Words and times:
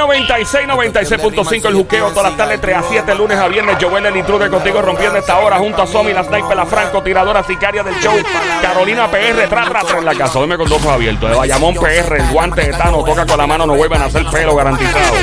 96, 0.00 0.66
96.5 0.66 1.66
el 1.66 1.74
juqueo 1.74 2.08
todas 2.08 2.30
las 2.30 2.36
tardes 2.36 2.58
3 2.60 2.76
a 2.76 2.82
7, 2.88 3.14
lunes 3.16 3.38
a 3.38 3.48
viernes. 3.48 3.76
Joel 3.78 4.06
el 4.06 4.16
intruder 4.16 4.50
contigo 4.50 4.80
rompiendo 4.80 5.18
esta 5.18 5.38
hora 5.38 5.58
junto 5.58 5.82
a 5.82 5.86
Somi, 5.86 6.14
la 6.14 6.24
sniper, 6.24 6.56
la 6.56 6.64
franco, 6.64 7.02
tiradora 7.02 7.42
sicaria 7.42 7.82
del 7.82 7.94
show. 8.00 8.14
Carolina 8.62 9.10
PR, 9.10 9.46
tra, 9.48 9.64
tra, 9.66 9.98
en 9.98 10.04
la 10.06 10.14
casa. 10.14 10.38
Duerme 10.38 10.56
con 10.56 10.68
dos 10.70 10.78
ojos 10.78 10.92
abiertos. 10.92 11.28
De 11.28 11.36
Bayamón 11.36 11.74
PR, 11.74 12.16
el 12.16 12.32
guante 12.32 12.62
de 12.62 12.72
Tano, 12.72 13.04
toca 13.04 13.26
con 13.26 13.36
la 13.36 13.46
mano, 13.46 13.66
no 13.66 13.74
vuelven 13.74 14.00
a 14.00 14.06
hacer 14.06 14.24
pelo 14.30 14.56
garantizado. 14.56 15.16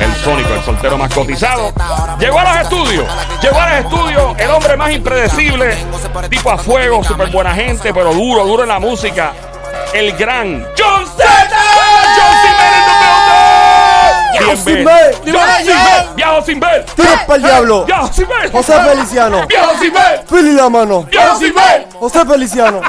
El 0.00 0.14
Sónico, 0.14 0.54
el 0.54 0.62
soltero 0.62 0.96
más 0.96 1.12
cotizado. 1.12 1.72
Llegó 2.18 2.38
a 2.38 2.44
los 2.44 2.56
estudios, 2.62 3.06
llegó 3.42 3.60
a 3.60 3.68
los 3.68 3.78
estudios, 3.80 4.38
el 4.38 4.50
hombre 4.50 4.76
más 4.78 4.92
impredecible, 4.92 5.76
tipo 6.30 6.50
a 6.50 6.56
fuego, 6.56 7.04
súper 7.04 7.28
buena 7.28 7.54
gente, 7.54 7.92
pero 7.92 8.14
duro, 8.14 8.46
duro 8.46 8.62
en 8.62 8.70
la 8.70 8.78
música. 8.78 9.32
El 9.92 10.16
gran 10.16 10.66
John 10.78 11.06
Z. 11.06 11.51
Viajo 14.32 14.56
sin 14.56 14.84
ver. 14.84 15.14
Viajo 15.24 15.56
sin 15.58 15.66
ver. 15.66 16.06
Viajo 16.16 16.42
sin 16.42 16.60
ver. 16.60 16.84
Tiros 16.96 17.12
para 17.26 17.36
el 17.36 17.42
diablo. 17.42 17.84
Viajo 17.84 18.12
sin 18.12 18.28
ver. 18.28 18.52
José 18.52 18.72
Feliciano. 18.82 19.46
Viajo 19.46 19.78
sin 19.80 19.92
ver. 19.92 20.24
Pili 20.28 20.52
la 20.52 20.68
mano. 20.68 21.02
Viajo 21.04 21.38
sin 21.38 21.54
ver. 21.54 21.86
José 21.98 22.24
Feliciano. 22.26 22.80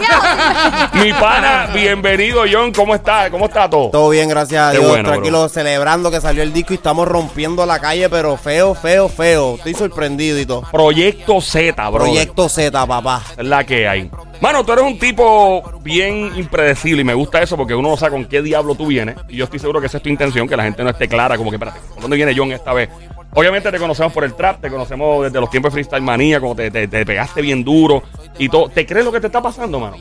Mi 0.94 1.14
pana, 1.14 1.68
bienvenido, 1.74 2.44
John. 2.52 2.72
¿Cómo 2.72 2.96
está? 2.96 3.30
¿Cómo 3.30 3.46
está 3.46 3.70
todo? 3.70 3.90
Todo 3.90 4.10
bien, 4.10 4.30
gracias 4.30 4.70
a 4.70 4.72
Qué 4.72 4.80
Dios. 4.80 4.90
bueno, 4.90 5.10
Tranquilo, 5.10 5.50
celebrando 5.50 6.10
que 6.12 6.22
salió 6.22 6.44
el 6.44 6.54
disco 6.54 6.74
y 6.74 6.78
estamos 6.78 7.08
rompiendo 7.08 7.66
la 7.66 7.80
calle, 7.80 8.10
pero 8.10 8.38
feo, 8.38 8.74
feo, 8.76 9.10
feo. 9.10 9.56
Estoy 9.56 9.74
sorprendido 9.74 10.40
y 10.40 10.46
todo. 10.46 10.64
Proyecto 10.72 11.42
Z, 11.42 11.90
bro. 11.90 12.04
Proyecto 12.06 12.50
Z, 12.50 12.86
papá. 12.88 13.22
Es 13.38 13.46
la 13.46 13.64
que 13.64 13.88
hay. 13.88 14.10
Mano, 14.42 14.66
tú 14.66 14.74
eres 14.74 14.84
un 14.86 14.98
tipo 15.00 15.80
bien 15.82 16.34
impredecible 16.36 17.02
y 17.02 17.06
me 17.06 17.14
gusta 17.14 17.42
eso 17.42 17.56
porque 17.56 17.74
uno 17.76 17.90
no 17.90 17.98
sabe 17.98 18.12
con 18.14 18.26
qué 18.26 18.42
diablo 18.42 18.76
tú 18.76 18.88
vienes. 18.88 19.16
Y 19.30 19.38
yo 19.38 19.46
estoy 19.46 19.60
seguro 19.60 19.80
que 19.80 19.88
esa 19.88 19.98
es 19.98 20.04
tu 20.04 20.10
intención, 20.10 20.48
que 20.48 20.58
la 20.58 20.64
gente 20.64 20.84
no 20.84 20.90
esté 20.90 21.08
clara, 21.08 21.38
como 21.38 21.50
que, 21.50 21.56
espérate, 21.56 21.80
¿por 21.94 22.02
dónde 22.02 22.18
viene 22.18 22.34
John 22.36 22.52
esta 22.52 22.74
vez? 22.74 22.90
Obviamente 23.36 23.72
te 23.72 23.80
conocemos 23.80 24.14
por 24.14 24.24
el 24.26 24.36
trap, 24.36 24.62
te 24.62 24.70
conocemos 24.70 25.24
desde 25.24 25.40
los 25.40 25.50
tiempos 25.50 25.72
de 25.72 25.74
Freestyle 25.74 26.04
Manía, 26.04 26.40
como 26.40 26.56
te, 26.56 26.70
te- 26.70 26.88
te 26.88 27.04
pegaste 27.06 27.42
bien 27.42 27.64
duro 27.64 28.04
y 28.38 28.48
todo. 28.48 28.70
¿Te 28.70 28.86
crees 28.86 29.04
lo 29.06 29.12
que 29.12 29.20
te 29.20 29.26
está 29.28 29.42
pasando, 29.42 29.80
mano? 29.80 29.98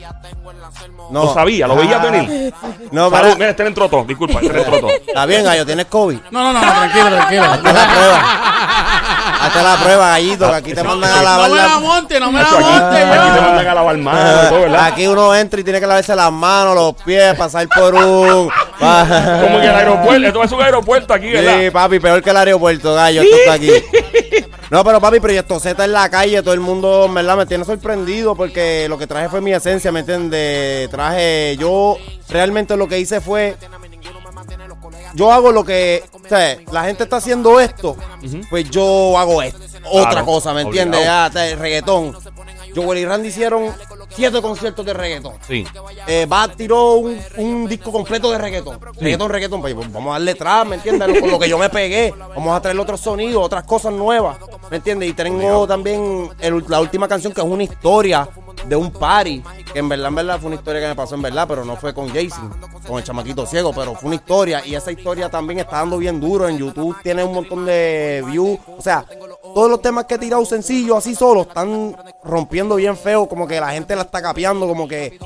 No. 1.10 1.25
Lo 1.25 1.33
sabía, 1.34 1.66
lo 1.66 1.77
veías 1.77 2.00
Ah. 2.05 2.10
venir. 2.10 2.53
No, 2.91 3.08
Salud, 3.08 3.22
para. 3.22 3.34
mira, 3.36 3.50
este 3.50 3.62
le 3.62 3.69
entró 3.70 3.88
todo, 3.88 4.05
disculpa, 4.05 4.41
este 4.41 4.53
le 4.53 4.58
entró 4.62 4.80
todo. 4.80 4.91
Está 5.06 5.25
bien, 5.25 5.44
gallo, 5.44 5.64
tienes 5.64 5.86
COVID. 5.86 6.19
No, 6.30 6.42
no, 6.42 6.53
no, 6.53 6.60
no, 6.60 6.72
tranquilo, 6.72 7.06
tranquilo. 7.10 7.42
Hazte 7.44 7.72
la 7.72 7.86
prueba. 7.88 9.11
Hazte 9.42 9.62
la 9.62 9.76
prueba, 9.82 10.08
gallito, 10.10 10.48
que 10.48 10.54
aquí 10.54 10.72
te 10.72 10.82
mandan 10.82 11.10
a 11.10 11.16
No 11.16 11.22
lavar 11.22 11.50
me 11.50 11.56
la 11.56 11.78
monte, 11.80 12.20
no 12.20 12.32
me 12.32 12.40
la 12.40 12.50
monte, 12.50 12.66
aquí 12.66 13.34
te 13.34 13.40
mandan 13.40 13.66
a 13.66 13.74
lavar 13.74 13.96
manos. 13.98 14.80
Aquí 14.80 15.06
uno 15.06 15.34
entra 15.34 15.60
y 15.60 15.64
tiene 15.64 15.80
que 15.80 15.86
lavarse 15.86 16.14
las 16.14 16.30
manos, 16.32 16.74
los 16.74 16.94
pies, 17.02 17.34
pasar 17.36 17.66
por 17.68 17.94
un... 17.94 18.50
Como 18.78 19.58
en 19.58 19.64
el 19.64 19.70
aeropuerto, 19.74 20.26
esto 20.26 20.44
es 20.44 20.52
un 20.52 20.62
aeropuerto 20.62 21.14
aquí, 21.14 21.30
¿verdad? 21.30 21.60
Sí, 21.60 21.70
papi, 21.70 21.98
peor 21.98 22.22
que 22.22 22.30
el 22.30 22.36
aeropuerto, 22.36 22.94
gallo, 22.94 23.22
esto 23.22 23.36
está 23.36 23.52
aquí. 23.54 23.70
No, 24.72 24.82
pero 24.82 25.02
papi, 25.02 25.20
Proyecto 25.20 25.60
Z 25.60 25.84
en 25.84 25.92
la 25.92 26.08
calle, 26.08 26.40
todo 26.40 26.54
el 26.54 26.60
mundo, 26.60 27.06
verdad, 27.12 27.36
me 27.36 27.44
tiene 27.44 27.62
sorprendido 27.62 28.34
porque 28.34 28.86
lo 28.88 28.96
que 28.96 29.06
traje 29.06 29.28
fue 29.28 29.42
mi 29.42 29.52
esencia, 29.52 29.92
¿me 29.92 30.00
entiendes? 30.00 30.88
Traje, 30.88 31.58
yo 31.58 31.98
realmente 32.30 32.74
lo 32.78 32.88
que 32.88 32.98
hice 32.98 33.20
fue, 33.20 33.54
yo 35.14 35.32
hago 35.32 35.52
lo 35.52 35.64
que, 35.64 36.05
o 36.24 36.28
sea, 36.28 36.58
la 36.70 36.84
gente 36.84 37.05
está 37.05 37.16
haciendo 37.16 37.60
esto, 37.60 37.96
pues 38.50 38.70
yo 38.70 39.19
hago 39.19 39.42
esto, 39.42 39.58
otra 39.91 40.10
Claro, 40.10 40.27
cosa, 40.27 40.54
¿me 40.54 40.62
entiendes? 40.62 41.02
Ya, 41.04 41.30
te- 41.32 41.56
reggaetón. 41.56 42.16
Joel 42.74 43.00
y 43.00 43.04
Randy 43.04 43.28
hicieron 43.28 43.66
siete 44.16 44.41
conciertos 44.41 44.86
de 44.86 44.94
reggaetón. 44.94 45.34
Sí. 45.46 45.66
Eh, 46.06 46.24
Bad 46.27 46.52
tiró 46.56 46.94
un, 46.94 47.20
un 47.36 47.69
disco 47.69 47.92
completo 47.92 48.30
de 48.30 48.38
reggaetón. 48.38 48.78
Reggaetón, 48.98 49.28
reggaetón. 49.30 49.60
Pues, 49.60 49.74
vamos 49.77 50.08
a 50.08 50.12
darle 50.12 50.34
trap, 50.34 50.69
¿me 50.69 50.77
entiendes? 50.77 51.20
Con 51.20 51.30
lo 51.30 51.38
que 51.38 51.50
yo 51.50 51.58
me 51.58 51.69
pegué. 51.69 52.14
Vamos 52.34 52.56
a 52.56 52.62
traerle 52.62 52.80
otros 52.80 53.00
sonidos, 53.00 53.44
otras 53.44 53.64
cosas 53.64 53.92
nuevas, 53.92 54.38
¿me 54.70 54.78
entiendes? 54.78 55.10
Y 55.10 55.12
tengo 55.12 55.66
también 55.66 56.31
el- 56.41 56.64
la 56.69 56.81
última 56.81 57.06
canción 57.06 57.34
que 57.34 57.42
es 57.42 57.47
una 57.47 57.62
historia 57.64 58.26
de 58.64 58.75
un 58.76 58.91
party. 58.91 59.42
Que 59.70 59.78
en 59.81 59.88
verdad, 59.91 60.08
en 60.08 60.14
verdad 60.14 60.38
fue 60.38 60.47
una 60.47 60.56
historia 60.56 60.81
que 60.81 60.88
me 60.88 60.94
pasó 60.97 61.14
en 61.14 61.22
verdad, 61.22 61.47
pero 61.47 61.66
no 61.66 61.76
fue 61.76 61.92
con 61.92 62.08
Jason, 62.08 62.54
con 62.87 62.98
el 62.98 63.04
chamaquito 63.04 63.47
ciego, 63.47 63.72
pero 63.72 63.94
fue 63.94 64.09
una 64.09 64.16
historia. 64.16 64.62
Y 64.66 64.75
esa 64.75 64.91
historia 64.93 65.28
también 65.28 65.60
está 65.60 65.76
dando 65.78 65.98
bien 65.98 66.20
duro. 66.20 66.48
En 66.48 66.59
YouTube 66.59 66.97
tiene 67.03 67.25
un 67.25 67.32
montón 67.34 67.65
de 67.66 68.22
views. 68.26 68.59
O 68.76 68.82
sea, 68.82 69.04
todos 69.54 69.70
los 69.70 69.81
temas 69.82 70.04
que 70.06 70.15
he 70.15 70.19
tirado 70.19 70.44
sencillos, 70.44 70.97
así 70.98 71.15
solos, 71.15 71.47
están 71.47 71.97
rompiendo 72.25 72.76
bien 72.76 72.97
feo. 72.97 73.26
Como 73.26 73.47
que 73.47 73.60
la 73.60 73.70
gente 73.70 73.94
la 73.97 74.03
está 74.03 74.20
capeando, 74.22 74.66
como 74.66 74.88
que 74.88 75.19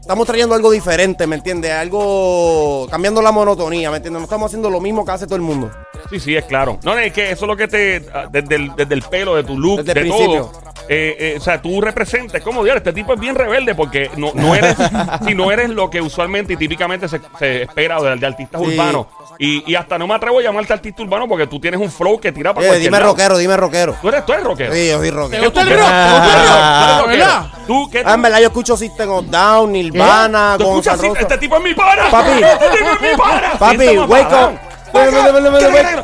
estamos 0.00 0.26
trayendo 0.26 0.54
algo 0.54 0.70
diferente, 0.70 1.26
¿me 1.26 1.36
entiendes? 1.36 1.72
Algo 1.72 2.86
cambiando 2.90 3.22
la 3.22 3.32
monotonía, 3.32 3.90
¿me 3.90 3.96
entiendes? 3.98 4.20
No 4.20 4.24
estamos 4.24 4.46
haciendo 4.46 4.70
lo 4.70 4.80
mismo 4.80 5.04
que 5.04 5.12
hace 5.12 5.26
todo 5.26 5.36
el 5.36 5.42
mundo. 5.42 5.70
Sí, 6.10 6.18
sí, 6.20 6.36
es 6.36 6.44
claro. 6.44 6.78
No, 6.82 6.96
es 6.98 7.12
que 7.12 7.30
eso 7.32 7.44
es 7.44 7.48
lo 7.48 7.56
que 7.56 7.68
te. 7.68 8.06
ah, 8.14 8.26
Desde 8.30 8.54
el, 8.56 8.74
desde 8.76 8.94
el 8.94 9.02
pelo, 9.02 9.34
de 9.36 9.44
tu 9.44 9.58
look, 9.58 9.78
Desde 9.84 9.92
el 10.00 10.08
principio. 10.08 10.46
todo. 10.46 10.67
Eh, 10.88 11.16
eh, 11.18 11.34
o 11.38 11.40
sea, 11.40 11.60
tú 11.60 11.80
representas, 11.80 12.40
como 12.42 12.64
dios, 12.64 12.76
este 12.76 12.92
tipo 12.92 13.12
es 13.14 13.20
bien 13.20 13.34
rebelde 13.34 13.74
porque 13.74 14.10
no, 14.16 14.30
no 14.34 14.54
eres. 14.54 14.76
si 15.26 15.34
no 15.34 15.50
eres 15.52 15.68
lo 15.70 15.90
que 15.90 16.00
usualmente 16.00 16.54
y 16.54 16.56
típicamente 16.56 17.08
se, 17.08 17.20
se 17.38 17.62
espera 17.62 18.00
de, 18.00 18.16
de 18.16 18.26
artistas 18.26 18.60
Sí. 18.62 18.68
urbanos. 18.68 19.06
Y, 19.38 19.70
y 19.70 19.74
hasta 19.76 19.98
no 19.98 20.06
me 20.06 20.14
atrevo 20.14 20.38
a 20.38 20.42
llamarte 20.42 20.72
artista 20.72 21.02
urbano 21.02 21.28
porque 21.28 21.46
tú 21.46 21.60
tienes 21.60 21.78
un 21.80 21.90
flow 21.90 22.18
que 22.18 22.32
tira 22.32 22.52
para 22.54 22.66
Eh, 22.66 22.68
cualquier 22.70 22.90
dime 22.90 22.98
lado. 23.00 23.12
rockero, 23.12 23.36
dime 23.38 23.56
rockero. 23.56 23.96
Tú 24.00 24.08
eres, 24.08 24.26
tú 24.26 24.32
eres 24.32 24.44
rockero. 24.44 24.72
Sí, 24.74 24.88
yo 24.88 24.98
soy 24.98 25.08
¿Te 25.10 25.14
rockero. 25.16 25.40
¿Te 25.40 25.46
gusta 25.46 25.60
el 25.62 25.68
rock? 25.78 25.88
¿Tú 25.88 26.30
eres 26.30 26.50
rockero? 26.50 27.06
¿Verdad? 27.08 27.46
¿Tú 27.66 27.90
qué? 27.90 28.02
Ah, 28.04 28.14
en 28.14 28.22
verdad 28.22 28.38
yo 28.40 28.46
escucho 28.46 28.76
System 28.76 29.10
of 29.10 29.26
Down, 29.26 29.72
Nirvana, 29.72 30.54
¿Tú 30.58 30.64
escuchas? 30.64 31.02
Este 31.02 31.38
tipo 31.38 31.56
es 31.56 31.62
mi 31.62 31.74
pana. 31.74 32.04
Papi. 32.10 32.30
Este 32.42 32.78
tipo 32.78 32.90
es 32.92 33.00
mi 33.02 33.16
pana. 33.16 33.52
Papi, 33.58 33.98
wake 33.98 34.32
up. 34.32 34.58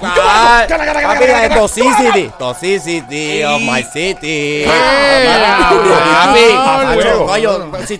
Ah, 0.03 0.65
Papi, 0.69 1.27
de. 1.27 1.49
Toxicity. 1.55 2.31
Toxicity 2.39 3.43
of 3.45 3.61
my 3.63 3.83
city. 3.83 4.65
Papi, 4.65 6.47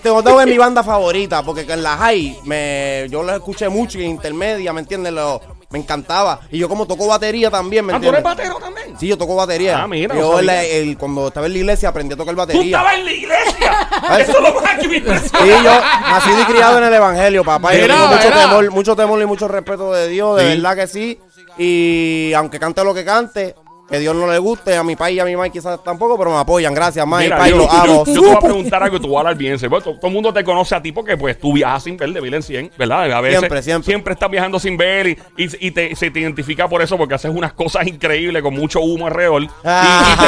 of 0.09 0.23
Down 0.23 0.41
es 0.41 0.47
mi 0.47 0.57
banda 0.57 0.83
favorita 0.83 1.43
porque 1.43 1.61
en 1.61 1.83
la 1.83 1.97
high 1.97 2.37
me, 2.43 3.07
yo 3.09 3.23
la 3.23 3.35
escuché 3.35 3.69
mucho 3.69 3.99
y 3.99 4.05
en 4.05 4.11
intermedia, 4.11 4.73
¿me 4.73 4.81
entiendes? 4.81 5.13
Lo- 5.13 5.41
me 5.75 5.79
encantaba. 5.81 6.39
Y 6.49 6.57
yo 6.57 6.69
como 6.69 6.87
toco 6.87 7.05
batería 7.07 7.51
también, 7.51 7.85
¿me 7.85 7.93
Ah, 7.93 7.99
¿tú 7.99 8.07
eres 8.07 8.23
batero 8.23 8.55
también? 8.55 8.97
Sí, 8.97 9.07
yo 9.07 9.17
toco 9.17 9.35
batería. 9.35 9.83
Ah, 9.83 9.87
mira, 9.87 10.15
Yo 10.15 10.39
el- 10.39 10.97
cuando 10.97 11.27
estaba 11.27 11.47
en 11.47 11.53
la 11.53 11.59
iglesia 11.59 11.89
aprendí 11.89 12.13
a 12.13 12.17
tocar 12.17 12.33
Tú 12.33 12.39
batería. 12.39 12.63
estabas 12.77 12.93
en 12.97 13.05
la 13.05 13.11
iglesia. 13.11 13.89
Eso 14.19 14.31
es 14.31 14.41
lo 14.53 14.61
más 14.61 14.79
que 14.79 14.87
me 14.87 14.97
impresiona. 14.97 15.45
Sí, 15.45 15.51
yo 15.63 15.81
nacido 16.09 16.41
y 16.41 16.45
criado 16.45 16.77
en 16.77 16.83
el 16.85 16.93
evangelio, 16.93 17.43
papá. 17.43 17.73
Yo 17.75 17.87
tengo 17.87 18.07
mucho 18.07 18.23
mira. 18.29 18.41
temor, 18.41 18.71
mucho 18.71 18.95
temor 18.95 19.21
y 19.21 19.25
mucho 19.25 19.47
respeto 19.49 19.91
de 19.91 20.07
Dios, 20.07 20.37
de 20.37 20.43
Sí. 20.43 20.49
verdad 20.61 20.75
que 20.77 20.87
sí. 20.87 21.19
Y 21.57 22.31
aunque 22.35 22.59
cante 22.59 22.83
lo 22.83 22.93
que 22.93 23.03
cante, 23.03 23.55
que 23.89 23.99
Dios 23.99 24.15
no 24.15 24.25
le 24.31 24.37
guste, 24.39 24.75
a 24.75 24.83
mi 24.83 24.95
país 24.95 25.17
y 25.17 25.19
a 25.19 25.25
mi 25.25 25.35
mamá 25.35 25.49
quizás 25.49 25.83
tampoco, 25.83 26.17
pero 26.17 26.31
me 26.31 26.37
apoyan. 26.37 26.73
Gracias, 26.73 27.05
Mike. 27.05 27.23
Mira, 27.25 27.47
yo, 27.47 27.57
lo 27.57 27.63
yo- 27.65 27.71
amo. 27.71 28.03
yo 28.05 28.13
te 28.13 28.19
voy 28.19 28.29
a 28.35 28.39
preguntar 28.39 28.81
algo 28.83 28.97
y 28.97 28.99
tú 28.99 29.07
vas 29.09 29.15
a 29.17 29.19
hablar 29.19 29.35
bien. 29.37 29.57
Bueno, 29.59 29.81
todo, 29.81 29.95
todo 29.97 30.07
el 30.07 30.13
mundo 30.13 30.33
te 30.33 30.43
conoce 30.43 30.73
a 30.75 30.81
ti 30.81 30.91
porque 30.91 31.15
pues 31.17 31.39
tú 31.39 31.53
viajas 31.53 31.83
sin 31.83 31.95
ver 31.95 32.09
de 32.11 32.19
Vil 32.21 32.33
en 32.33 32.41
100, 32.43 32.71
¿verdad? 32.79 33.11
A 33.11 33.21
veces 33.21 33.39
Siempre, 33.39 33.83
siempre. 33.83 34.13
estás 34.13 34.29
viajando 34.31 34.59
sin 34.59 34.75
ver 34.75 35.07
y, 35.07 35.17
y- 35.37 35.67
y 35.67 35.71
te, 35.71 35.95
se 35.95 36.09
te 36.09 36.19
identifica 36.19 36.67
por 36.67 36.81
eso 36.81 36.97
porque 36.97 37.13
haces 37.15 37.31
unas 37.31 37.53
cosas 37.53 37.85
increíbles 37.87 38.41
con 38.41 38.55
mucho 38.55 38.79
humo 38.81 39.05
alrededor. 39.07 39.43
Y, 39.43 39.45
y 39.45 39.49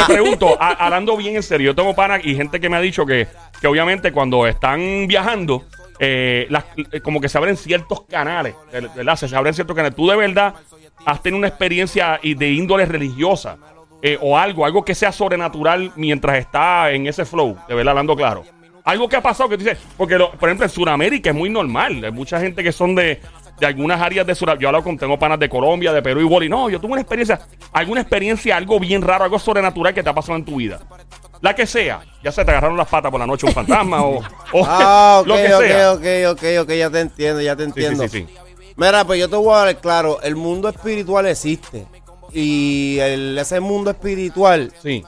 te 0.06 0.12
pregunto, 0.12 0.56
a- 0.60 0.72
hablando 0.86 1.16
bien 1.16 1.34
en 1.36 1.42
serio, 1.42 1.72
yo 1.72 1.74
tengo 1.74 1.94
pana 1.94 2.20
y 2.22 2.36
gente 2.36 2.60
que 2.60 2.68
me 2.68 2.76
ha 2.76 2.80
dicho 2.80 3.04
que, 3.04 3.26
que 3.60 3.66
obviamente 3.66 4.12
cuando 4.12 4.46
están 4.46 5.06
viajando, 5.08 5.64
eh, 5.98 6.46
las- 6.50 6.64
eh, 6.92 7.00
como 7.00 7.20
que 7.20 7.28
se 7.28 7.38
abren 7.38 7.56
ciertos 7.56 8.02
canales, 8.02 8.54
¿verdad? 8.94 9.16
Se 9.16 9.34
abren 9.34 9.52
ciertos 9.52 9.74
canales. 9.74 9.96
Tú 9.96 10.06
de 10.08 10.14
verdad 10.14 10.54
has 11.04 11.22
tenido 11.22 11.38
una 11.38 11.48
experiencia 11.48 12.18
y 12.22 12.34
de 12.34 12.50
índole 12.50 12.84
religiosa 12.86 13.56
eh, 14.02 14.18
o 14.20 14.36
algo, 14.38 14.64
algo 14.64 14.84
que 14.84 14.94
sea 14.94 15.10
sobrenatural 15.12 15.92
mientras 15.96 16.38
está 16.38 16.90
en 16.92 17.06
ese 17.06 17.24
flow, 17.24 17.56
de 17.68 17.74
verdad, 17.74 17.90
hablando 17.92 18.14
claro. 18.16 18.44
Algo 18.84 19.08
que 19.08 19.16
ha 19.16 19.20
pasado 19.22 19.48
que 19.50 19.58
tú 19.58 19.64
dices, 19.64 19.78
porque 19.96 20.16
lo- 20.16 20.30
por 20.32 20.48
ejemplo 20.48 20.64
en 20.66 20.70
Sudamérica 20.70 21.30
es 21.30 21.36
muy 21.36 21.50
normal, 21.50 22.02
hay 22.04 22.10
mucha 22.12 22.40
gente 22.40 22.62
que 22.62 22.72
son 22.72 22.94
de, 22.94 23.20
de 23.58 23.66
algunas 23.66 24.00
áreas 24.00 24.26
de 24.26 24.34
Sudamérica, 24.34 24.62
yo 24.62 24.68
hablo 24.68 24.82
con, 24.82 24.96
tengo 24.96 25.18
panas 25.18 25.38
de 25.38 25.48
Colombia, 25.48 25.92
de 25.92 26.00
Perú 26.00 26.20
y 26.20 26.24
Boli, 26.24 26.48
no, 26.48 26.70
yo 26.70 26.80
tuve 26.80 26.92
una 26.92 27.00
experiencia, 27.02 27.40
alguna 27.72 28.00
experiencia, 28.00 28.56
algo 28.56 28.78
bien 28.80 29.02
raro, 29.02 29.24
algo 29.24 29.38
sobrenatural 29.38 29.92
que 29.92 30.02
te 30.02 30.08
ha 30.08 30.14
pasado 30.14 30.36
en 30.38 30.44
tu 30.44 30.56
vida. 30.56 30.78
La 31.40 31.54
que 31.54 31.66
sea, 31.66 32.00
ya 32.22 32.32
se 32.32 32.44
te 32.44 32.50
agarraron 32.50 32.76
las 32.76 32.88
patas 32.88 33.10
por 33.10 33.20
la 33.20 33.26
noche 33.26 33.46
un 33.46 33.52
fantasma 33.52 34.02
o, 34.04 34.20
o 34.52 34.64
Ah, 34.66 35.22
lo 35.26 35.34
que 35.36 35.48
sea. 35.48 35.92
ok, 35.92 35.98
ok, 35.98 36.06
ok, 36.32 36.42
ok, 36.62 36.70
ya 36.72 36.90
te 36.90 37.00
entiendo, 37.00 37.40
ya 37.42 37.54
te 37.56 37.64
Sí, 37.66 37.72
sí, 37.74 37.80
entiendo. 37.84 38.08
sí, 38.08 38.26
sí. 38.26 38.34
Mira, 38.78 39.04
pues 39.04 39.18
yo 39.20 39.28
te 39.28 39.36
voy 39.36 39.52
a 39.54 39.64
dar 39.64 39.80
claro, 39.80 40.20
el 40.22 40.36
mundo 40.36 40.68
espiritual 40.68 41.26
existe. 41.26 41.86
Y 42.32 42.98
el- 43.00 43.36
ese 43.38 43.58
mundo 43.60 43.90
espiritual 43.90 44.72
Sí. 44.82 45.04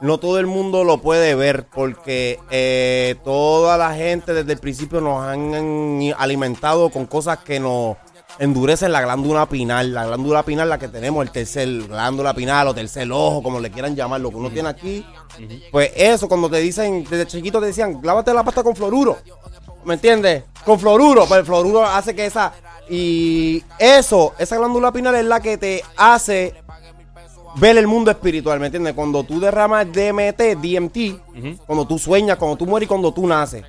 no 0.00 0.18
todo 0.18 0.38
el 0.38 0.46
mundo 0.46 0.84
lo 0.84 0.98
puede 0.98 1.34
ver 1.34 1.66
porque 1.66 2.38
eh, 2.50 3.16
toda 3.24 3.76
la 3.76 3.94
gente 3.94 4.32
desde 4.34 4.52
el 4.52 4.58
principio 4.60 5.00
nos 5.00 5.22
han 5.24 6.12
alimentado 6.18 6.90
con 6.90 7.06
cosas 7.06 7.38
que 7.38 7.58
nos 7.58 7.96
endurecen 8.38 8.92
la 8.92 9.00
glándula 9.00 9.46
pinal. 9.48 9.92
La 9.92 10.06
glándula 10.06 10.44
pinal, 10.44 10.68
la 10.68 10.78
que 10.78 10.86
tenemos, 10.88 11.24
el 11.24 11.32
tercer 11.32 11.66
glándula 11.88 12.34
pinal 12.34 12.68
o 12.68 12.74
tercer 12.74 13.10
ojo, 13.10 13.42
como 13.42 13.58
le 13.58 13.70
quieran 13.72 13.96
llamar, 13.96 14.20
lo 14.20 14.30
que 14.30 14.36
uno 14.36 14.50
tiene 14.50 14.68
aquí. 14.68 15.04
Pues 15.72 15.90
eso, 15.96 16.28
cuando 16.28 16.48
te 16.48 16.58
dicen, 16.58 17.04
desde 17.10 17.26
chiquito 17.26 17.58
te 17.58 17.66
decían, 17.66 17.98
lávate 18.02 18.32
la 18.32 18.44
pasta 18.44 18.62
con 18.62 18.76
fluoruro. 18.76 19.16
¿Me 19.88 19.94
entiendes? 19.94 20.44
Con 20.66 20.78
fluoruro, 20.78 21.24
pues 21.26 21.40
el 21.40 21.46
fluoruro 21.46 21.82
hace 21.82 22.14
que 22.14 22.26
esa, 22.26 22.52
Y 22.90 23.62
eso, 23.78 24.34
esa 24.38 24.56
glándula 24.56 24.92
pineal 24.92 25.14
es 25.16 25.24
la 25.24 25.40
que 25.40 25.56
te 25.58 25.82
hace 25.96 26.54
ver 27.56 27.76
el 27.78 27.86
mundo 27.86 28.10
espiritual, 28.10 28.60
¿me 28.60 28.66
entiendes? 28.66 28.94
Cuando 28.94 29.24
tú 29.24 29.40
derramas 29.40 29.86
DMT, 29.90 30.56
DMT, 30.60 30.96
cuando 31.66 31.86
tú 31.86 31.98
sueñas, 31.98 32.36
cuando 32.36 32.56
tú 32.56 32.66
mueres 32.66 32.86
y 32.86 32.88
cuando 32.88 33.12
tú 33.12 33.26
naces. 33.26 33.64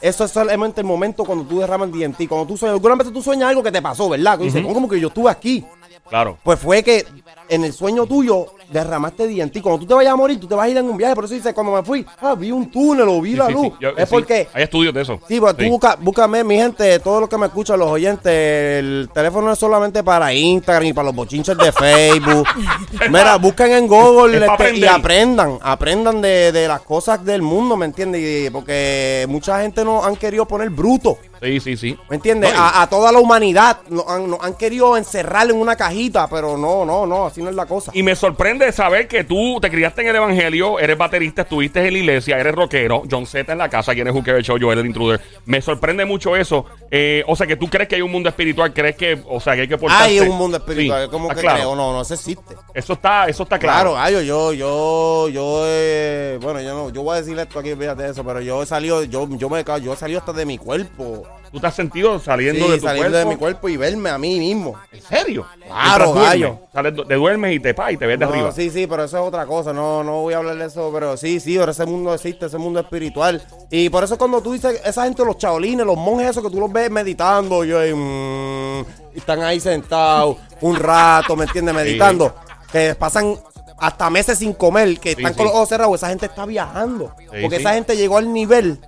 Eso 0.00 0.24
es 0.24 0.30
solamente 0.30 0.80
el 0.80 0.86
momento 0.86 1.24
cuando 1.24 1.44
tú 1.44 1.58
derramas 1.60 1.90
DMT. 1.92 2.26
Cuando 2.28 2.46
tú 2.46 2.56
sueñas, 2.56 2.74
alguna 2.74 2.94
vez 2.96 3.12
tú 3.12 3.20
sueñas 3.22 3.48
algo 3.50 3.62
que 3.62 3.70
te 3.72 3.82
pasó, 3.82 4.08
¿verdad? 4.08 4.38
Que 4.38 4.44
dices, 4.44 4.62
Ujú. 4.62 4.70
"Oh, 4.70 4.74
como 4.74 4.88
que 4.88 4.98
yo 5.00 5.08
estuve 5.08 5.30
aquí. 5.30 5.64
Claro. 6.08 6.38
Pues 6.42 6.58
fue 6.58 6.82
que 6.82 7.04
en 7.48 7.64
el 7.64 7.72
sueño 7.72 8.06
tuyo 8.06 8.46
derramaste 8.70 9.28
DMT. 9.28 9.60
Cuando 9.62 9.80
tú 9.80 9.86
te 9.86 9.94
vayas 9.94 10.12
a 10.12 10.16
morir, 10.16 10.40
tú 10.40 10.46
te 10.48 10.54
vas 10.54 10.66
a 10.66 10.68
ir 10.68 10.76
en 10.76 10.88
un 10.88 10.96
viaje. 10.96 11.14
Por 11.14 11.24
eso 11.24 11.34
dice, 11.34 11.54
cuando 11.54 11.72
me 11.72 11.82
fui, 11.82 12.04
ah, 12.20 12.34
vi 12.34 12.50
un 12.50 12.70
túnel 12.70 13.08
o 13.08 13.20
vi 13.20 13.30
Sí, 13.32 13.36
la 13.36 13.46
sí, 13.46 13.52
luz. 13.52 13.62
sí. 13.68 13.72
Yo- 13.80 13.90
es 13.96 14.08
porque 14.08 14.48
Hay 14.52 14.62
estudios 14.64 14.92
de 14.94 15.02
eso. 15.02 15.20
Sí, 15.28 15.38
pues 15.40 15.56
tú 15.56 15.64
busca, 15.68 15.96
búscame, 16.00 16.42
mi 16.42 16.56
gente, 16.56 16.98
todos 17.00 17.20
los 17.20 17.28
que 17.28 17.38
me 17.38 17.46
escuchan, 17.46 17.78
los 17.78 17.88
oyentes, 17.90 18.32
el 18.32 19.08
teléfono 19.14 19.46
no 19.46 19.52
es 19.52 19.58
solamente 19.58 20.02
para 20.02 20.32
Instagram 20.32 20.86
y 20.88 20.92
para 20.92 21.06
los 21.06 21.14
bochinches 21.14 21.56
de 21.56 21.70
Facebook. 21.72 22.46
Mira, 23.10 23.36
busquen 23.36 23.72
en 23.72 23.86
Google 23.86 24.44
este, 24.44 24.76
y 24.76 24.84
aprendan, 24.86 25.58
aprendan 25.62 26.20
de, 26.20 26.50
de 26.52 26.66
las 26.68 26.80
cosas 26.80 27.24
del 27.24 27.42
mundo, 27.42 27.76
¿me 27.76 27.86
entiendes? 27.86 28.50
Porque 28.50 29.26
mucha 29.28 29.60
gente 29.60 29.84
no 29.84 30.04
han 30.04 30.16
querido 30.16 30.46
poner 30.46 30.70
bruto, 30.70 31.18
Sí, 31.42 31.60
sí, 31.60 31.76
sí. 31.76 31.98
¿me 32.08 32.16
entiendes? 32.16 32.52
No, 32.54 32.60
A, 32.60 32.82
a 32.82 32.86
toda 32.88 33.12
la 33.12 33.18
humanidad, 33.18 33.78
nos 33.88 34.06
han, 34.08 34.30
nos 34.30 34.40
han 34.40 34.54
querido 34.54 34.96
encerrar 34.96 35.48
en 35.50 35.56
una 35.56 35.76
cajita, 35.76 36.28
pero 36.28 36.56
no, 36.56 36.84
no, 36.84 37.06
no, 37.06 37.26
así 37.26 37.42
no 37.42 37.50
es 37.50 37.54
la 37.54 37.66
cosa. 37.66 37.90
Y 37.94 38.02
me 38.02 38.14
sorprende 38.16 38.70
saber 38.72 39.08
que 39.08 39.24
tú 39.24 39.58
te 39.60 39.70
criaste 39.70 40.02
en 40.02 40.08
el 40.08 40.16
evangelio, 40.16 40.78
eres 40.78 40.96
baterista, 40.96 41.42
estuviste 41.42 41.86
en 41.86 41.92
la 41.92 41.98
iglesia, 41.98 42.38
eres 42.38 42.54
rockero, 42.54 43.02
John 43.10 43.26
Z 43.26 43.50
en 43.52 43.58
la 43.58 43.68
casa, 43.68 43.94
quien 43.94 44.06
es 44.06 44.12
Juque 44.12 44.42
Show, 44.42 44.58
yo 44.58 44.72
el 44.72 44.84
intruder. 44.86 45.20
Me 45.44 45.60
sorprende 45.60 46.04
mucho 46.04 46.36
eso. 46.36 46.64
Eh, 46.90 47.22
o 47.26 47.36
sea, 47.36 47.46
que 47.46 47.56
tú 47.56 47.68
crees 47.68 47.88
que 47.88 47.96
hay 47.96 48.02
un 48.02 48.10
mundo 48.12 48.28
espiritual, 48.28 48.72
crees 48.72 48.96
que, 48.96 49.20
o 49.28 49.40
sea, 49.40 49.54
que 49.54 49.62
hay 49.62 49.68
que 49.68 49.78
portarse. 49.78 50.04
Hay 50.04 50.20
un 50.20 50.36
mundo 50.36 50.56
espiritual, 50.56 51.04
Sí, 51.04 51.10
como 51.10 51.28
que 51.28 51.36
claro. 51.36 51.56
creo, 51.58 51.76
no, 51.76 51.92
no, 51.92 52.00
eso 52.02 52.14
existe. 52.14 52.54
Eso 52.74 52.92
está, 52.94 53.26
eso 53.26 53.42
está 53.42 53.58
Claro, 53.58 53.92
claro. 53.92 53.94
gallo, 53.94 54.20
yo, 54.22 54.52
yo, 54.52 55.28
yo, 55.28 55.62
eh, 55.66 56.38
bueno, 56.40 56.60
yo 56.60 56.74
no, 56.74 56.90
yo 56.90 57.02
voy 57.02 57.16
a 57.16 57.20
decir 57.20 57.38
esto 57.38 57.58
aquí, 57.58 57.74
fíjate 57.74 58.08
eso, 58.08 58.24
pero 58.24 58.40
yo 58.40 58.62
he 58.62 58.66
salido, 58.66 59.02
yo, 59.04 59.26
yo 59.30 59.48
me, 59.48 59.64
yo 59.82 59.92
he 59.92 59.96
salido 59.96 60.20
hasta 60.20 60.32
de 60.32 60.46
mi 60.46 60.58
cuerpo, 60.58 61.25
¿Tú 61.52 61.60
te 61.60 61.66
has 61.68 61.74
sentido 61.76 62.18
saliendo 62.18 62.66
Sí, 62.66 62.72
de 62.72 62.78
tu 62.78 62.84
saliendo 62.86 63.12
cuerpo? 63.12 63.28
de 63.28 63.34
mi 63.34 63.38
cuerpo 63.38 63.68
y 63.68 63.76
verme 63.76 64.10
a 64.10 64.18
mí 64.18 64.38
mismo. 64.38 64.74
¿En 64.92 65.00
serio? 65.00 65.46
Claro, 65.66 66.12
gallo. 66.12 66.58
Sales, 66.72 66.94
te 67.08 67.14
duermes 67.14 67.54
y 67.54 67.60
te 67.60 67.72
pa 67.72 67.92
y 67.92 67.96
te 67.96 68.04
ves 68.04 68.18
de 68.18 68.26
No, 68.26 68.32
arriba. 68.32 68.52
sí, 68.52 68.68
sí, 68.68 68.86
pero 68.86 69.04
eso 69.04 69.16
es 69.16 69.22
otra 69.22 69.46
cosa, 69.46 69.72
no, 69.72 70.02
no 70.02 70.22
voy 70.22 70.34
a 70.34 70.38
hablar 70.38 70.56
de 70.56 70.66
eso, 70.66 70.90
pero 70.92 71.16
sí, 71.16 71.38
sí, 71.40 71.56
pero 71.56 71.70
ese 71.70 71.86
mundo 71.86 72.12
existe, 72.12 72.46
ese 72.46 72.58
mundo 72.58 72.80
espiritual. 72.80 73.40
Y 73.70 73.88
por 73.88 74.02
eso 74.04 74.18
cuando 74.18 74.42
tú 74.42 74.52
dices, 74.52 74.80
esa 74.84 75.04
gente, 75.04 75.24
los 75.24 75.38
chaolines, 75.38 75.86
los 75.86 75.96
monjes, 75.96 76.30
esos 76.30 76.42
que 76.42 76.50
tú 76.50 76.58
los 76.60 76.70
ves 76.70 76.90
meditando, 76.90 77.64
y, 77.64 77.68
yo, 77.68 77.78
ahí, 77.78 77.94
mm, 77.94 78.80
y 79.14 79.18
están 79.18 79.40
ahí 79.42 79.60
sentados 79.60 80.36
un 80.60 80.76
rato, 80.76 81.36
¿me 81.36 81.44
entiendes? 81.44 81.74
Meditando, 81.76 82.34
que 82.72 82.94
pasan 82.96 83.34
hasta 83.78 84.10
meses 84.10 84.38
sin 84.38 84.52
comer, 84.52 84.98
que 84.98 85.12
están 85.12 85.32
con 85.34 85.44
los 85.46 85.54
ojos 85.54 85.68
cerrados, 85.68 85.94
esa 85.94 86.08
gente 86.08 86.26
está 86.26 86.44
viajando. 86.44 87.14
Porque 87.40 87.56
esa 87.56 87.72
gente 87.74 87.96
llegó 87.96 88.18
al 88.18 88.32
nivel 88.32 88.78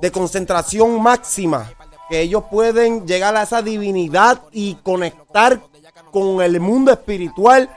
de 0.00 0.10
concentración 0.10 1.00
máxima 1.02 1.70
que 2.08 2.20
ellos 2.22 2.44
pueden 2.50 3.06
llegar 3.06 3.36
a 3.36 3.42
esa 3.42 3.62
divinidad 3.62 4.40
y 4.52 4.74
conectar 4.76 5.60
con 6.10 6.40
el 6.42 6.58
mundo 6.60 6.90
espiritual 6.92 7.68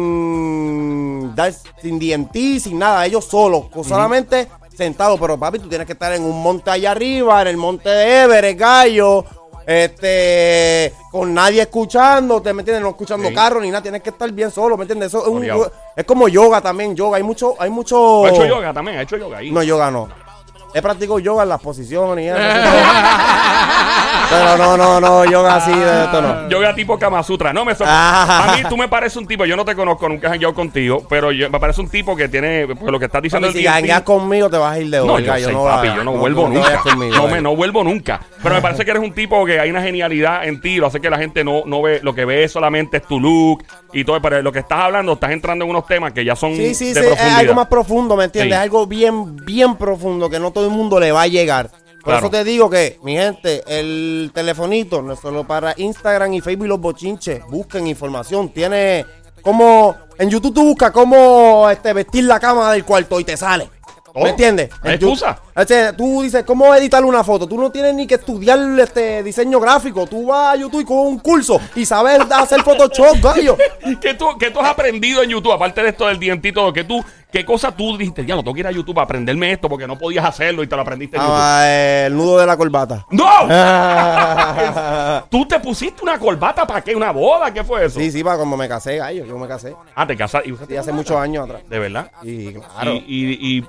sin 0.00 1.34
dar, 1.34 1.52
sin 1.82 1.98
DMT, 1.98 2.34
sin 2.60 2.78
nada, 2.78 3.04
ellos 3.06 3.24
solos, 3.24 3.64
solamente 3.86 4.48
sentados. 4.76 5.18
Pero 5.20 5.38
papi, 5.38 5.58
tú 5.58 5.68
tienes 5.68 5.86
que 5.86 5.92
estar 5.94 6.12
en 6.12 6.22
un 6.24 6.42
monte 6.42 6.70
allá 6.70 6.92
arriba, 6.92 7.42
en 7.42 7.48
el 7.48 7.56
monte 7.56 7.88
de 7.88 8.22
Everest, 8.22 8.58
gallo. 8.58 9.24
Este, 9.66 10.92
con 11.12 11.32
nadie 11.32 11.62
escuchándote, 11.62 12.52
¿me 12.52 12.62
entiendes? 12.62 12.82
No 12.82 12.88
escuchando 12.90 13.28
Sí. 13.28 13.34
carro 13.34 13.60
ni 13.60 13.68
nada, 13.68 13.82
tienes 13.82 14.02
que 14.02 14.10
estar 14.10 14.30
bien 14.32 14.50
solo, 14.50 14.76
¿me 14.76 14.82
entiendes? 14.82 15.08
Eso 15.08 15.22
es, 15.22 15.28
un- 15.28 15.44
es 15.96 16.04
como 16.04 16.26
yoga 16.28 16.60
también, 16.60 16.96
yoga. 16.96 17.18
Hay 17.18 17.22
mucho, 17.22 17.54
hay 17.58 17.70
mucho. 17.70 18.24
¿Ha 18.24 18.30
hecho 18.30 18.46
yoga 18.46 18.72
también? 18.72 18.98
¿Ha 18.98 19.02
hecho 19.02 19.16
yoga 19.16 19.38
ahí? 19.38 19.50
No, 19.52 19.62
yoga 19.62 19.90
no. 19.90 20.08
He 20.72 20.82
practicado 20.82 21.18
yoga 21.18 21.42
en 21.42 21.48
las 21.48 21.60
posiciones. 21.60 22.34
Pero 24.30 24.56
no, 24.56 24.76
no, 24.76 25.00
no, 25.00 25.24
yoga 25.24 25.56
así 25.56 25.72
de 25.72 26.04
esto 26.04 26.22
no. 26.22 26.48
Yoga 26.48 26.74
tipo 26.74 26.98
Kama 26.98 27.22
Sutra. 27.22 27.52
No, 27.52 27.64
me 27.64 27.72
sorprende. 27.74 27.94
Ah. 28.00 28.48
A 28.52 28.56
mí 28.56 28.62
tú 28.68 28.76
me 28.76 28.88
pareces 28.88 29.16
un 29.16 29.26
tipo, 29.26 29.44
yo 29.44 29.56
no 29.56 29.64
te 29.64 29.74
conozco, 29.74 30.08
nunca 30.08 30.28
he 30.28 30.30
jangueado 30.30 30.54
contigo, 30.54 31.04
pero 31.08 31.32
yo- 31.32 31.50
me 31.50 31.58
parece 31.58 31.80
un 31.80 31.88
tipo 31.88 32.14
que 32.16 32.28
tiene, 32.28 32.66
pues 32.66 32.90
lo 32.92 32.98
que 32.98 33.06
estás 33.06 33.22
diciendo 33.22 33.48
Papi, 33.48 33.58
el 33.58 33.64
si 33.64 33.68
jangueas 33.70 34.02
conmigo 34.02 34.48
te 34.48 34.56
vas 34.56 34.74
a 34.74 34.78
ir 34.78 34.90
de 34.90 34.98
No, 34.98 35.18
yo 35.18 35.34
sé, 35.36 35.52
no 35.52 35.64
papi, 35.64 35.88
va- 35.88 35.96
yo 35.96 36.04
no, 36.04 36.12
vuelvo 36.12 36.48
nunca. 36.48 36.78
conmigo, 36.78 37.16
no, 37.16 37.28
me, 37.28 37.40
no 37.40 37.56
vuelvo 37.56 37.82
nunca. 37.84 38.20
Pero 38.42 38.54
me 38.54 38.60
parece 38.62 38.84
que 38.84 38.90
eres 38.92 39.02
un 39.02 39.12
tipo 39.12 39.44
que 39.44 39.58
hay 39.60 39.70
una 39.70 39.82
genialidad 39.82 40.44
en 40.46 40.60
ti, 40.60 40.76
lo 40.76 40.86
hace 40.86 41.00
que 41.00 41.10
la 41.10 41.18
gente 41.18 41.42
no, 41.44 41.62
no 41.66 41.82
ve, 41.82 42.00
lo 42.02 42.14
que 42.14 42.24
ve 42.24 42.48
solamente 42.48 42.98
es 42.98 43.02
tu 43.06 43.18
look 43.20 43.64
y 43.92 44.04
todo, 44.04 44.20
pero 44.22 44.40
lo 44.42 44.52
que 44.52 44.60
estás 44.60 44.78
hablando, 44.80 45.14
estás 45.14 45.30
entrando 45.32 45.64
en 45.64 45.70
unos 45.70 45.86
temas 45.86 46.12
que 46.12 46.24
ya 46.24 46.36
son 46.36 46.54
Sí, 46.54 46.74
sí, 46.74 46.92
de 46.92 47.02
sí, 47.02 47.08
es 47.12 47.20
algo 47.20 47.54
más 47.54 47.66
profundo, 47.66 48.16
¿me 48.16 48.24
entiendes? 48.24 48.56
Sí. 48.56 48.62
Algo 48.62 48.86
bien, 48.86 49.36
bien 49.44 49.74
profundo 49.76 50.30
que 50.30 50.38
no 50.38 50.50
todo 50.52 50.66
el 50.66 50.70
mundo 50.70 51.00
le 51.00 51.12
va 51.12 51.22
a 51.22 51.26
llegar. 51.26 51.70
Por 52.02 52.12
Claro. 52.14 52.18
eso 52.20 52.30
te 52.30 52.44
digo 52.44 52.70
que, 52.70 52.98
mi 53.02 53.14
gente, 53.14 53.62
el 53.66 54.30
telefonito 54.34 55.02
no 55.02 55.12
es 55.12 55.20
solo 55.20 55.46
para 55.46 55.74
Instagram 55.76 56.32
y 56.32 56.40
Facebook 56.40 56.64
y 56.64 56.68
los 56.68 56.80
bochinches. 56.80 57.44
Busquen 57.48 57.86
información. 57.86 58.48
Tiene 58.48 59.04
como. 59.42 59.94
En 60.18 60.28
YouTube 60.30 60.54
tú 60.54 60.64
buscas 60.64 60.90
cómo 60.90 61.68
este, 61.70 61.92
vestir 61.92 62.24
la 62.24 62.38
cama 62.40 62.72
del 62.72 62.84
cuarto 62.84 63.18
y 63.20 63.24
te 63.24 63.36
sale. 63.36 63.70
Oh, 64.20 64.24
¿Me 64.24 64.30
entiendes? 64.30 64.70
¿hay 64.82 64.94
En 64.94 65.00
Yu- 65.00 65.08
excusa? 65.08 65.38
Este, 65.56 65.92
tú 65.94 66.22
dices, 66.22 66.44
¿cómo 66.44 66.74
editar 66.74 67.04
una 67.04 67.24
foto? 67.24 67.46
Tú 67.46 67.58
no 67.60 67.70
tienes 67.70 67.94
ni 67.94 68.06
que 68.06 68.14
estudiar 68.16 68.58
este 68.78 69.22
diseño 69.22 69.58
gráfico. 69.60 70.06
Tú 70.06 70.26
vas 70.26 70.54
a 70.54 70.56
YouTube 70.56 70.80
y 70.82 70.84
con 70.84 70.98
un 70.98 71.18
curso 71.18 71.60
y 71.74 71.84
sabes 71.86 72.20
hacer 72.30 72.62
Photoshop, 72.62 73.16
gallo. 73.22 73.56
¿Qué 74.00 74.14
tú, 74.14 74.26
qué 74.38 74.50
tú 74.50 74.60
has 74.60 74.68
aprendido 74.70 75.22
en 75.22 75.30
YouTube, 75.30 75.52
aparte 75.52 75.82
de 75.82 75.88
esto 75.90 76.06
del 76.06 76.20
todo? 76.52 76.72
¿Qué, 76.72 76.84
tú, 76.84 77.04
¿Qué 77.32 77.44
cosa 77.44 77.70
tú 77.72 77.96
dijiste? 77.96 78.24
Ya 78.26 78.34
no 78.34 78.42
tengo 78.42 78.54
que 78.54 78.60
ir 78.60 78.66
a 78.66 78.70
YouTube 78.72 78.98
a 78.98 79.02
aprenderme 79.02 79.52
esto 79.52 79.68
porque 79.68 79.86
no 79.86 79.96
podías 79.98 80.24
hacerlo 80.24 80.62
y 80.62 80.66
te 80.66 80.74
lo 80.76 80.82
aprendiste 80.82 81.16
en 81.16 81.22
YouTube. 81.22 81.36
Ah, 81.38 81.62
eh, 81.66 82.04
el 82.06 82.16
nudo 82.16 82.38
de 82.38 82.46
la 82.46 82.56
corbata. 82.56 83.06
¡No! 83.10 83.26
¿Tú 85.30 85.46
te 85.46 85.60
pusiste 85.60 86.02
una 86.02 86.18
corbata 86.18 86.66
para 86.66 86.80
qué? 86.82 86.94
¿Una 86.94 87.10
boda? 87.12 87.52
¿Qué 87.52 87.62
fue 87.64 87.84
eso? 87.86 87.98
Sí, 88.00 88.10
sí, 88.10 88.24
para 88.24 88.36
cuando 88.36 88.56
me 88.56 88.68
casé, 88.68 88.96
gallo. 88.96 89.24
Yo 89.24 89.38
me 89.38 89.46
casé. 89.48 89.74
Ah, 89.94 90.06
te 90.06 90.16
casaste. 90.16 90.48
¿Y 90.48 90.56
Sí, 90.66 90.76
hace 90.76 90.92
muchos 90.92 91.16
años 91.16 91.44
atrás. 91.44 91.62
¿De 91.68 91.78
verdad? 91.78 92.10
Y 92.22 92.52
claro. 92.52 92.92
Y, 92.94 93.04
y, 93.06 93.58
y- 93.58 93.64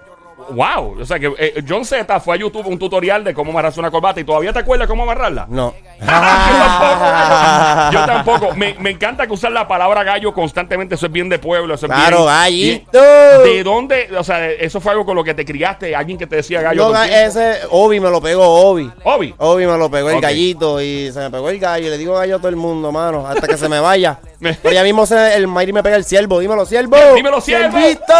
wow, 0.50 1.00
o 1.02 1.06
sea 1.06 1.20
que 1.20 1.32
eh, 1.38 1.64
John 1.68 1.86
Z 1.86 2.20
fue 2.20 2.36
a 2.36 2.38
YouTube 2.40 2.68
un 2.68 2.78
tutorial 2.80 3.24
de 3.24 3.34
cómo 3.34 3.52
amarrarse 3.52 3.80
una 3.80 3.92
corbata 3.92 4.20
y 4.20 4.24
todavía 4.24 4.52
te 4.52 4.60
acuerdas 4.60 4.88
cómo 4.88 5.04
amarrarla. 5.04 5.46
No. 5.50 5.74
Ah, 6.02 7.89
yo 7.94 8.00
tampoco. 8.00 8.01
Yo 8.01 8.06
tampoco. 8.06 8.56
Me, 8.56 8.75
me 8.80 8.89
encanta 8.92 9.27
que 9.27 9.34
usar 9.34 9.51
la 9.51 9.68
palabra 9.68 10.04
gallo 10.04 10.34
constantemente. 10.34 10.96
Eso 10.96 11.06
es 11.06 11.12
bien 11.12 11.30
de 11.30 11.39
pueblo. 11.39 11.74
Eso 11.75 11.86
es 11.86 11.92
Claro, 11.92 12.18
bien- 12.25 12.27
gallito. 12.27 13.01
¿De 13.44 13.63
dónde? 13.63 14.10
O 14.18 14.24
sea, 14.24 14.50
eso 14.50 14.80
fue 14.82 14.92
algo 14.92 15.06
con 15.06 15.15
lo 15.15 15.24
que 15.24 15.34
te 15.34 15.46
criaste. 15.46 15.96
Alguien 15.96 16.18
que 16.18 16.27
te 16.27 16.38
decía 16.38 16.62
gallo. 16.62 16.89
No, 16.89 17.04
ese, 17.04 17.60
Obi 17.70 18.00
me 18.00 18.10
lo 18.10 18.22
pegó, 18.22 18.46
Obi. 18.70 18.89
Obi. 19.04 19.34
Obi 19.38 19.65
me 19.68 19.77
lo 19.77 19.89
pegó 19.92 20.10
el 20.10 20.22
gallito 20.22 20.82
y 20.82 21.12
se 21.12 21.20
me 21.20 21.30
pegó 21.30 21.50
el 21.50 21.60
gallo. 21.60 21.88
Y 21.88 21.89
le 21.89 21.98
digo 21.98 22.15
gallo 22.15 22.36
a 22.36 22.39
todo 22.39 22.50
el 22.50 22.56
mundo, 22.56 22.92
mano, 22.92 23.27
hasta 23.27 23.48
que 23.48 23.58
se 23.58 23.70
me 23.70 23.80
vaya. 23.80 24.20
Pero 24.39 24.72
ya 24.74 24.84
mismo 24.84 25.06
se, 25.06 25.36
el 25.36 25.48
Mayri 25.48 25.72
me 25.74 25.84
pega 25.84 25.96
el 25.96 26.04
ciervo. 26.06 26.39
Dímelo, 26.39 26.65
siervo. 26.65 26.98
Dímelo, 27.15 27.39
siervo. 27.42 27.77
¡Siervito! 27.77 28.13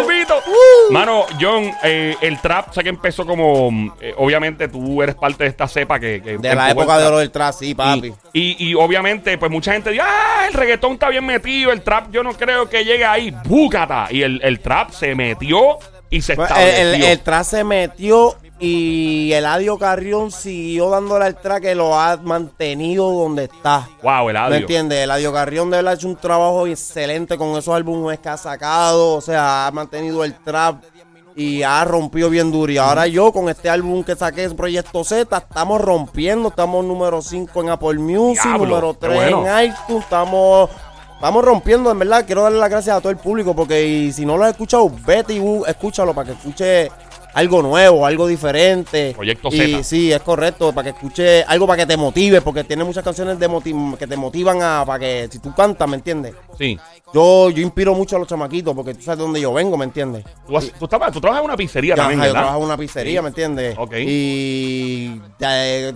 Elvito. 0.00 0.34
Mano, 0.90 1.24
Eh, 1.84 2.16
el 2.20 2.40
trap, 2.40 2.72
sé 2.72 2.82
que 2.82 2.88
empezó 2.88 3.26
como. 3.26 3.70
mm, 3.70 3.92
eh, 4.00 4.14
obviamente 4.18 4.68
tú 4.68 5.02
eres 5.02 5.14
parte 5.14 5.44
de 5.44 5.50
esta 5.50 5.66
cepa 5.68 5.98
que. 6.00 6.20
que 6.22 6.38
De 6.38 6.54
la 6.54 6.70
empujó 6.70 6.70
el 6.70 6.70
época 6.70 6.94
de 6.94 6.98
trap. 7.00 7.08
oro 7.08 7.18
del 7.18 7.30
trap, 7.30 7.54
sí, 7.54 7.74
papi. 7.74 8.12
Y, 8.32 8.74
obviamente, 8.74 9.36
pues 9.38 9.50
mucha 9.50 9.72
gente 9.72 9.90
dice, 9.90 10.02
ah, 10.04 10.46
el 10.48 10.54
reggaetón 10.54 10.92
está 10.94 11.08
bien 11.08 11.24
metido, 11.26 11.72
el 11.72 11.82
trap 11.82 12.10
yo 12.12 12.22
no 12.22 12.32
creo 12.34 12.68
que 12.68 12.84
llegue 12.84 13.04
ahí. 13.04 13.30
Búcata. 13.44 14.08
Y 14.10 14.22
el, 14.22 14.40
el 14.42 14.60
trap 14.60 14.90
se 14.90 15.14
metió 15.14 15.78
y 16.10 16.20
se 16.22 16.34
Pues, 16.36 16.50
el, 16.50 16.56
estableció. 16.68 16.94
el, 17.06 17.10
el 17.12 17.20
trap 17.20 17.44
se 17.44 17.64
metió 17.64 18.36
y 18.64 19.32
Eladio 19.32 19.76
Carrión 19.76 20.30
siguió 20.30 20.88
dándole 20.88 21.24
al 21.24 21.40
trap 21.40 21.62
que 21.62 21.74
lo 21.74 21.98
ha 21.98 22.16
mantenido 22.18 23.10
donde 23.10 23.44
está. 23.44 23.88
wow, 24.02 24.28
el 24.28 24.34
¿Me 24.34 24.38
audio. 24.40 24.56
entiendes? 24.58 24.98
Eladio 25.02 25.32
Carrión 25.32 25.68
de 25.70 25.78
verdad 25.78 25.94
ha 25.94 25.96
hecho 25.96 26.06
un 26.06 26.14
trabajo 26.16 26.66
excelente 26.68 27.36
con 27.36 27.58
esos 27.58 27.74
álbumes 27.74 28.20
que 28.20 28.28
ha 28.28 28.36
sacado. 28.36 29.14
O 29.14 29.20
sea, 29.20 29.66
ha 29.66 29.70
mantenido 29.72 30.22
el 30.22 30.34
trap 30.34 30.84
y 31.34 31.62
ha 31.62 31.84
rompido 31.84 32.30
bien 32.30 32.50
duro. 32.50 32.72
Y 32.72 32.78
ahora 32.78 33.06
yo 33.06 33.32
con 33.32 33.48
este 33.48 33.68
álbum 33.70 34.04
que 34.04 34.16
saqué, 34.16 34.48
Proyecto 34.50 35.04
Z, 35.04 35.36
estamos 35.36 35.80
rompiendo. 35.80 36.48
Estamos 36.48 36.84
número 36.84 37.22
5 37.22 37.62
en 37.62 37.70
Apple 37.70 37.98
Music, 37.98 38.42
Diablo, 38.44 38.66
número 38.66 38.92
qué 38.94 39.06
3 39.06 39.14
bueno. 39.14 39.46
en 39.46 39.64
iTunes. 39.66 40.04
Estamos, 40.04 40.70
estamos 41.14 41.44
rompiendo, 41.44 41.90
en 41.90 41.98
verdad. 41.98 42.24
Quiero 42.26 42.42
darle 42.42 42.58
las 42.58 42.70
gracias 42.70 42.96
a 42.96 43.00
todo 43.00 43.10
el 43.10 43.18
público 43.18 43.54
porque 43.54 43.86
y 43.86 44.12
si 44.12 44.26
no 44.26 44.36
lo 44.36 44.44
has 44.44 44.50
escuchado, 44.50 44.90
vete 45.06 45.34
y 45.34 45.62
escúchalo 45.66 46.14
para 46.14 46.26
que 46.26 46.32
escuche 46.32 46.90
algo 47.34 47.62
nuevo, 47.62 48.06
algo 48.06 48.26
diferente. 48.26 49.12
Proyecto 49.14 49.48
y, 49.52 49.58
Z. 49.74 49.82
Sí, 49.84 50.12
es 50.12 50.20
correcto, 50.22 50.72
para 50.72 50.84
que 50.84 50.96
escuche 50.96 51.42
algo 51.44 51.66
para 51.66 51.82
que 51.82 51.86
te 51.86 51.96
motive, 51.96 52.40
porque 52.40 52.64
tiene 52.64 52.84
muchas 52.84 53.02
canciones 53.04 53.38
de 53.38 53.48
que 53.98 54.06
te 54.06 54.16
motivan 54.16 54.60
a, 54.62 54.84
para 54.86 54.98
que, 54.98 55.28
si 55.30 55.38
tú 55.38 55.54
cantas, 55.54 55.88
¿me 55.88 55.96
entiendes? 55.96 56.34
Sí. 56.58 56.78
Yo, 57.14 57.50
yo 57.50 57.62
inspiro 57.62 57.94
mucho 57.94 58.16
a 58.16 58.18
los 58.18 58.28
chamaquitos, 58.28 58.74
porque 58.74 58.94
tú 58.94 59.02
sabes 59.02 59.18
de 59.18 59.24
dónde 59.24 59.40
yo 59.40 59.52
vengo, 59.52 59.76
¿me 59.76 59.84
entiendes? 59.84 60.24
Tú, 60.46 60.56
has- 60.56 60.72
tú 60.78 60.84
estabas- 60.86 61.12
tú 61.12 61.20
trabajas 61.20 61.42
en 61.42 61.44
una 61.44 61.56
pizzería 61.56 61.94
Ya, 61.94 62.02
también, 62.02 62.20
ajá, 62.20 62.28
yo 62.28 62.32
¿verdad? 62.32 62.42
trabajo 62.44 62.58
en 62.60 62.64
una 62.66 62.76
pizzería, 62.78 63.20
¿me 63.22 63.28
entiendes? 63.28 63.74
Ok. 63.78 63.92
Y 63.98 65.20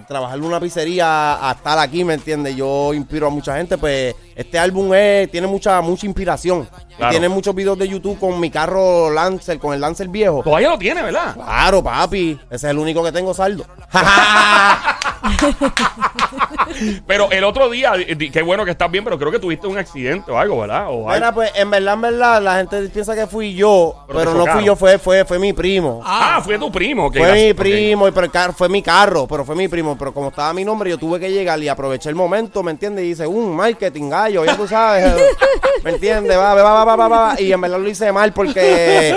trabajar 0.06 0.38
en 0.38 0.44
una 0.44 0.60
pizzería 0.60 1.48
a 1.48 1.52
estar 1.52 1.78
aquí, 1.78 2.04
¿me 2.04 2.14
entiendes? 2.14 2.54
Yo 2.56 2.92
inspiro 2.92 3.28
a 3.28 3.30
mucha 3.30 3.56
gente, 3.56 3.78
pues 3.78 4.14
este 4.34 4.58
álbum 4.58 4.92
es, 4.94 5.30
tiene 5.30 5.46
mucha 5.46 5.80
mucha 5.80 6.06
inspiración. 6.06 6.68
Claro. 6.96 7.10
tiene 7.10 7.28
muchos 7.28 7.54
videos 7.54 7.78
de 7.78 7.88
YouTube 7.88 8.18
con 8.18 8.40
mi 8.40 8.50
carro 8.50 9.10
Lancer, 9.10 9.58
con 9.58 9.74
el 9.74 9.80
Lancer 9.80 10.08
viejo. 10.08 10.42
Todavía 10.42 10.70
lo 10.70 10.78
tiene, 10.78 11.02
¿verdad? 11.02 11.34
Claro, 11.34 11.82
papi. 11.82 12.38
Ese 12.46 12.54
es 12.54 12.64
el 12.64 12.78
único 12.78 13.04
que 13.04 13.12
tengo 13.12 13.34
saldo. 13.34 13.66
Pero 17.06 17.30
el 17.30 17.44
otro 17.44 17.70
día, 17.70 17.92
qué 18.32 18.42
bueno 18.42 18.64
que 18.64 18.72
estás 18.72 18.90
bien, 18.90 19.04
pero 19.04 19.18
creo 19.18 19.30
que 19.30 19.38
tuviste 19.38 19.66
un 19.66 19.78
accidente 19.78 20.30
o 20.30 20.38
algo, 20.38 20.60
¿verdad? 20.60 20.86
O. 20.88 21.08
Mira, 21.08 21.32
pues 21.32 21.50
en 21.54 21.70
verdad, 21.70 21.94
en 21.94 22.00
verdad, 22.00 22.42
la 22.42 22.56
gente 22.56 22.88
piensa 22.88 23.14
que 23.14 23.26
fui 23.26 23.54
yo, 23.54 24.04
Pero 24.08 24.34
no 24.34 24.46
fui 24.46 24.64
yo, 24.64 24.76
fue, 24.76 24.98
fue, 24.98 25.24
fue 25.24 25.38
mi 25.38 25.52
primo. 25.52 26.02
Ah, 26.04 26.40
fue 26.44 26.58
tu 26.58 26.70
primo. 26.70 27.10
que 27.10 27.18
Fue 27.18 27.32
mi 27.32 27.54
primo, 27.54 28.08
y 28.08 28.10
pero 28.10 28.26
el 28.26 28.32
carro, 28.32 28.52
fue 28.52 28.68
mi 28.68 28.82
carro, 28.82 29.26
pero 29.26 29.44
fue 29.44 29.54
mi 29.54 29.68
primo. 29.68 29.96
Pero 29.96 30.12
como 30.12 30.28
estaba 30.28 30.52
mi 30.52 30.64
nombre, 30.64 30.90
yo 30.90 30.98
tuve 30.98 31.20
que 31.20 31.30
llegar 31.30 31.58
y 31.62 31.68
aproveché 31.68 32.08
el 32.08 32.14
momento, 32.14 32.62
¿me 32.62 32.72
entiendes? 32.72 33.04
Y 33.04 33.10
hice 33.10 33.26
un 33.26 33.54
marketing 33.54 34.10
gallo, 34.10 34.44
ya 34.44 34.56
tú 34.56 34.66
sabes. 34.66 35.14
¿Me 35.84 35.90
entiendes? 35.92 36.36
Va, 36.36 36.54
va, 36.54 36.62
va, 36.62 36.84
va, 36.84 36.96
va, 36.96 37.08
va. 37.08 37.40
Y 37.40 37.52
en 37.52 37.60
verdad 37.60 37.78
lo 37.78 37.88
hice 37.88 38.10
mal 38.12 38.32
porque 38.32 39.16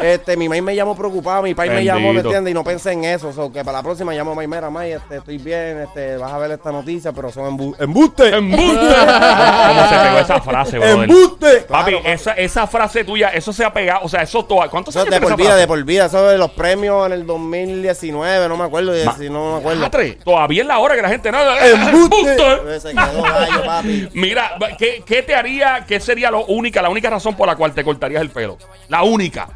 este, 0.00 0.36
mi 0.36 0.48
maíz 0.48 0.62
me 0.62 0.74
llamó 0.74 0.96
preocupado, 0.96 1.42
mi 1.42 1.54
país 1.54 1.72
me 1.72 1.84
llamó, 1.84 2.12
¿me 2.12 2.20
entiendes? 2.20 2.50
Y 2.50 2.54
no 2.54 2.64
pensé 2.64 2.92
en 2.92 3.04
eso. 3.04 3.32
So, 3.32 3.52
que 3.52 3.64
para 3.64 3.78
la 3.78 3.82
próxima 3.82 4.14
llamo 4.14 4.32
a 4.32 4.34
May, 4.34 4.46
mira, 4.46 4.70
May, 4.70 4.92
este, 4.92 5.16
estoy 5.16 5.38
bien, 5.46 5.78
este, 5.80 6.16
vas 6.18 6.32
a 6.32 6.38
ver 6.38 6.50
esta 6.50 6.72
noticia, 6.72 7.12
pero 7.12 7.30
son 7.30 7.46
embu 7.46 7.74
embustes. 7.78 8.32
¡Embuste! 8.34 8.66
¿Cómo 9.68 9.88
se 9.88 9.96
pegó 9.96 10.18
esa 10.18 10.40
frase, 10.40 10.78
brother? 10.78 11.08
¡Embuste! 11.08 11.60
Papi, 11.68 11.92
Claro, 11.92 12.06
esa, 12.06 12.32
esa 12.32 12.66
frase 12.66 13.04
tuya, 13.04 13.28
eso 13.28 13.52
se 13.52 13.64
ha 13.64 13.72
pegado. 13.72 14.00
O 14.04 14.08
sea, 14.08 14.22
eso 14.22 14.44
todo. 14.44 14.68
¿Cuántos 14.68 14.94
Eso 14.94 15.02
años 15.04 15.10
de 15.14 15.18
tiene 15.20 15.22
por 15.22 15.30
esa 15.30 15.36
vida, 15.36 15.46
frase? 15.50 15.60
de 15.60 15.66
por 15.66 15.84
vida. 15.84 16.04
Eso 16.06 16.28
de 16.28 16.36
los 16.38 16.50
premios 16.50 17.06
en 17.06 17.12
el 17.12 17.26
2019, 17.26 18.48
no 18.48 18.56
me 18.56 18.64
acuerdo. 18.64 18.92
Si 19.16 19.30
no 19.30 19.52
me 19.52 19.58
acuerdo. 19.58 19.88
Todavía 20.24 20.62
es 20.62 20.68
la 20.68 20.78
hora 20.80 20.96
que 20.96 21.02
la 21.02 21.08
gente 21.08 21.30
no. 21.30 21.38
¡Embuste! 21.56 22.80
Se 22.80 22.90
quedó 22.90 23.22
gallo, 23.22 23.64
papi. 23.64 24.08
Mira, 24.14 24.58
¿qué, 24.76 25.02
qué 25.06 25.22
te 25.22 25.34
haría? 25.34 25.84
¿Qué 25.86 26.00
sería 26.00 26.30
lo 26.30 26.44
única, 26.46 26.82
la 26.82 26.90
única 26.90 27.08
razón 27.08 27.36
por 27.36 27.46
la 27.46 27.56
cual 27.56 27.72
te 27.72 27.84
cortarías 27.84 28.20
el 28.20 28.30
pelo? 28.30 28.58
La 28.88 29.04
única. 29.04 29.48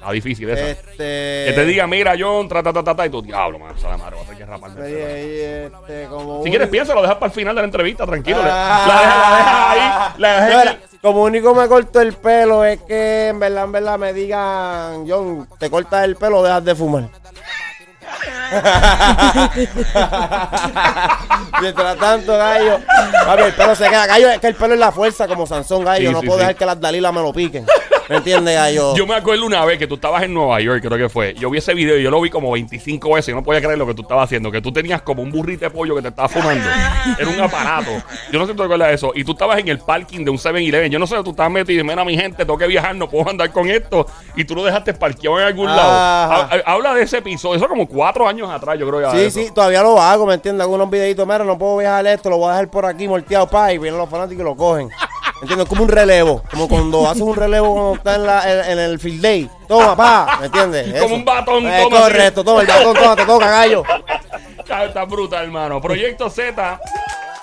Está 0.00 0.12
difícil 0.12 0.48
esa. 0.48 0.70
Este. 0.70 0.96
Que 0.96 1.52
te 1.54 1.64
diga, 1.66 1.86
mira, 1.86 2.14
John, 2.18 2.48
tra, 2.48 2.62
ta, 2.62 2.72
ta, 2.72 2.82
ta, 2.82 2.96
ta, 2.96 3.04
y 3.06 3.10
tú, 3.10 3.20
diablo, 3.20 3.58
man, 3.58 3.74
esa 3.76 3.90
la 3.90 3.98
madre, 3.98 4.14
voy 4.16 4.24
a 4.24 4.28
tener 4.28 4.38
que 4.38 4.46
raparme. 4.46 4.80
el 4.80 4.86
Ahí, 4.86 4.94
pelo". 4.94 5.14
ahí, 5.14 5.40
este, 5.40 6.06
como 6.08 6.42
Si 6.42 6.48
quieres, 6.50 6.68
piensa, 6.68 6.94
lo 6.94 7.02
dejas 7.02 7.16
para 7.16 7.26
el 7.26 7.32
final 7.32 7.54
de 7.54 7.60
la 7.60 7.66
entrevista, 7.66 8.06
tranquilo. 8.06 8.38
Ah. 8.42 8.84
La 8.88 8.94
dejas 9.00 9.18
la 9.18 9.36
dejas 9.36 9.70
ahí. 9.70 9.80
La 10.18 10.28
dejas 10.32 10.48
Mira, 10.48 10.70
ahí. 10.70 10.78
como 11.02 11.22
único 11.24 11.54
me 11.54 11.68
corto 11.68 12.00
el 12.00 12.14
pelo 12.14 12.64
es 12.64 12.80
que 12.82 13.28
en 13.28 13.38
verdad, 13.40 13.64
en 13.64 13.72
verdad 13.72 13.98
me 13.98 14.14
digan, 14.14 15.04
John, 15.06 15.46
te 15.58 15.68
cortas 15.68 16.02
el 16.04 16.16
pelo 16.16 16.38
o 16.38 16.42
dejas 16.42 16.64
de 16.64 16.74
fumar. 16.74 17.04
Mientras 21.60 21.96
tanto, 21.98 22.36
gallo, 22.36 22.78
papi, 23.26 23.42
el 23.42 23.52
pelo 23.54 23.74
se 23.74 23.88
queda. 23.88 24.06
Gallo, 24.06 24.30
es 24.30 24.38
que 24.40 24.46
el 24.48 24.54
pelo 24.54 24.74
es 24.74 24.80
la 24.80 24.92
fuerza 24.92 25.26
como 25.28 25.46
Sansón, 25.46 25.84
gallo. 25.84 26.08
Sí, 26.08 26.14
no 26.14 26.20
sí, 26.20 26.26
puedo 26.26 26.38
sí. 26.38 26.40
dejar 26.40 26.56
que 26.56 26.66
las 26.66 26.80
Dalilas 26.80 27.12
me 27.12 27.20
lo 27.22 27.32
piquen. 27.32 27.66
¿Me 28.10 28.16
entiendes, 28.16 28.54
gallo? 28.56 28.94
Yo 28.96 29.06
me 29.06 29.14
acuerdo 29.14 29.46
una 29.46 29.64
vez 29.64 29.78
que 29.78 29.86
tú 29.86 29.94
estabas 29.94 30.24
en 30.24 30.34
Nueva 30.34 30.60
York, 30.60 30.82
creo 30.84 30.98
que 30.98 31.08
fue. 31.08 31.32
Yo 31.34 31.48
vi 31.48 31.58
ese 31.58 31.72
video 31.74 31.96
y 31.96 32.02
yo 32.02 32.10
lo 32.10 32.20
vi 32.20 32.28
como 32.28 32.50
25 32.50 33.14
veces 33.14 33.28
y 33.32 33.34
no 33.36 33.44
podía 33.44 33.60
creer 33.60 33.78
lo 33.78 33.86
que 33.86 33.94
tú 33.94 34.02
estabas 34.02 34.24
haciendo. 34.24 34.50
Que 34.50 34.60
tú 34.60 34.72
tenías 34.72 35.00
como 35.02 35.22
un 35.22 35.30
burrito 35.30 35.64
de 35.64 35.70
pollo 35.70 35.94
que 35.94 36.02
te 36.02 36.08
estabas 36.08 36.32
fumando. 36.32 36.64
Era 37.18 37.30
un 37.30 37.40
aparato. 37.40 37.90
Yo 38.32 38.38
no 38.40 38.46
sé 38.46 38.50
si 38.52 38.56
tú 38.56 38.62
te 38.62 38.64
acuerdas 38.64 38.88
de 38.88 38.94
eso. 38.94 39.12
Y 39.14 39.22
tú 39.22 39.32
estabas 39.32 39.58
en 39.60 39.68
el 39.68 39.78
parking 39.78 40.24
de 40.24 40.30
un 40.32 40.38
7-Eleven. 40.38 40.90
Yo 40.90 40.98
no 40.98 41.06
sé, 41.06 41.14
tú 41.22 41.30
estabas 41.30 41.52
metido 41.52 41.80
y 41.80 41.84
mira, 41.84 42.04
mi 42.04 42.16
gente, 42.16 42.38
tengo 42.44 42.58
que 42.58 42.66
viajar, 42.66 42.96
no 42.96 43.08
puedo 43.08 43.30
andar 43.30 43.52
con 43.52 43.70
esto. 43.70 44.04
Y 44.34 44.44
tú 44.44 44.56
lo 44.56 44.64
dejaste 44.64 44.92
parqueado 44.92 45.38
en 45.38 45.46
algún 45.46 45.66
lado. 45.66 45.90
Ajá. 45.92 46.48
Ha- 46.66 46.72
Habla 46.72 46.94
de 46.94 47.02
ese 47.02 47.18
episodio. 47.18 47.56
Eso 47.58 47.68
como 47.68 47.86
cuatro 47.86 48.26
años 48.26 48.50
atrás, 48.50 48.76
yo 48.76 48.88
creo 48.88 49.02
ya. 49.02 49.12
Sí, 49.12 49.30
sí, 49.30 49.50
todavía 49.54 49.82
lo 49.82 50.00
hago, 50.02 50.26
¿me 50.26 50.34
entiendes? 50.34 50.64
Hago 50.64 50.74
unos 50.74 50.90
videitos, 50.90 51.24
mira, 51.26 51.44
no 51.44 51.56
puedo 51.56 51.76
viajar 51.76 52.04
esto, 52.08 52.28
lo 52.28 52.38
voy 52.38 52.48
a 52.48 52.54
dejar 52.54 52.68
por 52.70 52.86
aquí 52.86 53.06
molteado, 53.06 53.46
pa, 53.46 53.72
y 53.72 53.78
vienen 53.78 53.98
los 53.98 54.10
fanáticos 54.10 54.42
y 54.42 54.44
lo 54.44 54.56
cogen. 54.56 54.88
¿Me 55.40 55.44
entiendes? 55.44 55.68
Como 55.68 55.82
un 55.84 55.88
relevo, 55.88 56.42
como 56.50 56.68
cuando 56.68 57.08
haces 57.08 57.22
un 57.22 57.34
relevo 57.34 57.72
cuando 57.72 57.94
estás 57.94 58.16
en, 58.16 58.26
la, 58.26 58.52
en, 58.52 58.72
en 58.72 58.78
el 58.78 58.98
field 58.98 59.22
day. 59.22 59.50
Toma, 59.66 59.96
pa, 59.96 60.36
¿me 60.40 60.46
entiendes? 60.46 60.92
Como 60.92 61.06
Eso. 61.06 61.14
un 61.14 61.24
batón, 61.24 61.66
Eh, 61.66 61.80
toma, 61.82 62.00
correcto, 62.00 62.44
toma, 62.44 62.60
el 62.60 62.66
batón, 62.66 62.94
toma, 62.94 63.16
te 63.16 63.24
toca, 63.24 63.50
gallo. 63.50 63.82
Está, 64.58 64.84
está 64.84 65.04
brutal, 65.04 65.44
hermano. 65.44 65.80
Proyecto 65.80 66.28
Z 66.28 66.80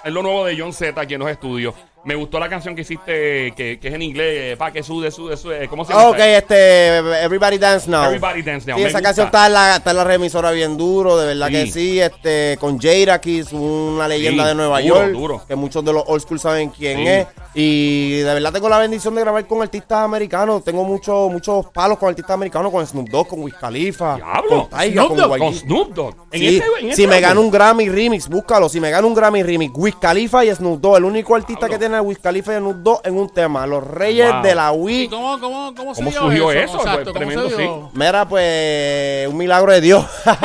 es 0.03 0.11
lo 0.13 0.21
nuevo 0.21 0.45
de 0.45 0.55
John 0.59 0.71
Z 0.73 0.99
aquí 1.01 1.15
en 1.15 1.21
los 1.21 1.29
estudios. 1.31 1.73
Me 2.07 2.15
gustó 2.15 2.39
la 2.39 2.47
canción 2.47 2.73
que 2.73 2.83
hiciste, 2.83 3.51
que, 3.55 3.79
que 3.81 3.87
es 3.89 3.93
en 3.93 4.01
inglés, 4.01 4.53
eh, 4.53 4.55
pa, 4.57 4.71
que 4.71 4.81
sude, 4.81 5.11
sude, 5.11 5.35
sude. 5.35 5.67
¿Cómo 5.67 5.83
se 5.83 5.91
llama? 5.91 6.07
Ok, 6.07 6.17
este, 6.19 6.99
Everybody 7.23 7.57
Dance 7.57 7.89
Now. 7.89 8.05
Everybody 8.05 8.43
Dance 8.43 8.65
Now. 8.65 8.77
Sí, 8.77 8.83
Me 8.83 8.87
esa 8.89 8.99
gusta. 8.99 9.01
canción 9.09 9.25
está 9.25 9.47
en, 9.47 9.53
la, 9.53 9.75
está 9.75 9.91
en 9.91 9.97
la 9.97 10.03
remisora 10.05 10.51
bien 10.51 10.77
duro, 10.77 11.17
de 11.17 11.27
verdad 11.27 11.47
Sí. 11.47 11.53
que 11.53 11.67
sí. 11.67 11.99
Este, 11.99 12.57
con 12.61 12.79
Jada 12.79 13.19
Kiss, 13.19 13.51
una 13.51 14.07
leyenda 14.07 14.43
Sí, 14.43 14.49
de 14.49 14.55
Nueva 14.55 14.79
duro, 14.79 14.95
York, 14.95 15.11
duro. 15.11 15.41
que 15.45 15.55
muchos 15.57 15.83
de 15.83 15.91
los 15.91 16.03
old 16.07 16.21
school 16.21 16.39
saben 16.39 16.69
quién 16.69 16.99
es. 16.99 17.27
Y 17.53 18.19
de 18.19 18.33
verdad 18.35 18.53
tengo 18.53 18.69
la 18.69 18.77
bendición 18.77 19.13
de 19.15 19.21
grabar 19.21 19.45
con 19.45 19.61
artistas 19.61 19.99
americanos. 20.03 20.63
Tengo 20.63 20.83
muchos 20.85 21.29
muchos 21.31 21.65
palos 21.73 21.97
con 21.97 22.07
artistas 22.09 22.35
americanos, 22.35 22.71
con 22.71 22.85
Snoop 22.87 23.09
Dogg, 23.09 23.27
con 23.27 23.41
Wiz 23.41 23.55
Khalifa, 23.55 24.15
Diablo. 24.15 24.69
con 24.69 24.79
Tyga, 24.79 25.03
Snoop 25.03 25.17
Dogg, 25.17 25.37
con 25.39 25.53
Snoop 25.53 25.93
Dogg. 25.93 26.15
En 26.31 26.43
ese- 26.43 26.57
en 26.81 26.95
si 26.95 27.03
ese 27.03 27.07
me 27.07 27.19
gano 27.19 27.41
un 27.41 27.49
Grammy 27.51 27.89
remix, 27.89 28.29
búscalo. 28.29 28.69
Si 28.69 28.79
me 28.79 28.91
gano 28.91 29.07
un 29.07 29.15
Grammy 29.15 29.43
remix, 29.43 29.73
Wiz 29.75 29.95
Khalifa 29.99 30.45
y 30.45 30.53
Snoop 30.55 30.79
Dogg, 30.79 30.97
el 30.97 31.03
único 31.05 31.35
artista 31.35 31.61
Diablo. 31.67 31.73
que 31.75 31.79
tiene 31.79 31.96
a 31.97 32.01
Wiz 32.01 32.19
Khalifa 32.19 32.53
y 32.53 32.57
Snoop 32.57 32.77
Dogg 32.77 33.01
en 33.03 33.15
un 33.17 33.29
tema. 33.29 33.65
Los 33.67 33.83
Reyes 33.85 34.31
Wow. 34.31 34.41
de 34.43 34.55
la 34.55 34.73
¿Y 34.73 34.77
Wii. 34.77 35.07
cómo, 35.09 35.39
cómo, 35.39 35.73
cómo, 35.75 35.95
se 35.95 36.01
¿Cómo 36.01 36.11
dio 36.11 36.21
surgió 36.21 36.51
eso? 36.51 36.77
Exacto, 36.77 36.85
Pues, 36.91 37.05
¿cómo 37.05 37.13
tremendo, 37.13 37.49
se 37.49 37.61
dio? 37.61 37.89
Mira, 37.93 38.27
pues, 38.27 39.27
un 39.27 39.37
milagro 39.37 39.71
de 39.71 39.81
Dios. 39.81 40.05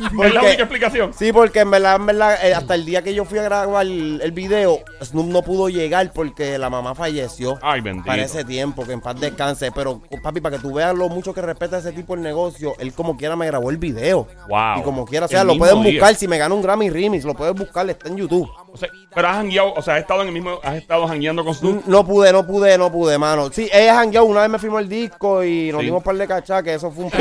Es 0.00 0.34
la 0.34 0.40
única 0.42 0.62
explicación. 0.62 1.12
Sí, 1.12 1.30
porque 1.32 1.60
en 1.60 1.70
verdad, 1.70 1.96
en 1.96 2.06
verdad, 2.06 2.38
eh, 2.44 2.54
hasta 2.54 2.74
el 2.74 2.84
día 2.86 3.02
que 3.02 3.12
yo 3.14 3.24
fui 3.26 3.38
a 3.38 3.42
grabar 3.42 3.84
el, 3.84 4.20
el 4.22 4.32
video, 4.32 4.78
Snoop 5.02 5.26
no 5.26 5.42
pudo 5.42 5.68
llegar 5.68 6.10
porque 6.14 6.56
la 6.58 6.70
mamá 6.70 6.94
falleció. 6.94 7.58
Ay, 7.60 7.80
bendito. 7.82 8.06
Para 8.06 8.22
ese 8.22 8.44
tiempo, 8.44 8.86
que 8.86 8.92
en 8.92 9.00
paz 9.02 9.20
descanse. 9.20 9.70
Pero, 9.72 10.00
papi, 10.22 10.40
para 10.40 10.56
que 10.56 10.62
tú 10.62 10.72
veas 10.72 10.94
lo 10.94 11.08
mucho 11.10 11.34
que 11.34 11.42
respeta 11.42 11.78
ese 11.78 11.92
tipo 11.92 12.14
el 12.14 12.22
negocio, 12.22 12.72
él 12.78 12.92
como 12.94 13.16
quiera 13.16 13.36
me 13.36 13.46
grabó 13.46 13.68
el 13.70 13.76
video. 13.76 14.26
Wow. 14.48 14.78
Y 14.78 14.82
como 14.82 15.04
quiera, 15.04 15.26
o 15.26 15.28
sea, 15.28 15.42
El 15.42 15.48
lo 15.48 15.52
mismo 15.54 15.66
pueden 15.66 15.82
día. 15.82 15.92
buscar. 16.00 16.14
Si 16.14 16.26
me 16.26 16.38
gano 16.38 16.54
un 16.54 16.62
Grammy 16.62 16.88
Remix, 16.90 17.24
lo 17.24 17.34
puedes 17.34 17.54
buscar, 17.54 17.88
está 17.90 18.08
en 18.08 18.16
YouTube. 18.16 18.48
O 18.72 18.76
sea, 18.76 18.88
pero 19.14 19.28
has 19.28 19.36
jangueado, 19.36 19.74
o 19.74 19.82
sea, 19.82 19.94
has 19.94 20.00
estado 20.00 20.22
en 20.22 20.28
el 20.28 20.32
mismo, 20.32 20.60
has 20.62 20.76
estado 20.76 21.06
jangueando 21.08 21.44
con 21.44 21.54
Snoop. 21.54 21.82
No 21.86 22.06
pude, 22.06 22.32
no 22.32 22.46
pude, 22.46 22.78
no 22.78 22.90
pude, 22.92 23.18
mano. 23.18 23.50
Sí, 23.52 23.68
ella 23.72 23.98
hangueó, 24.00 24.24
una 24.24 24.42
vez 24.42 24.50
me 24.50 24.58
firmó 24.60 24.78
el 24.78 24.88
disco 24.88 25.42
y 25.42 25.72
nos 25.72 25.80
Sí. 25.80 25.86
dimos 25.86 25.98
un 25.98 26.04
par 26.04 26.16
de 26.16 26.28
cachas, 26.28 26.62
que 26.62 26.74
eso 26.74 26.90
fue 26.90 27.04
un 27.04 27.10
Por 27.10 27.20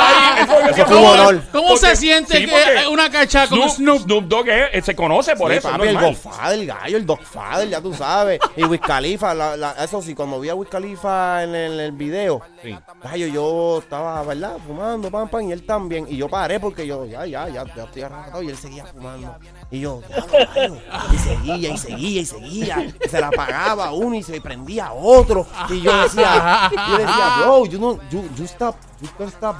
ahí, 0.00 0.42
eso, 0.42 0.52
Eso 0.70 0.84
¿cómo- 0.86 1.10
honor. 1.10 1.42
¿Cómo 1.52 1.68
porque- 1.68 1.86
se 1.86 1.96
siente 1.96 2.38
sí, 2.38 2.46
que 2.46 2.86
una 2.88 3.10
cacha 3.10 3.46
Snoop, 3.46 3.68
Snoop? 3.70 4.02
Snoop 4.02 4.24
Dogg 4.24 4.48
es- 4.48 4.68
eh, 4.72 4.82
se 4.82 4.94
conoce 4.96 5.36
por 5.36 5.50
Sí, 5.50 5.58
eso. 5.58 5.70
papi, 5.70 5.82
es 5.84 5.88
el. 5.88 5.98
Godfather, 5.98 6.58
el 6.60 6.66
gallo, 6.66 6.96
el 6.96 7.06
Dogfather, 7.06 7.68
ya 7.68 7.80
tú 7.80 7.94
sabes. 7.94 8.40
Y 8.56 8.64
Wiz 8.64 8.80
Khalifa, 8.80 9.34
la- 9.34 9.56
la- 9.56 9.72
eso 9.84 10.02
sí, 10.02 10.14
cuando 10.14 10.40
vi 10.40 10.48
a 10.48 10.54
Wiz 10.54 10.68
Khalifa 10.68 11.42
en 11.44 11.54
el, 11.54 11.72
en 11.74 11.80
el 11.80 11.92
video, 11.92 12.40
Sí. 12.62 12.76
gallo, 13.02 13.26
yo 13.26 13.78
estaba, 13.80 14.22
¿verdad? 14.24 14.56
Fumando, 14.66 15.10
pam, 15.10 15.28
pam, 15.28 15.48
y 15.48 15.52
él 15.52 15.64
también. 15.64 16.06
Y 16.08 16.16
yo 16.16 16.28
paré 16.28 16.58
porque 16.60 16.86
yo, 16.86 17.04
ya, 17.06 17.24
ya, 17.26 17.48
ya, 17.48 17.64
ya 17.74 17.84
estoy 17.84 18.02
arrancado. 18.02 18.42
Y 18.42 18.48
él 18.48 18.56
seguía 18.56 18.84
fumando. 18.86 19.36
Y 19.70 19.80
yo, 19.80 20.00
gallo. 20.08 20.76
Y 21.12 21.18
seguía, 21.18 21.70
y 21.74 21.78
seguía, 21.78 22.20
y 22.20 22.24
seguía. 22.24 22.84
Y 23.04 23.08
se 23.08 23.20
la 23.20 23.28
apagaba 23.28 23.92
uno 23.92 24.14
y 24.16 24.22
se 24.22 24.40
prendía 24.40 24.92
otro. 24.92 25.46
Y 25.70 25.80
yo 25.82 25.96
decía, 26.02 26.70
yo 26.72 26.98
decía, 26.98 27.34
bro, 27.40 27.66
you 27.66 27.78
know, 27.78 27.98
you, 28.10 28.24
you 28.36 28.44
stop, 28.44 28.76
you 29.00 29.08
stop, 29.26 29.56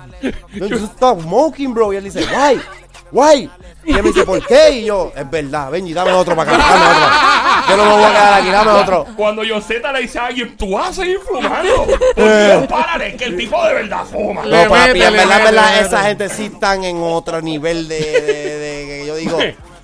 you, 0.52 0.66
you 0.66 0.76
stop 0.98 1.22
smoking, 1.22 1.72
bro. 1.72 1.92
Y 1.92 1.96
él 1.96 2.04
dice, 2.04 2.20
why? 2.26 2.60
Why? 3.10 3.50
Y 3.84 3.92
él 3.92 4.02
me 4.02 4.10
dice, 4.10 4.24
¿por 4.24 4.44
qué? 4.46 4.70
Y 4.70 4.84
yo, 4.84 5.12
es 5.16 5.30
verdad, 5.30 5.70
ven 5.70 5.86
y 5.86 5.94
dame 5.94 6.12
otro 6.12 6.36
para 6.36 6.52
acá, 6.52 6.62
dame 6.62 6.84
otro. 6.84 7.68
Yo 7.68 7.76
no 7.76 7.84
me 7.84 7.90
voy 7.96 8.04
a 8.04 8.08
quedar 8.10 8.34
aquí, 8.34 8.50
dame 8.50 8.70
otro. 8.72 9.06
Cuando 9.16 9.42
Z 9.62 9.92
le 9.92 10.00
dice 10.00 10.18
a 10.18 10.26
alguien, 10.26 10.56
tú 10.56 10.72
vas 10.72 10.90
a 10.90 10.92
seguir 10.92 11.18
fumando. 11.20 11.86
Porque 12.14 12.66
párale, 12.68 13.16
que 13.16 13.24
el 13.24 13.36
tipo 13.36 13.64
de 13.64 13.74
verdad 13.74 14.04
fuma. 14.04 14.44
No, 14.44 14.68
papi, 14.68 15.02
en 15.02 15.12
verdad, 15.12 15.38
en 15.38 15.44
verdad, 15.44 15.80
esa 15.80 16.02
gente 16.02 16.28
sí 16.28 16.46
están 16.52 16.84
en 16.84 16.98
otro 17.02 17.40
nivel 17.40 17.88
de, 17.88 17.98
de- 17.98 18.58
de- 18.58 18.86
que 18.86 19.04
yo 19.06 19.16
digo. 19.16 19.38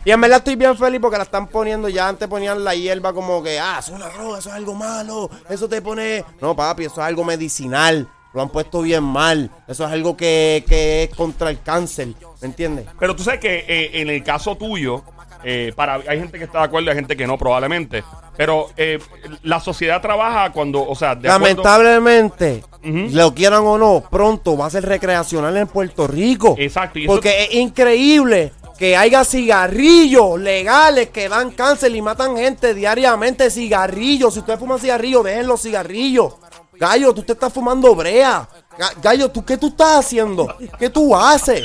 Y 0.07 0.11
en 0.11 0.21
verdad 0.21 0.39
estoy 0.39 0.57
bien 0.57 0.77
feliz 0.77 1.01
porque 1.01 1.17
la 1.17 1.23
están 1.23 1.47
poniendo, 1.47 1.89
ya 1.89 2.07
antes 2.09 2.29
ponían 2.29 2.63
la 2.63 2.75
hierba 2.75 3.15
como 3.15 3.43
que, 3.43 3.59
ah, 3.59 3.77
eso 3.79 3.93
es 3.93 3.97
una 4.03 4.11
droga, 4.11 4.39
eso 4.39 4.51
es 4.51 4.55
algo 4.55 4.75
malo, 4.75 5.31
eso 5.49 5.67
te 5.67 5.81
pone... 5.81 6.23
No, 6.43 6.55
papi, 6.55 6.85
eso 6.85 7.01
es 7.01 7.07
algo 7.07 7.25
medicinal, 7.25 8.07
lo 8.35 8.43
han 8.43 8.49
puesto 8.49 8.83
bien 8.83 9.05
mal, 9.05 9.51
eso 9.69 9.87
es 9.87 9.93
algo 9.93 10.17
que, 10.17 10.65
que 10.69 11.05
es 11.05 11.15
contra 11.15 11.51
el 11.51 11.63
cáncer, 11.63 12.09
¿me 12.41 12.49
entiendes? 12.49 12.87
Pero 12.99 13.15
tú 13.15 13.23
sabes 13.23 13.41
que 13.41 13.65
eh, 13.69 14.01
en 14.01 14.11
el 14.11 14.23
caso 14.25 14.57
tuyo, 14.57 15.05
eh, 15.45 15.73
para, 15.77 15.95
hay 15.95 16.19
gente 16.19 16.39
que 16.39 16.45
está 16.45 16.59
de 16.59 16.65
acuerdo 16.65 16.87
y 16.87 16.91
hay 16.91 16.97
gente 16.97 17.17
que 17.17 17.27
no, 17.27 17.39
probablemente. 17.39 18.03
Pero 18.37 18.71
eh, 18.77 18.99
la 19.43 19.61
sociedad 19.61 20.01
trabaja 20.01 20.51
cuando, 20.51 20.83
o 20.85 20.95
sea, 20.97 21.15
de 21.15 21.29
Lamentablemente, 21.29 22.65
Ujú. 22.83 23.09
lo 23.13 23.35
quieran 23.35 23.63
o 23.65 23.79
no, 23.79 24.03
pronto 24.11 24.57
va 24.57 24.67
a 24.67 24.71
ser 24.71 24.85
recreacional 24.85 25.57
en 25.57 25.69
Puerto 25.69 26.07
Rico. 26.07 26.57
Exacto, 26.59 26.99
y 26.99 27.07
Porque 27.07 27.45
es 27.45 27.55
increíble 27.55 28.53
que 28.79 28.97
haya 28.97 29.25
cigarrillos 29.25 30.41
legales 30.41 31.11
que 31.11 31.29
dan 31.29 31.53
cáncer 31.53 31.95
y 31.95 32.03
matan 32.03 32.37
gente 32.37 32.75
diariamente. 32.75 33.51
Cigarrillos. 33.51 34.35
Si 34.35 34.41
usted 34.41 34.59
fuma 34.59 34.79
cigarrillos, 34.79 35.25
dejen 35.25 35.47
los 35.47 35.63
cigarrillos. 35.63 36.35
Gallo, 36.79 37.13
tú 37.15 37.23
te 37.23 37.33
estás 37.33 37.53
fumando 37.53 37.95
brea. 37.95 38.49
Ga- 38.79 38.93
Gallo, 39.03 39.31
¿tú 39.31 39.45
qué 39.45 39.57
tú 39.57 39.69
estás 39.69 39.99
haciendo? 40.05 40.55
¿Qué 40.79 40.91
tú 40.91 41.15
haces? 41.17 41.65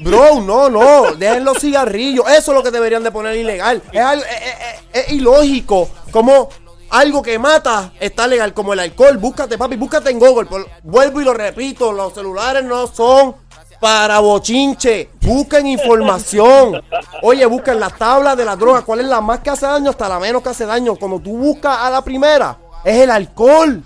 Bro, 0.00 0.40
no, 0.42 0.68
no, 0.68 1.12
dejen 1.16 1.44
los 1.44 1.58
cigarrillos. 1.58 2.26
Eso 2.28 2.52
es 2.52 2.56
lo 2.56 2.62
que 2.62 2.70
deberían 2.70 3.02
de 3.02 3.10
poner 3.10 3.34
ilegal. 3.36 3.82
Es, 3.92 4.00
es- 4.02 4.22
es- 4.22 4.24
es- 4.92 5.06
es 5.06 5.12
ilógico. 5.12 5.88
Como 6.10 6.48
algo 6.90 7.22
que 7.22 7.38
mata 7.38 7.92
está 7.98 8.26
legal, 8.26 8.52
como 8.54 8.72
el 8.74 8.80
alcohol. 8.80 9.16
Búscate, 9.18 9.56
papi, 9.58 9.76
búscate 9.76 10.10
en 10.10 10.18
Google. 10.18 10.48
Vuelvo 10.82 11.20
y 11.20 11.24
lo 11.24 11.32
repito, 11.34 11.92
los 11.92 12.12
celulares 12.14 12.62
no 12.64 12.86
son 12.86 13.34
para 13.80 14.20
bochinche. 14.20 15.10
Busquen 15.22 15.66
información. 15.66 16.80
Oye, 17.22 17.44
busquen 17.46 17.80
las 17.80 17.96
tablas 17.96 18.36
de 18.36 18.44
las 18.44 18.58
drogas. 18.58 18.84
¿Cuál 18.84 19.00
es 19.00 19.06
la 19.06 19.20
más 19.20 19.40
que 19.40 19.50
hace 19.50 19.66
daño 19.66 19.90
hasta 19.90 20.08
la 20.08 20.18
menos 20.20 20.42
que 20.42 20.50
hace 20.50 20.66
daño? 20.66 20.94
Cuando 20.96 21.18
tú 21.20 21.36
buscas 21.36 21.78
a 21.78 21.90
la 21.90 22.02
primera, 22.02 22.56
es 22.84 22.96
el 23.02 23.10
alcohol. 23.10 23.82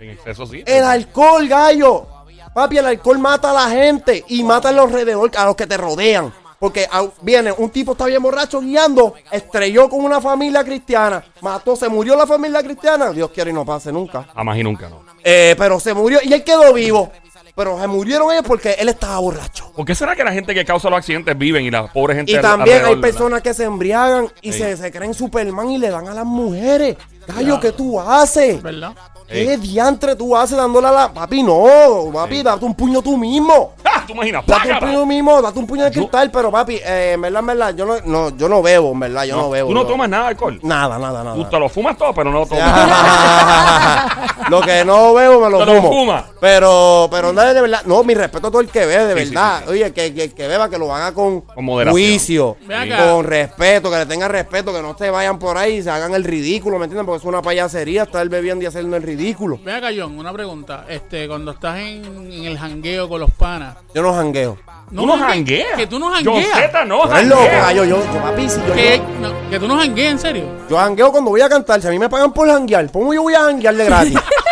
En 0.00 0.10
exceso 0.10 0.46
sí. 0.46 0.62
El 0.66 0.84
alcohol, 0.84 1.48
gallo. 1.48 2.06
Papi, 2.54 2.78
el 2.78 2.86
alcohol 2.86 3.18
mata 3.18 3.50
a 3.50 3.52
la 3.52 3.68
gente 3.70 4.24
y 4.28 4.42
mata 4.42 4.70
a 4.70 4.72
los 4.72 4.86
alrededor, 4.86 5.30
a 5.36 5.44
los 5.46 5.56
que 5.56 5.66
te 5.66 5.76
rodean. 5.76 6.32
Porque 6.58 6.88
ah, 6.90 7.04
viene, 7.20 7.52
un 7.52 7.68
tipo 7.68 7.92
está 7.92 8.06
bien 8.06 8.22
borracho 8.22 8.60
guiando, 8.60 9.12
estrelló 9.30 9.90
con 9.90 10.02
una 10.02 10.22
familia 10.22 10.64
cristiana, 10.64 11.22
mató, 11.42 11.76
se 11.76 11.86
murió 11.88 12.16
la 12.16 12.26
familia 12.26 12.62
cristiana. 12.62 13.10
Dios 13.10 13.30
quiere 13.30 13.50
y 13.50 13.52
no 13.52 13.66
pase 13.66 13.92
nunca. 13.92 14.26
Jamás 14.34 14.56
y 14.56 14.62
nunca, 14.62 14.88
¿no? 14.88 15.02
Eh, 15.22 15.54
pero 15.58 15.78
se 15.78 15.92
murió 15.92 16.18
y 16.22 16.32
él 16.32 16.42
quedó 16.42 16.72
vivo. 16.72 17.12
Pero 17.54 17.78
se 17.80 17.86
murieron 17.86 18.30
ellos 18.32 18.44
porque 18.46 18.72
él 18.78 18.88
estaba 18.90 19.18
borracho. 19.18 19.70
¿Por 19.74 19.84
qué 19.86 19.94
será 19.94 20.14
que 20.16 20.22
la 20.24 20.32
gente 20.32 20.54
que 20.54 20.64
causa 20.64 20.88
los 20.90 20.98
accidentes 20.98 21.36
viven 21.38 21.64
y 21.64 21.70
la 21.70 21.90
pobre 21.90 22.14
gente 22.14 22.32
Y 22.32 22.40
también 22.40 22.78
hay 22.84 22.94
¿verdad? 22.94 23.00
personas 23.00 23.42
que 23.42 23.54
se 23.54 23.64
embriagan 23.64 24.28
y 24.42 24.52
Sí. 24.52 24.58
se, 24.58 24.76
se 24.76 24.92
creen 24.92 25.14
Superman 25.14 25.70
y 25.70 25.78
le 25.78 25.88
dan 25.90 26.06
a 26.08 26.14
las 26.14 26.26
mujeres. 26.26 26.96
Gallo, 27.26 27.58
¿qué 27.60 27.72
tú 27.72 27.98
haces? 28.00 28.62
¿Verdad? 28.62 28.92
¿Qué 29.28 29.52
Ey. 29.52 29.56
diantre 29.56 30.14
tú 30.14 30.36
haces 30.36 30.56
dándole 30.56 30.86
a 30.86 30.92
la... 30.92 31.12
Papi, 31.12 31.42
no. 31.42 31.64
Papi, 32.12 32.42
date 32.42 32.64
un 32.64 32.74
puño 32.74 33.02
tú 33.02 33.16
mismo. 33.16 33.72
¡Ah! 33.84 34.04
¿Tú 34.06 34.12
imaginas? 34.12 34.46
Date 34.46 34.70
un 34.72 34.78
puño 34.78 35.04
mismo, 35.06 35.42
date 35.42 35.58
un 35.58 35.66
puño 35.66 35.82
de 35.84 35.90
Yo- 35.90 36.00
cristal, 36.02 36.30
pero 36.30 36.52
papi, 36.52 36.76
eh, 36.76 37.12
en 37.14 37.20
verdad, 37.20 37.40
en 37.40 37.46
verdad, 37.46 37.74
yo 37.74 37.84
no, 37.86 37.94
no, 38.04 38.36
yo 38.36 38.48
no 38.48 38.62
bebo, 38.62 38.92
en 38.92 39.00
verdad, 39.00 39.24
yo 39.24 39.36
no, 39.36 39.50
bebo. 39.50 39.68
Tú 39.68 39.74
no 39.74 39.84
tomas 39.84 40.08
nada 40.08 40.24
de 40.24 40.28
alcohol. 40.30 40.60
Nada, 40.62 40.96
nada, 40.98 41.24
nada. 41.24 41.34
Tú 41.36 41.44
te 41.44 41.58
lo 41.58 41.68
fumas 41.68 41.96
todo, 41.98 42.12
pero 42.14 42.30
no 42.30 42.40
lo 42.40 42.46
tomas. 42.46 42.72
lo 44.50 44.60
que 44.60 44.84
no 44.84 45.12
bebo 45.14 45.40
me 45.40 45.50
lo 45.50 45.58
Te 45.58 45.66
lo 45.66 45.74
fumo. 45.82 45.88
fuma. 45.88 46.24
Pero, 46.40 47.08
pero 47.10 47.32
no, 47.32 47.42
de 47.42 47.60
verdad, 47.60 47.82
no, 47.84 48.04
mi 48.04 48.14
respeto 48.14 48.46
a 48.46 48.50
todo 48.50 48.60
el 48.60 48.68
que 48.68 48.86
bebe, 48.86 49.06
de 49.06 49.20
Sí, 49.22 49.26
sí, 49.28 49.34
verdad. 49.34 49.62
sí, 49.64 49.70
Oye, 49.72 49.92
que, 49.92 50.14
que 50.14 50.24
el 50.24 50.34
que 50.34 50.46
beba, 50.46 50.68
que 50.70 50.78
lo 50.78 50.94
haga 50.94 51.12
con, 51.12 51.40
Con 51.40 51.64
moderación. 51.64 51.92
juicio, 52.00 52.56
Ve 52.66 52.76
acá. 52.76 53.10
con 53.12 53.24
respeto, 53.24 53.90
que 53.90 53.96
le 53.98 54.06
tengan 54.06 54.30
respeto, 54.30 54.72
que 54.72 54.82
no 54.82 54.96
se 54.96 55.10
vayan 55.10 55.38
por 55.38 55.56
ahí 55.58 55.78
y 55.78 55.82
se 55.82 55.90
hagan 55.90 56.14
el 56.14 56.22
ridículo, 56.24 56.78
¿me 56.78 56.84
entiendes? 56.84 57.06
Porque 57.06 57.18
es 57.18 57.24
una 57.24 57.42
payasería 57.42 58.04
estar 58.04 58.28
bebiendo 58.28 58.62
y 58.62 58.66
haciendo 58.66 58.96
el 58.96 59.02
ridículo. 59.16 59.58
Ve 59.64 59.72
acá, 59.74 59.88
John, 59.96 60.18
una 60.18 60.32
pregunta. 60.32 60.84
Este, 60.88 61.26
cuando 61.28 61.52
estás 61.52 61.78
en, 61.78 62.04
en 62.32 62.44
el 62.44 62.58
jangueo 62.58 63.08
con 63.08 63.20
los 63.20 63.30
panas. 63.32 63.76
Yo 63.94 64.02
no 64.02 64.12
jangueo. 64.12 64.56
Tú 64.94 65.04
no 65.04 65.16
jangue- 65.16 65.28
jangueas. 65.28 65.76
Que 65.76 65.86
tú 65.88 65.98
no 65.98 66.06
John 66.06 66.24
jangueas. 66.24 66.58
Zeta 66.58 66.84
no 66.84 67.10
eres 67.12 67.26
loco, 67.28 67.40
janguea. 67.42 67.60
gallo, 67.62 67.84
yo, 67.84 67.96
yo, 68.12 68.22
papi, 68.22 68.48
si 68.48 68.60
yo, 68.66 68.72
Que, 68.74 68.98
yo, 68.98 69.28
no, 69.28 69.50
que 69.50 69.58
tú 69.58 69.66
no 69.68 69.76
jangueas, 69.78 70.12
en 70.12 70.18
serio. 70.20 70.44
yo 70.70 70.76
jangueo 70.76 71.10
cuando 71.10 71.30
voy 71.30 71.40
a 71.40 71.48
cantar. 71.48 71.80
Si 71.82 71.88
a 71.88 71.90
mí 71.90 71.98
me 71.98 72.08
pagan 72.08 72.32
por 72.32 72.48
janguear, 72.48 72.90
¿cómo 72.92 73.12
yo 73.12 73.22
voy 73.22 73.34
a 73.34 73.40
janguear 73.40 73.74
de 73.74 73.84
gratis? 73.84 74.18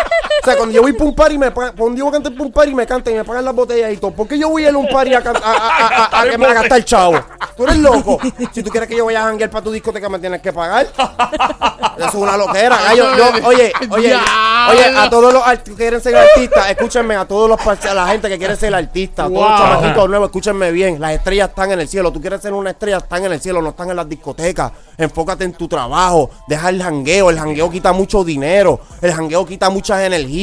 o 0.45 0.47
sea, 0.47 0.57
cuando 0.59 0.75
yo 0.75 0.83
voy 0.83 0.93
para 0.93 1.05
un 1.07 1.15
party, 1.15 1.39
me 1.39 1.51
pagan, 1.51 1.75
cuando 1.75 1.97
yo 1.97 2.05
voy 2.05 2.11
a 2.11 2.13
cantar 2.13 2.33
para 2.35 2.45
un 2.45 2.53
party, 2.53 2.75
me 2.75 2.87
cantan 2.87 3.15
y 3.15 3.17
me 3.17 3.25
pagan 3.25 3.45
las 3.47 3.55
botellas 3.55 3.93
y 3.93 3.97
todo. 3.97 4.11
¿Por 4.11 4.29
qué 4.29 4.39
yo 4.39 4.51
voy 4.51 4.67
a 4.67 4.69
ir 4.69 4.75
a 4.75 4.79
un 4.79 4.89
party 4.89 5.15
a, 5.15 5.19
a, 5.19 5.23
a, 5.31 6.21
a- 6.21 6.25
que 6.31 6.37
me 6.37 6.53
gastar 6.53 6.85
chavo? 6.85 7.15
Tú 7.57 7.65
eres 7.65 7.79
loco. 7.79 8.19
Si 8.53 8.63
tú 8.63 8.71
quieres 8.71 8.89
que 8.89 8.97
yo 8.97 9.07
vaya 9.07 9.23
a 9.23 9.25
janguear 9.29 9.49
para 9.49 9.65
tu 9.65 9.71
discoteca, 9.73 10.09
me 10.11 10.19
tienes 10.19 10.43
que 10.43 10.53
pagar. 10.53 10.87
Eso 11.97 12.09
es 12.09 12.15
una 12.15 12.37
loquera, 12.37 12.77
gallo. 12.77 13.17
Yo, 13.17 13.25
oye, 13.47 13.73
oye, 13.91 14.15
oye, 14.71 14.85
a 14.97 15.09
todos 15.09 15.33
los 15.33 15.43
que 15.61 15.75
quieren 15.75 16.01
ser 16.01 16.17
artistas, 16.17 16.71
escúchenme, 16.71 17.17
a 17.17 17.25
todos 17.27 17.49
los 17.49 17.61
a 17.87 17.95
la 17.95 18.07
gente 18.09 18.29
que 18.29 18.37
quiere 18.39 18.57
ser 18.57 18.75
artista, 18.75 19.25
a 19.25 19.29
todos 19.29 19.49
los 19.49 19.59
chamaquitos 19.59 20.09
nuevos, 20.11 20.27
escúchenme 20.29 20.71
bien. 20.73 21.01
Las 21.01 21.13
estrellas 21.13 21.49
están 21.51 21.71
en 21.73 21.81
el 21.81 21.89
cielo. 21.89 22.13
Tú 22.13 22.21
quieres 22.21 22.43
ser 22.43 22.53
una 22.53 22.71
estrella, 22.71 22.99
están 22.99 23.25
en 23.25 23.33
el 23.33 23.41
cielo, 23.41 23.63
no 23.63 23.71
están 23.71 23.89
en 23.91 23.97
las 23.97 24.09
discotecas. 24.09 24.73
Enfócate 24.99 25.45
en 25.45 25.53
tu 25.53 25.69
trabajo, 25.69 26.31
deja 26.49 26.69
el 26.69 26.83
jangueo. 26.83 27.31
El 27.31 27.39
jangueo 27.39 27.71
quita 27.71 27.93
mucho 27.93 28.25
dinero, 28.25 28.81
el 29.01 29.13
jangueo 29.15 29.47
quita 29.47 29.71
muchas 29.71 30.01
energías. 30.03 30.34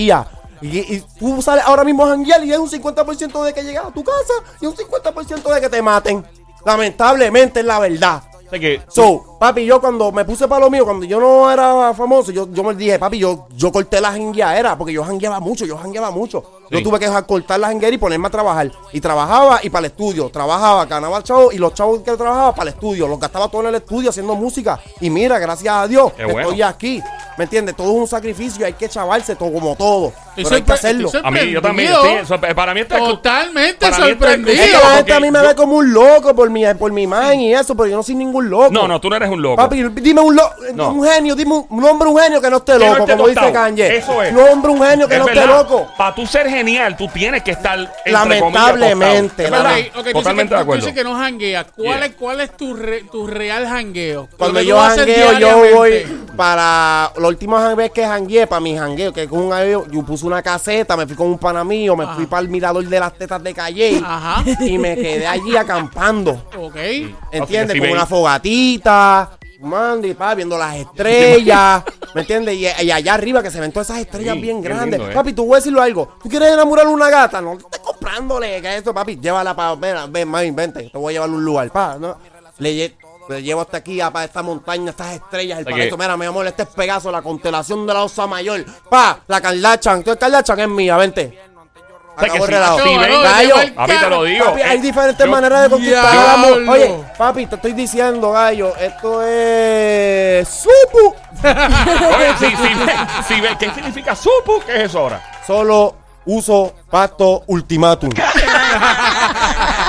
Y, 0.62 0.78
y 0.78 1.04
tú 1.18 1.42
sales 1.42 1.64
ahora 1.66 1.84
mismo 1.84 2.06
a 2.06 2.10
janguear 2.10 2.44
y 2.46 2.52
es 2.54 2.58
un 2.60 2.70
50% 2.70 3.44
de 3.46 3.54
que 3.54 3.64
llegas 3.64 3.86
a 3.86 3.92
tu 3.92 4.04
casa 4.04 4.34
y 4.62 4.66
un 4.68 4.76
50% 4.76 5.54
de 5.56 5.62
que 5.62 5.70
te 5.70 5.82
maten. 5.82 6.24
Lamentablemente 6.66 7.60
es 7.62 7.66
la 7.66 7.80
verdad. 7.80 8.24
O 8.46 8.50
sea 8.50 8.60
que- 8.60 8.82
So, 8.88 9.31
papi, 9.42 9.66
yo 9.66 9.82
cuando 9.82 10.12
me 10.12 10.24
puse 10.24 10.48
para 10.48 10.64
lo 10.66 10.70
mío, 10.70 10.86
cuando 10.86 11.04
yo 11.04 11.20
no 11.20 11.52
era 11.52 11.96
famoso, 11.96 12.32
yo, 12.32 12.48
yo 12.54 12.64
me 12.64 12.76
dije, 12.76 13.00
papi, 13.00 13.18
yo, 13.18 13.48
yo 13.56 13.72
corté 13.72 14.00
la 14.00 14.12
jangueadera, 14.12 14.78
porque 14.78 14.94
yo 14.94 15.04
jangueaba 15.04 15.40
mucho, 15.40 15.66
yo 15.66 15.76
jangueaba 15.78 16.12
mucho. 16.12 16.44
Yo 16.70 16.82
tuve 16.82 17.00
que 17.00 17.06
dejar 17.08 17.26
cortar 17.26 17.60
la 17.60 17.68
janguera 17.68 17.94
y 17.94 17.98
ponerme 17.98 18.28
a 18.28 18.30
trabajar. 18.30 18.72
Y 18.94 19.02
trabajaba 19.02 19.60
y 19.62 19.70
para 19.70 19.88
el 19.88 19.92
estudio, 19.92 20.30
trabajaba, 20.30 20.86
ganaba 20.86 21.22
chavos 21.22 21.54
y 21.54 21.58
los 21.58 21.74
chavos 21.74 22.00
que 22.02 22.12
trabajaba 22.16 22.54
para 22.56 22.70
el 22.70 22.76
estudio, 22.76 23.08
los 23.10 23.20
gastaba 23.20 23.50
todo 23.50 23.62
en 23.64 23.68
el 23.70 23.76
estudio 23.76 24.10
haciendo 24.12 24.36
música. 24.36 24.80
Y 25.02 25.10
mira, 25.10 25.38
gracias 25.40 25.74
a 25.74 25.86
Dios, 25.88 26.14
bueno. 26.16 26.40
estoy 26.40 26.62
aquí. 26.62 27.02
¿Me 27.38 27.46
entiendes? 27.46 27.76
Todo 27.76 27.92
es 27.92 27.98
un 27.98 28.08
sacrificio, 28.08 28.66
hay 28.66 28.74
que 28.74 28.88
chavarse 28.88 29.36
todo 29.36 29.52
como 29.52 29.76
todo. 29.76 30.14
Estoy 30.38 30.44
pero 30.44 30.56
hay 30.56 30.62
que 30.62 30.72
hacerlo. 30.74 31.12
A 31.24 31.32
mí, 31.32 31.52
yo 31.52 31.62
también. 31.62 31.90
Sí, 32.26 32.36
para 32.56 32.74
mí 32.74 32.82
esto 32.82 32.96
es- 32.96 33.04
Totalmente 33.04 33.86
para 33.90 33.98
mí 33.98 34.12
esto 34.12 34.26
es- 34.26 34.32
sorprendido. 34.32 34.52
Es 34.64 34.70
que 34.70 34.72
la 34.72 34.80
porque 34.80 34.96
gente 34.98 35.14
a 35.14 35.20
mí 35.20 35.32
me 35.32 35.40
yo- 35.42 35.48
ve 35.50 35.56
como 35.56 35.76
un 35.78 35.92
loco 35.94 36.34
por 36.36 36.50
mi, 36.50 36.64
por 36.76 36.92
mi 36.94 37.08
man 37.08 37.38
y 37.40 37.54
eso, 37.54 37.76
pero 37.76 37.88
yo 37.90 37.98
no 37.98 38.04
soy 38.04 38.16
ningún 38.16 38.50
loco. 38.50 38.70
No, 38.72 38.88
no, 38.88 39.02
tú 39.02 39.10
no 39.10 39.16
eres 39.18 39.30
un 39.34 39.42
loco. 39.42 39.56
Papi, 39.58 39.84
dime 40.02 40.22
un, 40.22 40.36
lo- 40.36 40.50
No. 40.74 40.90
un 40.92 41.04
genio, 41.08 41.36
dime 41.36 41.54
un, 41.56 41.66
un 41.70 41.84
hombre, 41.86 42.08
un 42.10 42.18
genio 42.20 42.42
que 42.42 42.50
no 42.50 42.58
esté 42.58 42.74
Que 42.74 42.80
no 42.80 42.86
loco, 42.92 43.00
esté 43.00 43.12
como 43.14 43.28
dice 43.28 43.40
tostado. 43.42 43.54
Kanye. 43.66 43.98
Eso 43.98 44.22
es. 44.24 44.32
Un 44.34 44.40
hombre, 44.40 44.72
un 44.72 44.84
genio 44.84 45.08
que 45.08 45.18
no 45.18 45.28
esté 45.28 45.46
loco. 45.46 45.88
Para 45.98 46.16
tú 46.16 46.26
ser 46.26 46.48
genial, 46.50 46.96
tú 46.98 47.08
tienes 47.08 47.44
que 47.44 47.52
estar. 47.52 47.80
entre 47.80 48.12
Lamentablemente, 48.12 49.44
comillas, 49.50 49.64
tostado. 49.64 49.76
Ok, 49.76 49.78
Es 49.78 49.88
ok, 49.88 49.94
verdad. 49.94 49.94
tú 49.94 50.04
dices 50.04 50.14
Totalmente 50.14 50.50
que, 50.50 50.56
de 50.56 50.58
tú 50.58 50.62
acuerdo. 50.62 50.86
dices 50.86 50.94
que 50.98 51.04
no 51.04 51.16
jangueas. 51.16 51.66
¿Cuál, 51.76 51.88
Yeah. 51.98 52.06
es, 52.06 52.16
¿Cuál 52.16 52.42
es 52.42 52.58
tu, 52.58 52.74
re- 52.74 53.04
tu 53.12 53.28
real 53.28 53.68
jangueo? 53.68 54.28
Cuando 54.38 54.62
yo 54.62 54.76
tú 54.76 54.82
jangueo, 54.82 55.40
yo 55.40 55.76
voy 55.76 56.06
para 56.38 57.12
la 57.18 57.28
última 57.28 57.74
vez 57.76 57.92
que 57.92 58.06
jangueé, 58.06 58.48
para 58.48 58.60
mi 58.60 58.76
jangueo, 58.78 59.12
que 59.14 59.28
con 59.28 59.40
un 59.40 59.54
avión, 59.54 59.86
yo 59.92 60.04
puse 60.04 60.26
una 60.26 60.42
caseta, 60.42 60.96
me 60.98 61.06
fui 61.06 61.16
con 61.16 61.28
un 61.28 61.38
pana 61.38 61.64
mío, 61.64 61.96
me 61.96 62.08
fui 62.08 62.26
para 62.26 62.42
el 62.42 62.50
mirador 62.50 62.86
de 62.86 63.00
las 63.00 63.14
tetas 63.14 63.44
de 63.44 63.54
Calle 63.54 64.02
Ajá. 64.04 64.44
y 64.62 64.78
me 64.78 64.96
quedé 64.96 65.28
allí 65.28 65.56
acampando. 65.56 66.42
Ok. 66.58 66.76
¿Entiendes? 67.32 67.74
si 67.74 67.80
Con 67.80 67.92
una 67.92 68.06
fogatita, 68.06 69.21
mando 69.62 70.08
y 70.08 70.14
pa, 70.14 70.36
viendo 70.36 70.58
las 70.58 70.76
estrellas, 70.78 71.84
¿me 72.14 72.22
entiendes? 72.22 72.56
Y, 72.56 72.66
y 72.84 72.92
allá 72.92 73.14
arriba 73.14 73.42
que 73.44 73.52
se 73.52 73.60
ven 73.60 73.72
todas 73.72 73.90
esas 73.90 74.02
estrellas 74.02 74.36
Sí, 74.36 74.42
bien 74.42 74.62
grandes. 74.62 75.00
lindo, 75.00 75.12
¿eh? 75.12 75.14
Papi, 75.16 75.34
tú 75.34 75.46
voy 75.46 75.56
a 75.56 75.58
decirlo 75.58 75.82
algo. 75.82 76.18
¿Tú 76.22 76.30
quieres 76.30 76.52
enamorar 76.52 76.86
a 76.86 76.90
una 76.90 77.10
gata? 77.10 77.42
No 77.42 77.54
estés 77.54 77.80
comprándole, 77.80 78.62
que 78.62 78.78
eso, 78.78 78.94
papi. 78.94 79.18
Llévala 79.20 79.56
para, 79.56 79.76
ven, 79.76 80.12
ven, 80.12 80.28
mami, 80.28 80.52
vente, 80.52 80.90
te 80.90 80.98
voy 80.98 81.14
a 81.14 81.16
llevar 81.16 81.30
a 81.30 81.34
un 81.34 81.46
lugar, 81.46 81.70
pa, 81.72 81.98
¿no? 82.00 82.18
Le, 82.58 82.96
le 83.30 83.42
llevo 83.44 83.62
hasta 83.62 83.78
aquí, 83.78 84.00
para 84.00 84.26
esta 84.26 84.44
montaña, 84.44 84.90
estas 84.92 85.14
estrellas, 85.14 85.60
el 85.60 85.64
O 85.66 85.68
sea 85.68 85.74
paraíso. 85.76 85.98
que- 85.98 86.04
Mira, 86.04 86.18
mi 86.18 86.26
amor, 86.26 86.46
este 86.48 86.64
es 86.64 86.70
Pegaso, 86.70 87.12
la 87.12 87.22
constelación 87.22 87.88
de 87.88 87.94
la 87.94 88.04
osa 88.04 88.28
mayor. 88.28 88.66
Pa, 88.90 89.22
la 89.28 89.40
Kardashian, 89.42 89.98
entonces 89.98 90.20
Kardashian 90.20 90.60
es 90.60 90.68
mía, 90.70 90.98
vente. 90.98 91.40
Que 92.30 92.38
el 92.38 92.44
si- 92.44 92.52
relajo. 92.52 92.80
si 92.80 92.98
ven- 92.98 93.22
Gallo, 93.24 93.56
a 93.78 93.88
mí 93.88 93.94
te 94.00 94.10
lo 94.10 94.24
digo. 94.24 94.46
Papi, 94.46 94.62
hay 94.62 94.78
diferentes 94.80 95.26
yo- 95.26 95.32
maneras 95.32 95.64
de 95.64 95.70
conquistar 95.70 96.06
a 96.06 96.14
la 96.32 96.38
mujer. 96.38 96.54
Diablo. 96.64 96.72
Oye, 96.74 96.96
papi, 97.18 97.46
te 97.48 97.56
estoy 97.56 97.74
diciendo, 97.74 98.32
gallo, 98.32 98.76
esto 98.78 99.22
es 99.24 100.48
supu. 100.48 101.16
Oye, 101.44 102.34
si, 102.40 102.46
si, 102.48 103.34
si 103.36 103.42
ve- 103.42 103.56
¿qué 103.60 103.72
significa 103.74 104.16
supu? 104.16 104.62
¿Qué 104.66 104.76
es 104.76 104.82
eso 104.90 105.00
ahora? 105.00 105.22
Solo 105.46 105.96
uso 106.26 106.74
pacto 106.90 107.44
ultimátum. 107.48 108.12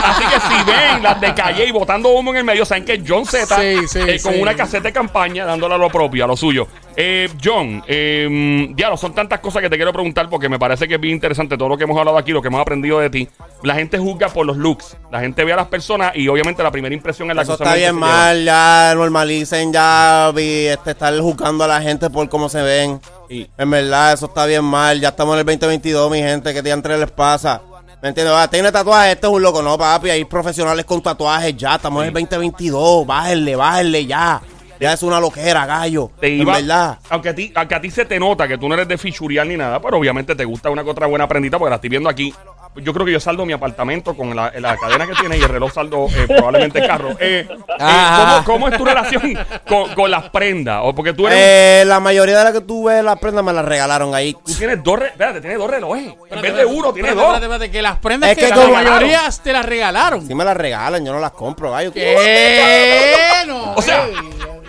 Así 0.04 0.24
que 0.24 0.40
si 0.40 0.64
ven 0.64 1.02
las 1.02 1.20
de 1.20 1.34
Calle 1.34 1.66
y 1.66 1.70
botando 1.70 2.08
humo 2.10 2.30
en 2.32 2.38
el 2.38 2.44
medio, 2.44 2.64
saben 2.64 2.84
que 2.84 3.02
John 3.06 3.24
Z 3.26 3.54
Sí, 3.56 3.86
sí, 3.88 4.00
eh, 4.00 4.20
con 4.22 4.32
sí. 4.34 4.40
una 4.40 4.54
caseta 4.54 4.84
de 4.84 4.92
campaña 4.92 5.44
dándole 5.44 5.74
a 5.74 5.78
lo 5.78 5.88
propio, 5.90 6.24
a 6.24 6.26
lo 6.26 6.36
suyo. 6.36 6.66
Eh, 6.96 7.28
John, 7.42 7.82
eh, 7.86 8.68
diablo, 8.74 8.96
son 8.96 9.14
tantas 9.14 9.40
cosas 9.40 9.62
que 9.62 9.70
te 9.70 9.76
quiero 9.76 9.92
preguntar 9.92 10.28
porque 10.28 10.48
me 10.48 10.58
parece 10.58 10.86
que 10.86 10.94
es 10.96 11.00
bien 11.00 11.14
interesante 11.14 11.56
todo 11.56 11.68
lo 11.70 11.76
que 11.78 11.84
hemos 11.84 11.96
hablado 11.98 12.18
aquí, 12.18 12.32
lo 12.32 12.42
que 12.42 12.48
hemos 12.48 12.60
aprendido 12.60 12.98
de 12.98 13.08
ti. 13.10 13.28
La 13.62 13.74
gente 13.74 13.98
juzga 13.98 14.28
por 14.28 14.44
los 14.46 14.56
looks. 14.56 14.96
La 15.10 15.20
gente 15.20 15.44
ve 15.44 15.52
a 15.52 15.56
las 15.56 15.68
personas 15.68 16.12
y 16.14 16.28
obviamente 16.28 16.62
la 16.62 16.70
primera 16.70 16.94
impresión 16.94 17.30
es 17.30 17.36
la 17.36 17.42
Eso 17.42 17.56
que 17.56 17.64
está 17.64 17.74
bien 17.76 17.94
lleva. 17.94 18.06
mal, 18.06 18.44
ya 18.44 18.92
normalicen 18.94 19.72
ya 19.72 20.30
vi, 20.34 20.66
este, 20.66 20.90
estar 20.90 21.18
juzgando 21.18 21.64
a 21.64 21.68
la 21.68 21.80
gente 21.80 22.10
por 22.10 22.28
cómo 22.28 22.48
se 22.48 22.60
ven. 22.62 23.00
Y- 23.30 23.46
En 23.56 23.70
verdad, 23.70 24.12
eso 24.12 24.26
está 24.26 24.44
bien 24.46 24.64
mal. 24.64 25.00
Ya 25.00 25.08
estamos 25.08 25.34
en 25.34 25.40
el 25.40 25.46
2022, 25.46 26.10
mi 26.10 26.18
gente, 26.18 26.52
que 26.52 26.60
diantre 26.62 26.98
les 26.98 27.10
pasa. 27.10 27.62
¿Me 28.02 28.08
entiendes? 28.08 28.34
Ah, 28.36 28.48
tiene 28.50 28.72
tatuajes, 28.72 29.14
este 29.14 29.28
es 29.28 29.32
un 29.32 29.40
loco. 29.40 29.62
No, 29.62 29.78
papi, 29.78 30.10
hay 30.10 30.24
profesionales 30.24 30.84
con 30.84 31.00
tatuajes 31.00 31.56
ya. 31.56 31.76
Estamos 31.76 32.02
en 32.02 32.08
el 32.08 32.12
2022. 32.14 33.06
Bájenle, 33.06 33.54
bájenle 33.54 34.04
ya. 34.06 34.42
Ya 34.82 34.92
es 34.92 35.02
una 35.02 35.20
loquera, 35.20 35.64
gallo. 35.66 36.10
te 36.20 36.26
en 36.28 36.40
iba, 36.42 36.54
verdad. 36.56 36.98
aunque 37.10 37.28
a 37.30 37.34
ti, 37.34 37.52
aunque 37.54 37.74
a 37.74 37.80
ti 37.80 37.90
se 37.90 38.04
te 38.04 38.18
nota 38.18 38.48
que 38.48 38.58
tú 38.58 38.68
no 38.68 38.74
eres 38.74 38.88
de 38.88 38.98
fichurial 38.98 39.48
ni 39.48 39.56
nada, 39.56 39.80
pero 39.80 39.96
obviamente 39.98 40.34
te 40.34 40.44
gusta 40.44 40.70
una 40.70 40.82
que 40.84 40.90
otra 40.90 41.06
buena 41.06 41.28
prendita 41.28 41.58
porque 41.58 41.70
la 41.70 41.76
estoy 41.76 41.90
viendo 41.90 42.08
aquí. 42.08 42.34
Yo 42.76 42.94
creo 42.94 43.04
que 43.04 43.12
yo 43.12 43.20
saldo 43.20 43.44
mi 43.44 43.52
apartamento 43.52 44.16
con 44.16 44.34
la, 44.34 44.50
la 44.58 44.78
cadena 44.78 45.06
que 45.06 45.12
tiene 45.14 45.36
y 45.36 45.42
el 45.42 45.48
reloj 45.50 45.70
saldo 45.74 46.06
eh, 46.08 46.24
probablemente 46.26 46.78
el 46.78 46.86
carro. 46.86 47.10
Eh, 47.20 47.46
eh. 47.46 47.48
¿cómo, 48.16 48.44
cómo 48.46 48.68
es 48.68 48.78
tu 48.78 48.84
relación 48.86 49.38
con, 49.68 49.94
con 49.94 50.10
las 50.10 50.30
prendas? 50.30 50.80
O 50.82 50.94
porque 50.94 51.12
tú 51.12 51.26
eres 51.26 51.38
Eh, 51.38 51.84
la 51.86 52.00
mayoría 52.00 52.38
de 52.38 52.44
las 52.44 52.52
que 52.54 52.62
tú 52.62 52.84
ves, 52.84 53.04
las 53.04 53.18
prendas 53.18 53.44
me 53.44 53.52
las 53.52 53.64
regalaron 53.66 54.14
ahí. 54.14 54.32
Tú 54.32 54.54
tienes 54.54 54.82
dos, 54.82 54.98
re- 54.98 55.08
espérate, 55.08 55.42
tienes 55.42 55.58
dos 55.58 55.70
relojes. 55.70 56.06
En 56.06 56.12
Espérate, 56.12 56.40
vez 56.48 56.56
de 56.56 56.64
uno, 56.64 56.92
tienes 56.94 57.10
espérate, 57.10 57.14
dos. 57.14 57.24
espérate, 57.34 57.44
espérate, 57.44 57.70
que 57.70 57.82
las 57.82 57.98
prendas 57.98 58.30
Es 58.30 58.36
que, 58.38 58.44
que 58.44 58.50
la 58.50 58.56
como- 58.56 58.72
mayoría 58.72 59.20
te 59.44 59.52
las 59.52 59.66
regalaron. 59.66 60.26
Si 60.26 60.34
me 60.34 60.44
las 60.44 60.56
regalan, 60.56 61.04
yo 61.04 61.12
no 61.12 61.20
las 61.20 61.32
compro, 61.32 61.70
gallo. 61.72 61.92
¿Qué? 61.92 62.16
No, 63.46 63.74
O 63.74 63.82
sea, 63.82 64.06
eh. 64.06 64.12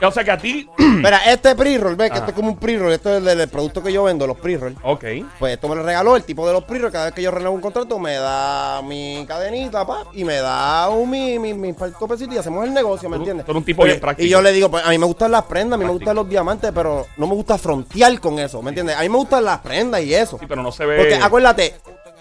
O 0.08 0.12
sea 0.12 0.24
que 0.24 0.32
a 0.32 0.38
ti. 0.38 0.70
Mira, 0.78 1.20
este 1.32 1.56
pre-roll, 1.56 1.96
ves 1.96 2.12
que 2.12 2.18
esto 2.18 2.32
es 2.32 2.36
como 2.36 2.50
un 2.50 2.58
pre-roll. 2.58 2.92
Esto 2.92 3.18
es 3.18 3.24
del, 3.24 3.38
del 3.38 3.50
producto 3.50 3.82
que 3.84 3.92
yo 3.92 4.04
vendo, 4.04 4.28
los 4.28 4.38
pre-roll. 4.38 4.76
ok. 4.84 5.04
Pues 5.39 5.54
esto 5.54 5.68
me 5.68 5.76
lo 5.76 5.84
regaló 5.84 6.16
el 6.16 6.24
tipo 6.24 6.46
de 6.48 6.54
los 6.54 6.63
pre-roll. 6.63 6.92
Cada 6.92 7.06
vez 7.06 7.13
que 7.13 7.22
yo 7.22 7.32
renuevo 7.32 7.56
un 7.56 7.62
contrato, 7.62 8.00
me 8.00 8.16
da 8.16 8.82
mi 8.82 9.26
cadenita, 9.28 9.86
pa, 9.86 10.06
y 10.13 10.24
me 10.24 10.38
da 10.38 10.89
un, 10.89 11.10
mi, 11.10 11.39
mi, 11.39 11.54
mi 11.54 11.74
y 11.74 12.38
hacemos 12.38 12.66
el 12.66 12.74
negocio, 12.74 13.10
¿me 13.10 13.18
entiendes? 13.18 13.46
tú 13.46 13.52
un 13.52 13.63
tipo 13.63 13.84
bien 13.84 14.00
práctico. 14.00 14.26
Y 14.26 14.30
yo 14.30 14.42
le 14.42 14.52
digo, 14.52 14.70
pues 14.70 14.86
a 14.86 14.89
mí 14.89 14.98
me 14.98 15.06
gustan 15.06 15.32
las 15.32 15.44
prendas, 15.44 15.76
a 15.76 15.80
mí 15.80 15.86
me 15.86 15.92
gustan 15.92 16.16
los 16.16 16.28
diamantes, 16.28 16.72
pero 16.74 17.08
no 17.18 17.28
me 17.28 17.34
gusta 17.34 17.58
frontear 17.58 18.20
con 18.20 18.39
eso, 18.39 18.62
¿me 18.62 18.70
entiendes? 18.70 18.96
A 18.96 19.02
mí 19.02 19.10
me 19.10 19.18
gustan 19.18 19.44
las 19.44 19.60
prendas 19.60 20.02
y 20.02 20.13
eso. 20.13 20.38
Sí, 20.39 20.46
pero 20.48 20.62
no 20.62 20.72
se 20.72 20.86
ve. 20.86 20.98
Porque 20.98 21.16
acuérdate, 21.16 21.76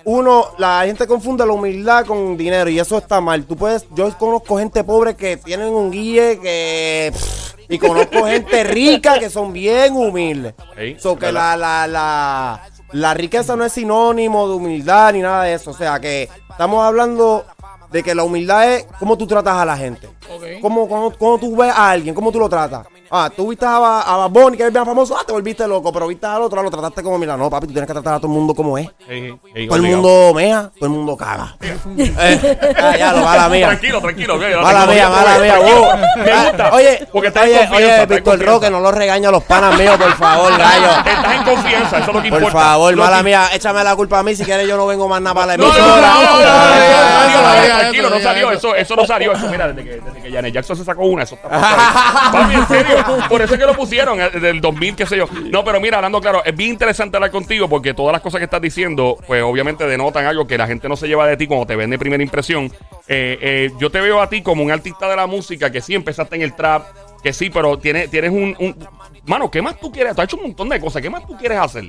uno, 0.05 0.49
la 0.59 0.83
gente 0.85 1.07
confunde 1.07 1.47
la 1.47 1.53
humildad 1.53 2.05
con 2.07 2.37
dinero 2.37 2.69
y 2.71 2.79
eso 2.79 2.99
está 2.99 3.21
mal. 3.21 3.45
Tú 3.45 3.57
puedes, 3.57 3.87
yo 3.95 4.11
conozco 4.19 4.59
gente 4.59 4.83
pobre 4.85 5.15
que 5.15 5.37
tienen 5.37 5.69
un 5.69 5.91
guille 5.91 6.39
que 6.41 7.11
pff, 7.13 7.42
y 7.69 7.79
conozco 7.79 8.27
gente 8.27 8.65
rica 8.65 9.19
que 9.19 9.31
son 9.31 9.53
bien 9.53 9.97
humildes. 9.97 10.55
So 10.99 11.17
que 11.17 11.33
la, 11.33 11.57
la, 11.57 11.87
la, 11.87 12.61
la 12.93 13.15
riqueza 13.15 13.57
no 13.57 13.65
es 13.65 13.73
sinónimo 13.73 14.49
de 14.49 14.55
humildad 14.55 15.13
ni 15.13 15.21
nada 15.21 15.45
de 15.45 15.55
eso. 15.55 15.71
O 15.71 15.75
sea 15.75 15.99
que 16.01 16.29
estamos 16.51 16.85
hablando 16.85 17.45
de 17.91 18.03
que 18.03 18.15
la 18.15 18.25
humildad 18.25 18.73
es 18.73 18.87
cómo 18.99 19.17
tú 19.19 19.27
tratas 19.27 19.57
a 19.57 19.65
la 19.65 19.77
gente. 19.77 20.07
Ok. 20.07 20.45
Cómo, 20.61 20.89
cómo, 20.89 21.13
cómo 21.17 21.39
tú 21.39 21.57
ves 21.57 21.73
a 21.75 21.91
alguien, 21.91 22.15
cómo 22.15 22.33
tú 22.33 22.39
lo 22.39 22.49
tratas. 22.49 22.87
Ah, 23.15 23.31
tú 23.35 23.49
viste 23.49 23.67
a, 23.67 23.77
a 24.01 24.17
Bad 24.17 24.31
Bunny, 24.31 24.57
que 24.57 24.67
es 24.67 24.73
bien 24.73 24.87
famoso, 24.87 25.15
ah, 25.15 25.23
te 25.27 25.33
volviste 25.35 25.69
loco, 25.69 25.93
pero 25.93 26.07
viste 26.07 26.25
al 26.27 26.41
otro, 26.41 26.63
lo 26.63 26.71
trataste 26.71 27.03
como, 27.03 27.19
mira, 27.19 27.37
no, 27.37 27.51
papi, 27.51 27.67
tú 27.67 27.73
tienes 27.75 27.87
que 27.87 27.93
tratar 27.93 28.15
a 28.15 28.17
todo 28.19 28.29
el 28.29 28.33
mundo 28.39 28.55
como 28.55 28.79
es. 28.79 28.89
Ey, 29.07 29.35
ey, 29.55 29.67
Todo 29.69 29.77
el 29.77 29.83
obligado. 29.83 30.03
mundo 30.03 30.33
mea, 30.35 30.71
todo 30.79 30.87
el 30.87 30.91
mundo 30.93 31.15
caga. 31.17 31.55
Eh, 31.99 32.75
ah, 32.81 32.97
ya, 32.97 33.13
lo 33.13 33.23
mala 33.23 33.49
mía. 33.51 33.67
Tranquilo, 33.69 34.01
tranquilo. 34.01 34.39
que 34.39 34.57
Mala 34.57 34.87
mía, 34.87 35.09
mala 35.11 35.39
mía. 35.39 35.55
Me 36.17 36.49
gusta. 36.49 36.71
Oye, 36.73 37.07
porque 37.13 37.29
estás 37.29 37.45
en 37.47 37.73
oye, 37.73 37.85
oye, 37.85 38.07
Víctor. 38.07 38.41
Roque, 38.43 38.71
no 38.71 38.81
lo 38.81 38.91
regaña 38.93 39.29
a 39.29 39.33
los 39.33 39.43
panas 39.45 39.79
míos, 39.79 39.97
por 39.99 40.13
favor, 40.15 40.57
gallo. 40.57 40.89
Estás 41.07 41.35
en 41.35 41.43
confianza, 41.45 41.99
eso 41.99 42.11
es 42.11 42.15
lo 42.17 42.23
que 42.23 42.31
Por 42.31 42.39
importa. 42.43 42.59
favor, 42.67 42.95
Lo 42.95 43.03
mala 43.05 43.19
que- 43.19 43.23
mía, 43.25 43.49
échame 43.53 43.85
la 43.85 43.95
culpa 43.95 44.21
a 44.21 44.23
mí 44.23 44.35
si 44.35 44.45
quieres 44.45 44.67
yo 44.67 44.77
no 44.77 44.87
vengo 44.87 45.07
más 45.09 45.21
nada 45.21 45.35
para 45.35 45.47
la 45.49 45.57
No, 45.59 45.65
no, 45.69 45.75
emisora. 45.75 46.13
Tranquilo, 47.79 48.11
no, 48.11 48.21
salió, 48.21 48.51
eso, 48.53 48.75
eso 48.75 48.97
no 48.97 49.07
salió, 49.07 49.33
eso 49.33 49.49
mira, 49.49 49.69
desde 49.69 49.85
que, 49.85 50.01
desde 50.01 50.23
que 50.23 50.31
Janet 50.33 50.55
Jackson 50.55 50.77
se 50.77 50.85
sacó 50.85 51.03
una, 51.05 51.23
eso 51.25 51.35
está. 51.35 51.49
Papi, 51.49 52.55
en 52.55 52.69
serio, 52.69 53.02
por 53.29 53.43
eso 53.43 53.55
es 53.55 53.61
que 53.61 53.67
lo 53.67 53.75
pusieron, 53.75 54.21
eh, 54.21 54.31
del 54.31 54.61
2000, 54.61 54.97
qué 54.97 55.07
sé 55.07 55.17
yo. 55.17 55.27
No, 55.51 55.65
pero 55.65 55.81
mira, 55.81 55.97
hablando 55.99 56.21
claro, 56.21 56.43
es 56.45 56.55
bien 56.57 56.71
interesante 56.71 57.17
hablar 57.17 57.31
contigo 57.31 57.69
porque 57.69 57.95
todas 57.95 58.13
las 58.13 58.23
cosas 58.23 58.39
que 58.39 58.45
estás 58.45 58.61
diciendo, 58.61 59.17
pues 59.27 59.43
obviamente 59.43 59.87
denotan 59.87 60.27
algo 60.27 60.47
que 60.47 60.57
la 60.59 60.67
gente 60.67 60.89
no 60.89 60.97
se 60.97 61.07
lleva 61.09 61.27
de 61.27 61.37
ti 61.37 61.47
cuando 61.47 61.67
te 61.67 61.77
ven 61.77 61.91
de 61.91 61.99
primera 61.99 62.23
impresión. 62.23 62.67
Eh, 63.09 63.39
eh, 63.41 63.71
yo 63.79 63.91
te 63.91 64.01
veo 64.01 64.21
a 64.21 64.29
ti 64.29 64.43
como 64.43 64.63
un 64.63 64.71
artista 64.71 65.09
de 65.09 65.17
la 65.17 65.27
música 65.27 65.71
que 65.71 65.81
sí 65.81 65.95
empezaste 65.95 66.37
en 66.37 66.43
el 66.43 66.55
trap, 66.55 66.85
que 67.23 67.33
sí, 67.33 67.51
pero 67.51 67.79
tienes, 67.79 68.11
tienes 68.11 68.31
un, 68.31 68.57
un- 68.59 68.89
Mano, 69.25 69.49
¿qué 69.51 69.63
más 69.63 69.79
tú 69.79 69.93
quieres? 69.93 70.15
Tú 70.17 70.21
has 70.21 70.25
hecho 70.27 70.37
un 70.37 70.43
montón 70.45 70.69
de 70.69 70.81
cosas, 70.81 71.01
¿qué 71.01 71.09
más 71.09 71.25
tú 71.27 71.37
quieres 71.37 71.59
hacer? 71.59 71.85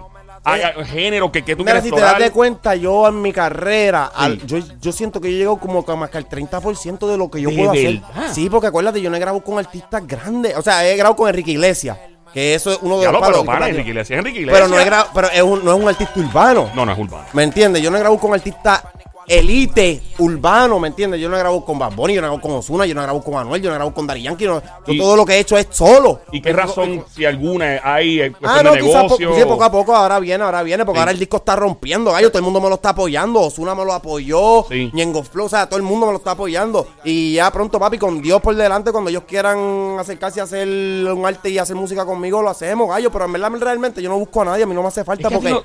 Hay, 0.46 0.62
hay 0.62 0.86
género 0.86 1.32
que, 1.32 1.44
que 1.44 1.56
tú 1.56 1.64
Mira, 1.64 1.80
quieres 1.80 1.90
si 1.90 1.96
te 1.96 2.02
das 2.02 2.20
de 2.20 2.32
cuenta, 2.32 2.76
yo 2.76 3.08
en 3.08 3.22
mi 3.22 3.32
carrera, 3.32 4.12
al- 4.14 4.46
yo, 4.46 4.58
yo 4.82 4.92
siento 4.92 5.22
que 5.22 5.32
yo 5.32 5.38
llego 5.38 5.58
como 5.60 5.86
que 5.86 5.96
más 5.96 6.10
que 6.10 6.18
al 6.18 6.28
30% 6.28 7.08
de 7.08 7.18
lo 7.18 7.30
que 7.32 7.42
yo 7.42 7.50
¿De 7.50 7.56
puedo 7.56 7.72
hacer. 7.72 8.02
verdad? 8.02 8.34
Sí, 8.34 8.50
porque 8.50 8.68
acuérdate, 8.68 9.02
yo 9.02 9.10
no 9.10 9.16
he 9.16 9.20
grabado 9.20 9.44
con 9.44 9.58
artistas 9.58 10.06
grandes. 10.06 10.56
O 10.58 10.62
sea, 10.62 10.86
he 10.88 10.96
grabado 10.98 11.16
con 11.16 11.30
Enrique 11.30 11.52
Iglesias, 11.52 11.98
que 12.34 12.56
eso 12.56 12.72
es 12.74 12.80
uno 12.82 12.98
de 12.98 13.04
Ya 13.06 13.12
los 13.12 13.22
lo, 13.22 13.28
pero 13.28 13.40
palos. 13.46 13.54
pana, 13.56 13.70
Enrique 13.70 13.90
Iglesias, 13.92 14.20
Enrique 14.20 14.40
Iglesias. 14.40 14.62
Pero 14.68 14.76
no 14.76 14.82
he 14.82 14.86
grabado, 14.86 15.10
pero 15.14 15.30
es 15.32 15.42
un- 15.42 15.64
no 15.64 15.74
es 15.76 15.82
un 15.82 15.88
artista 15.88 16.14
urbano. 16.20 16.70
No, 16.76 16.86
no 16.86 16.92
es 16.92 16.98
urbano. 17.00 17.26
¿Me 17.34 17.44
entiendes? 17.44 17.82
Yo 17.82 17.90
no 17.90 17.96
he 17.98 18.00
grabado 18.02 18.20
con 18.20 18.34
artistas 18.34 18.82
elite, 19.28 20.02
urbano, 20.20 20.80
¿me 20.80 20.88
entiendes? 20.90 21.20
Yo 21.20 21.30
no 21.30 21.36
he 21.36 21.40
grabado 21.40 21.64
con 21.66 21.80
Bad 21.80 21.94
Bunny, 21.94 22.14
yo 22.16 22.22
no 22.22 22.28
he 22.28 22.30
grabado 22.30 22.42
con 22.42 22.52
Ozuna, 22.60 22.86
yo 22.86 22.94
no 22.96 23.02
he 23.02 23.04
grabado 23.04 23.24
con 23.24 23.36
Anuel, 23.36 23.62
yo 23.62 23.70
no 23.70 23.76
he 23.76 23.78
grabado 23.78 23.94
con 23.96 24.08
Dari 24.08 24.22
Yankee. 24.24 24.46
no- 24.46 24.62
yo 24.88 24.98
todo 24.98 25.16
lo 25.16 25.26
que 25.26 25.34
he 25.34 25.40
hecho 25.40 25.58
es 25.58 25.68
solo. 25.72 26.22
¿Y 26.32 26.42
qué 26.42 26.52
razón, 26.54 27.04
si 27.14 27.26
alguna, 27.26 27.80
hay 27.84 28.22
en 28.22 28.36
Ah, 28.44 28.62
no, 28.64 28.74
de 28.74 28.80
quizás 28.82 29.04
po- 29.06 29.18
sí, 29.18 29.26
poco 29.48 29.64
a 29.64 29.72
poco, 29.72 29.96
ahora 29.96 30.20
viene, 30.20 30.44
ahora 30.44 30.64
viene, 30.64 30.86
porque 30.86 30.98
Sí. 30.98 31.02
ahora 31.02 31.12
el 31.12 31.20
disco 31.20 31.38
está 31.38 31.56
rompiendo, 31.56 32.12
gallo, 32.12 32.30
todo 32.30 32.40
el 32.40 32.44
mundo 32.46 32.60
me 32.62 32.70
lo 32.70 32.76
está 32.76 32.90
apoyando, 32.90 33.40
Osuna 33.42 33.76
me 33.76 33.86
lo 33.86 33.94
apoyó, 33.94 34.66
Sí. 34.70 34.90
Ñengo 34.94 35.24
Flow, 35.24 35.46
o 35.46 35.50
sea, 35.50 35.68
todo 35.68 35.78
el 35.78 35.84
mundo 35.84 36.06
me 36.08 36.12
lo 36.12 36.18
está 36.18 36.32
apoyando. 36.32 36.88
Y 37.04 37.34
ya 37.36 37.52
pronto, 37.52 37.80
papi, 37.80 37.98
con 37.98 38.22
Dios 38.22 38.42
por 38.42 38.56
delante, 38.56 38.92
cuando 38.92 39.10
ellos 39.10 39.24
quieran 39.28 39.98
acercarse 40.00 40.42
a 40.42 40.44
hacer 40.44 40.68
un 40.68 41.26
arte 41.26 41.50
y 41.50 41.58
hacer 41.58 41.76
música 41.76 42.06
conmigo, 42.06 42.42
lo 42.42 42.50
hacemos, 42.50 42.90
gallo, 42.90 43.12
pero 43.12 43.26
en 43.26 43.34
verdad, 43.34 43.52
realmente, 43.60 44.02
yo 44.02 44.10
no 44.10 44.18
busco 44.20 44.42
a 44.42 44.46
nadie, 44.46 44.64
a 44.64 44.68
mí 44.68 44.74
no 44.74 44.82
me 44.82 44.88
hace 44.90 45.02
Es 45.02 45.06
falta 45.06 45.30
que 45.30 45.36
porque... 45.36 45.56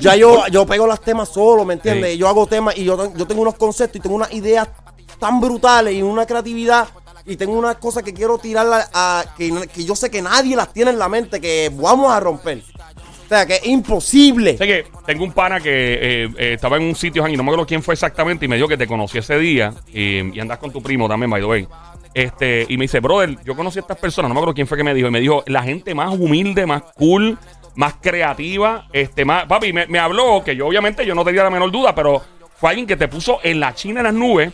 Ya 0.00 0.16
yo, 0.16 0.46
yo 0.48 0.66
pego 0.66 0.86
los 0.86 1.00
temas 1.00 1.28
solo, 1.28 1.64
¿me 1.64 1.74
entiendes? 1.74 2.12
Sí. 2.12 2.18
Yo 2.18 2.28
hago 2.28 2.46
temas 2.46 2.76
y 2.76 2.84
yo, 2.84 3.12
yo 3.16 3.26
tengo 3.26 3.42
unos 3.42 3.54
conceptos 3.54 3.96
y 3.96 4.00
tengo 4.02 4.14
unas 4.16 4.32
ideas 4.32 4.68
tan 5.18 5.40
brutales 5.40 5.94
y 5.94 6.02
una 6.02 6.26
creatividad 6.26 6.88
y 7.26 7.36
tengo 7.36 7.54
unas 7.58 7.76
cosas 7.76 8.02
que 8.02 8.12
quiero 8.12 8.36
tirar 8.38 8.66
a, 8.66 8.88
a- 9.20 9.34
que, 9.36 9.50
que 9.72 9.84
yo 9.84 9.96
sé 9.96 10.10
que 10.10 10.20
nadie 10.20 10.54
las 10.56 10.72
tiene 10.72 10.90
en 10.90 10.98
la 10.98 11.08
mente, 11.08 11.40
que 11.40 11.70
vamos 11.74 12.12
a 12.12 12.20
romper. 12.20 12.62
O 13.24 13.28
sea, 13.28 13.46
que 13.46 13.54
es 13.56 13.66
imposible. 13.66 14.58
Sé 14.58 14.66
que 14.66 14.86
tengo 15.06 15.24
un 15.24 15.32
pana 15.32 15.58
que 15.58 15.70
eh, 15.70 16.28
eh, 16.36 16.52
estaba 16.54 16.76
en 16.76 16.82
un 16.82 16.94
sitio, 16.94 17.26
y 17.26 17.34
no 17.36 17.42
me 17.42 17.48
acuerdo 17.50 17.66
quién 17.66 17.82
fue 17.82 17.94
exactamente, 17.94 18.44
y 18.44 18.48
me 18.48 18.56
dijo 18.56 18.68
que 18.68 18.76
te 18.76 18.86
conocí 18.86 19.16
ese 19.16 19.38
día, 19.38 19.72
y, 19.90 20.36
y 20.36 20.40
andas 20.40 20.58
con 20.58 20.70
tu 20.70 20.82
primo 20.82 21.08
también, 21.08 21.30
by 21.30 21.40
the 21.40 21.46
way. 21.46 21.66
Este, 22.12 22.66
y 22.68 22.76
me 22.76 22.82
dice, 22.84 23.00
brother, 23.00 23.38
yo 23.42 23.56
conocí 23.56 23.78
a 23.78 23.80
estas 23.80 23.96
personas, 23.96 24.28
no 24.28 24.34
me 24.34 24.40
acuerdo 24.40 24.54
quién 24.54 24.66
fue 24.66 24.76
que 24.76 24.84
me 24.84 24.92
dijo, 24.92 25.08
y 25.08 25.10
me 25.10 25.20
dijo, 25.20 25.42
la 25.46 25.62
gente 25.62 25.94
más 25.94 26.12
humilde, 26.12 26.66
más 26.66 26.82
cool, 26.98 27.38
más 27.76 27.94
creativa, 28.00 28.86
este, 28.92 29.24
más, 29.24 29.46
papi, 29.46 29.72
me, 29.72 29.86
me 29.86 29.98
habló, 29.98 30.42
que 30.44 30.54
yo 30.56 30.66
obviamente 30.66 31.04
yo 31.06 31.14
no 31.14 31.24
tenía 31.24 31.42
la 31.42 31.50
menor 31.50 31.70
duda, 31.70 31.94
pero 31.94 32.22
fue 32.56 32.70
alguien 32.70 32.86
que 32.86 32.96
te 32.96 33.08
puso 33.08 33.40
en 33.42 33.60
la 33.60 33.74
China 33.74 34.00
en 34.00 34.04
las 34.04 34.14
nubes, 34.14 34.52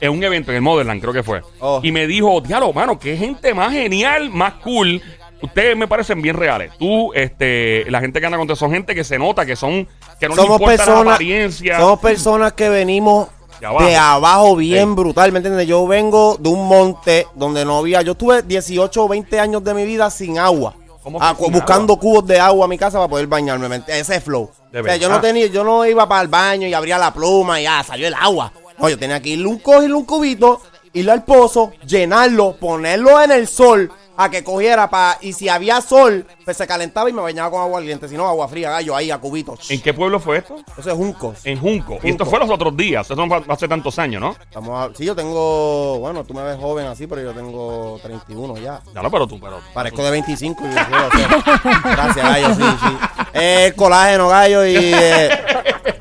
en 0.00 0.10
un 0.12 0.22
evento, 0.22 0.52
en 0.52 0.56
el 0.56 0.62
Motherland, 0.62 1.00
creo 1.00 1.12
que 1.12 1.22
fue. 1.24 1.42
Oh. 1.60 1.80
Y 1.82 1.90
me 1.90 2.06
dijo, 2.06 2.40
diablo, 2.40 2.72
mano, 2.72 2.98
qué 2.98 3.16
gente 3.16 3.52
más 3.54 3.72
genial, 3.72 4.30
más 4.30 4.54
cool. 4.62 5.02
Ustedes 5.42 5.76
me 5.76 5.86
parecen 5.88 6.20
bien 6.22 6.36
reales. 6.36 6.72
Tú, 6.78 7.12
este, 7.14 7.84
la 7.90 8.00
gente 8.00 8.20
que 8.20 8.26
anda 8.26 8.38
contigo 8.38 8.56
son 8.56 8.70
gente 8.72 8.94
que 8.94 9.02
se 9.04 9.18
nota 9.18 9.44
que 9.46 9.56
son, 9.56 9.88
que 10.20 10.28
no 10.28 10.34
les 10.34 10.44
somos 10.44 10.60
importa 10.60 10.72
la 10.72 10.84
personas, 10.86 11.14
apariencia. 11.14 11.78
somos 11.78 12.00
personas 12.00 12.52
que 12.54 12.68
venimos 12.68 13.28
De 13.60 13.66
abajo. 13.66 13.86
de 13.86 13.96
abajo 13.96 14.56
bien 14.56 14.88
Sí. 14.90 14.94
brutal, 14.94 15.32
¿me 15.32 15.38
entiendes? 15.38 15.66
Yo 15.66 15.86
vengo 15.86 16.36
de 16.38 16.48
un 16.48 16.66
monte 16.68 17.26
donde 17.34 17.64
no 17.64 17.78
había, 17.78 18.02
yo 18.02 18.14
tuve 18.14 18.42
18 18.42 19.04
o 19.04 19.08
20 19.08 19.38
años 19.40 19.62
de 19.64 19.74
mi 19.74 19.84
vida 19.84 20.10
sin 20.10 20.38
agua. 20.38 20.74
¿Cómo 21.08 21.18
Ah, 21.22 21.32
buscando 21.32 21.94
agua? 21.94 22.00
cubos 22.00 22.26
de 22.26 22.38
agua 22.38 22.66
a 22.66 22.68
mi 22.68 22.76
casa 22.76 22.98
para 22.98 23.08
poder 23.08 23.26
bañarme, 23.26 23.82
ese 23.86 24.20
flow. 24.20 24.50
De 24.70 24.80
O 24.80 24.84
sea, 24.84 24.96
yo 24.96 25.08
no 25.08 25.20
tenía, 25.22 25.46
yo 25.46 25.64
no 25.64 25.86
iba 25.86 26.06
para 26.06 26.20
el 26.20 26.28
baño 26.28 26.68
y 26.68 26.74
abría 26.74 26.98
la 26.98 27.14
pluma 27.14 27.58
y 27.60 27.64
ya 27.64 27.82
salió 27.82 28.06
el 28.08 28.14
agua. 28.14 28.52
No, 28.78 28.88
yo 28.90 28.98
tenía 28.98 29.20
que 29.22 29.30
ir 29.30 29.46
un 29.46 29.58
cogerle 29.58 29.94
un 29.94 30.04
cubito, 30.04 30.60
irle 30.92 31.12
al 31.12 31.24
pozo, 31.24 31.72
llenarlo, 31.86 32.56
ponerlo 32.56 33.22
en 33.22 33.30
el 33.30 33.48
sol 33.48 33.90
a 34.20 34.28
que 34.28 34.42
cogiera 34.42 34.90
para 34.90 35.16
y 35.20 35.32
si 35.32 35.48
había 35.48 35.80
sol, 35.80 36.26
pues 36.44 36.56
se 36.56 36.66
calentaba 36.66 37.08
y 37.08 37.12
me 37.12 37.22
bañaba 37.22 37.52
con 37.52 37.62
agua 37.62 37.78
caliente, 37.78 38.08
si 38.08 38.16
no 38.16 38.26
agua 38.26 38.48
fría, 38.48 38.68
gallo 38.70 38.96
ahí 38.96 39.12
a 39.12 39.18
cubitos. 39.18 39.70
¿En 39.70 39.80
qué 39.80 39.94
pueblo 39.94 40.18
fue 40.18 40.38
esto? 40.38 40.56
Eso 40.76 40.90
es 40.90 40.96
juncos. 40.96 41.46
En 41.46 41.60
Junco. 41.60 42.00
Y 42.02 42.10
esto 42.10 42.24
Junco. 42.24 42.30
fue 42.30 42.38
los 42.40 42.50
otros 42.50 42.76
días. 42.76 43.08
Esto 43.08 43.24
no 43.24 43.44
hace 43.48 43.68
tantos 43.68 43.96
años, 44.00 44.20
¿no? 44.20 44.34
Vamos 44.52 44.90
a, 44.90 44.96
sí, 44.96 45.04
yo 45.04 45.14
tengo, 45.14 46.00
bueno, 46.00 46.24
tú 46.24 46.34
me 46.34 46.42
ves 46.42 46.58
joven 46.58 46.86
así, 46.86 47.06
pero 47.06 47.22
yo 47.22 47.32
tengo 47.32 48.00
31 48.02 48.56
ya. 48.56 48.80
Claro, 48.90 49.08
pero 49.08 49.28
tú, 49.28 49.38
pero. 49.38 49.60
Parezco 49.72 50.02
de 50.02 50.10
25 50.10 50.64
y 50.64 50.68
Gracias, 50.68 52.16
gallo, 52.16 52.54
sí, 52.56 52.62
sí. 52.62 52.96
El 53.34 53.74
colágeno, 53.76 54.28
gallo, 54.28 54.66
y 54.66 54.74
eh, 54.76 55.30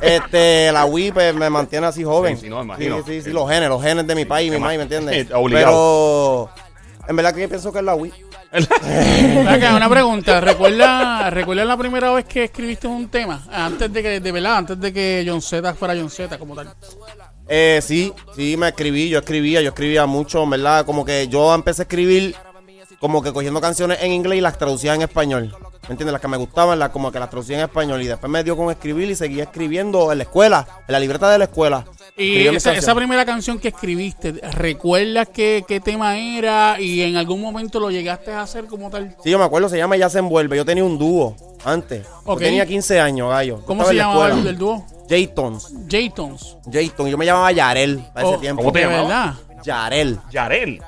este, 0.02 0.72
la 0.72 0.86
Wii 0.86 1.12
pues, 1.12 1.36
me 1.36 1.52
mantiene 1.52 1.86
así 1.86 2.04
joven. 2.04 2.36
Sí, 2.36 2.46
sí, 2.46 2.50
no, 2.50 2.64
imagino. 2.64 2.98
Sí, 2.98 3.04
sí, 3.06 3.22
sí, 3.22 3.30
los 3.30 3.48
genes, 3.48 3.70
los 3.70 3.84
genes 3.84 4.08
de 4.08 4.16
mi 4.16 4.26
país 4.26 4.48
y 4.48 4.52
mi 4.52 4.58
mamá, 4.58 4.74
¿me 4.74 4.82
entiendes? 4.82 5.28
Obligado. 5.36 6.50
Pero 6.56 6.67
en 7.08 7.16
verdad 7.16 7.34
que 7.34 7.42
yo 7.42 7.50
pienso 7.50 7.72
que 7.72 7.80
es 7.80 7.86
la 7.86 7.96
Wii. 7.96 8.14
Acá, 9.48 9.76
una 9.76 9.90
pregunta. 9.90 10.42
¿Recuerda, 10.42 11.30
¿Recuerda 11.30 11.66
la 11.66 11.78
primera 11.78 12.12
vez 12.12 12.26
que 12.26 12.46
escribiste 12.46 12.88
un 12.88 13.10
tema? 13.10 13.44
Antes 13.52 13.92
de 13.92 14.04
que, 14.04 14.20
de 14.20 14.32
verdad, 14.32 14.58
antes 14.58 14.80
de 14.80 14.94
que 14.94 15.26
John 15.28 15.42
Z 15.42 15.74
fuera 15.74 15.96
John 15.96 16.10
Z 16.10 16.38
como 16.38 16.56
tal. 16.56 16.74
Eh, 17.48 17.80
sí, 17.82 18.14
sí, 18.36 18.58
me 18.58 18.70
escribí, 18.70 19.10
yo 19.10 19.20
escribía, 19.20 19.62
yo 19.62 19.70
escribía 19.70 20.06
mucho, 20.06 20.44
en 20.44 20.50
verdad, 20.50 20.86
como 20.86 21.06
que 21.06 21.28
yo 21.30 21.54
empecé 21.56 21.84
a 21.84 21.84
escribir 21.84 22.36
como 23.00 23.22
que 23.22 23.32
cogiendo 23.32 23.62
canciones 23.62 24.00
en 24.02 24.12
inglés 24.12 24.40
y 24.40 24.42
las 24.42 24.58
traducía 24.58 24.96
en 24.96 25.02
español. 25.02 25.56
¿Me 25.84 25.94
entiendes? 25.94 26.12
Las 26.12 26.22
que 26.22 26.28
me 26.28 26.38
gustaban, 26.38 26.80
las 26.80 26.90
como 26.90 27.12
que 27.12 27.20
las 27.20 27.30
traducía 27.30 27.58
en 27.58 27.64
español. 27.64 28.02
Y 28.02 28.08
después 28.08 28.30
me 28.30 28.44
dio 28.44 28.58
con 28.58 28.70
escribir 28.70 29.10
y 29.10 29.16
seguía 29.16 29.44
escribiendo 29.44 30.12
en 30.12 30.18
la 30.18 30.24
escuela, 30.26 30.68
en 30.88 30.92
la 30.92 31.00
libreta 31.00 31.30
de 31.30 31.38
la 31.38 31.46
escuela. 31.46 31.86
Y 32.18 32.48
esa, 32.48 32.96
primera 32.96 33.26
canción 33.26 33.60
que 33.60 33.68
escribiste, 33.68 34.32
¿recuerdas 34.32 35.28
qué, 35.32 35.64
qué 35.68 35.80
tema 35.80 36.18
era 36.18 36.82
y 36.82 37.02
en 37.04 37.16
algún 37.16 37.40
momento 37.40 37.80
lo 37.80 37.92
llegaste 37.92 38.32
a 38.32 38.42
hacer 38.42 38.66
como 38.66 38.90
tal? 38.90 39.16
Sí, 39.24 39.30
yo 39.30 39.38
me 39.38 39.46
acuerdo, 39.46 39.70
se 39.70 39.78
llama 39.78 39.98
Ya 39.98 40.10
se 40.10 40.18
envuelve. 40.20 40.58
Yo 40.58 40.66
tenía 40.66 40.84
un 40.84 40.98
dúo 40.98 41.36
antes. 41.64 42.08
Yo 42.26 42.36
tenía 42.38 42.66
15 42.66 43.00
años, 43.00 43.30
gallo. 43.30 43.62
¿Cómo 43.66 43.86
se 43.86 43.94
llamaba 43.94 44.30
el, 44.30 44.58
dúo? 44.58 44.84
J-Tons. 45.10 45.74
J-Tons. 45.90 46.58
J-Ton. 46.66 47.08
Yo 47.10 47.18
me 47.18 47.26
llamaba 47.26 47.52
Yarel 47.52 48.04
a 48.16 48.22
ese 48.22 48.36
Oh, 48.36 48.40
tiempo. 48.40 48.62
¿Cómo 48.64 48.74
te 48.74 48.80
¿De 48.80 48.86
llamabas? 48.86 49.38
Yarel. 49.64 50.20
Yarel. 50.32 50.82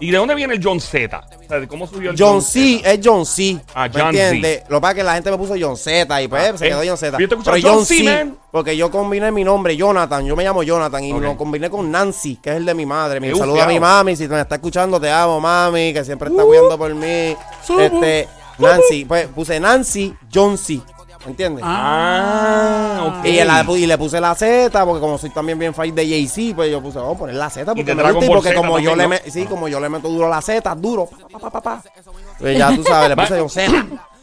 ¿Y 0.00 0.10
de 0.10 0.16
dónde 0.18 0.34
viene 0.34 0.54
el 0.54 0.60
John 0.62 0.80
Z? 0.80 1.18
O 1.18 1.48
sea, 1.48 1.66
¿Cómo 1.68 1.86
subió 1.86 2.10
el 2.10 2.16
John 2.18 2.42
C. 2.42 2.82
es 2.84 3.00
John 3.02 3.24
C. 3.24 3.58
Ah, 3.74 3.88
¿Me 3.88 4.00
John 4.00 4.12
C. 4.12 4.22
entiendes? 4.26 4.62
Lo 4.68 4.76
que 4.78 4.80
pasa 4.80 4.90
es 4.92 4.96
que 4.96 5.04
la 5.04 5.14
gente 5.14 5.30
me 5.30 5.38
puso 5.38 5.54
John 5.58 5.76
Z 5.76 6.22
y 6.22 6.28
pues 6.28 6.42
Ah, 6.54 6.58
se 6.58 6.66
eh. 6.66 6.68
quedó 6.70 6.82
John 6.86 6.98
Z. 6.98 7.16
Pero 7.16 7.36
John 7.44 7.60
John 7.62 7.86
C, 7.86 8.02
man. 8.02 8.38
Porque 8.50 8.76
yo 8.76 8.90
combiné 8.90 9.30
mi 9.30 9.44
nombre, 9.44 9.76
Jonathan. 9.76 10.24
Yo 10.26 10.34
me 10.36 10.44
llamo 10.44 10.62
Jonathan 10.62 11.04
y 11.04 11.12
lo 11.12 11.36
combiné 11.36 11.70
con 11.70 11.90
Nancy, 11.90 12.36
que 12.36 12.50
es 12.50 12.56
el 12.56 12.66
de 12.66 12.74
mi 12.74 12.86
madre. 12.86 13.20
Mi 13.20 13.28
Qué 13.30 13.36
saludo 13.36 13.62
a 13.62 13.66
mi 13.66 13.78
mami. 13.80 14.16
Si 14.16 14.26
me 14.26 14.40
está 14.40 14.56
escuchando, 14.56 15.00
te 15.00 15.10
amo, 15.10 15.40
mami, 15.40 15.92
que 15.92 16.04
siempre 16.04 16.28
está 16.28 16.42
cuidando 16.42 16.76
por 16.76 16.94
mí. 16.94 17.36
Este, 17.78 18.28
Nancy. 18.58 19.04
Pues 19.04 19.26
puse 19.28 19.58
Nancy 19.60 20.14
John 20.32 20.58
C. 20.58 20.80
¿Me 21.24 21.30
entiendes? 21.30 21.64
Ah, 21.66 23.18
ok. 23.20 23.24
Y, 23.26 23.44
la- 23.44 23.64
y 23.76 23.86
le 23.86 23.98
puse 23.98 24.20
la 24.20 24.34
Z, 24.34 24.84
porque 24.84 25.00
como 25.00 25.16
soy 25.18 25.30
también 25.30 25.58
bien 25.58 25.72
fan 25.74 25.94
de 25.94 26.06
Jay-Z, 26.06 26.54
pues 26.54 26.70
yo 26.70 26.82
puse, 26.82 26.98
vamos 26.98 27.16
a 27.16 27.18
poner 27.18 27.34
la 27.36 27.48
Z, 27.50 27.64
porque, 27.66 27.82
de 27.84 27.94
me 27.94 28.02
Dragon 28.02 28.14
gusta 28.16 28.26
y 28.26 28.28
Ball 28.28 28.36
porque 28.38 28.48
Z 28.50 28.56
como 28.60 28.78
yo 28.78 28.90
también, 28.90 29.10
le 29.10 29.16
¿no? 29.18 29.24
me- 29.24 29.30
sí, 29.30 29.44
como 29.46 29.68
yo 29.68 29.80
le 29.80 29.88
meto 29.88 30.08
duro 30.08 30.26
a 30.26 30.30
la 30.30 30.42
Z, 30.42 30.74
duro, 30.74 31.06
pa, 31.06 31.28
pa, 31.28 31.38
pa, 31.38 31.50
pa, 31.50 31.60
pa. 31.60 31.82
Pues 32.38 32.58
ya 32.58 32.74
tú 32.74 32.82
sabes, 32.82 33.08
le 33.08 33.16
puse 33.16 33.38
John 33.38 33.50
Z. 33.50 33.86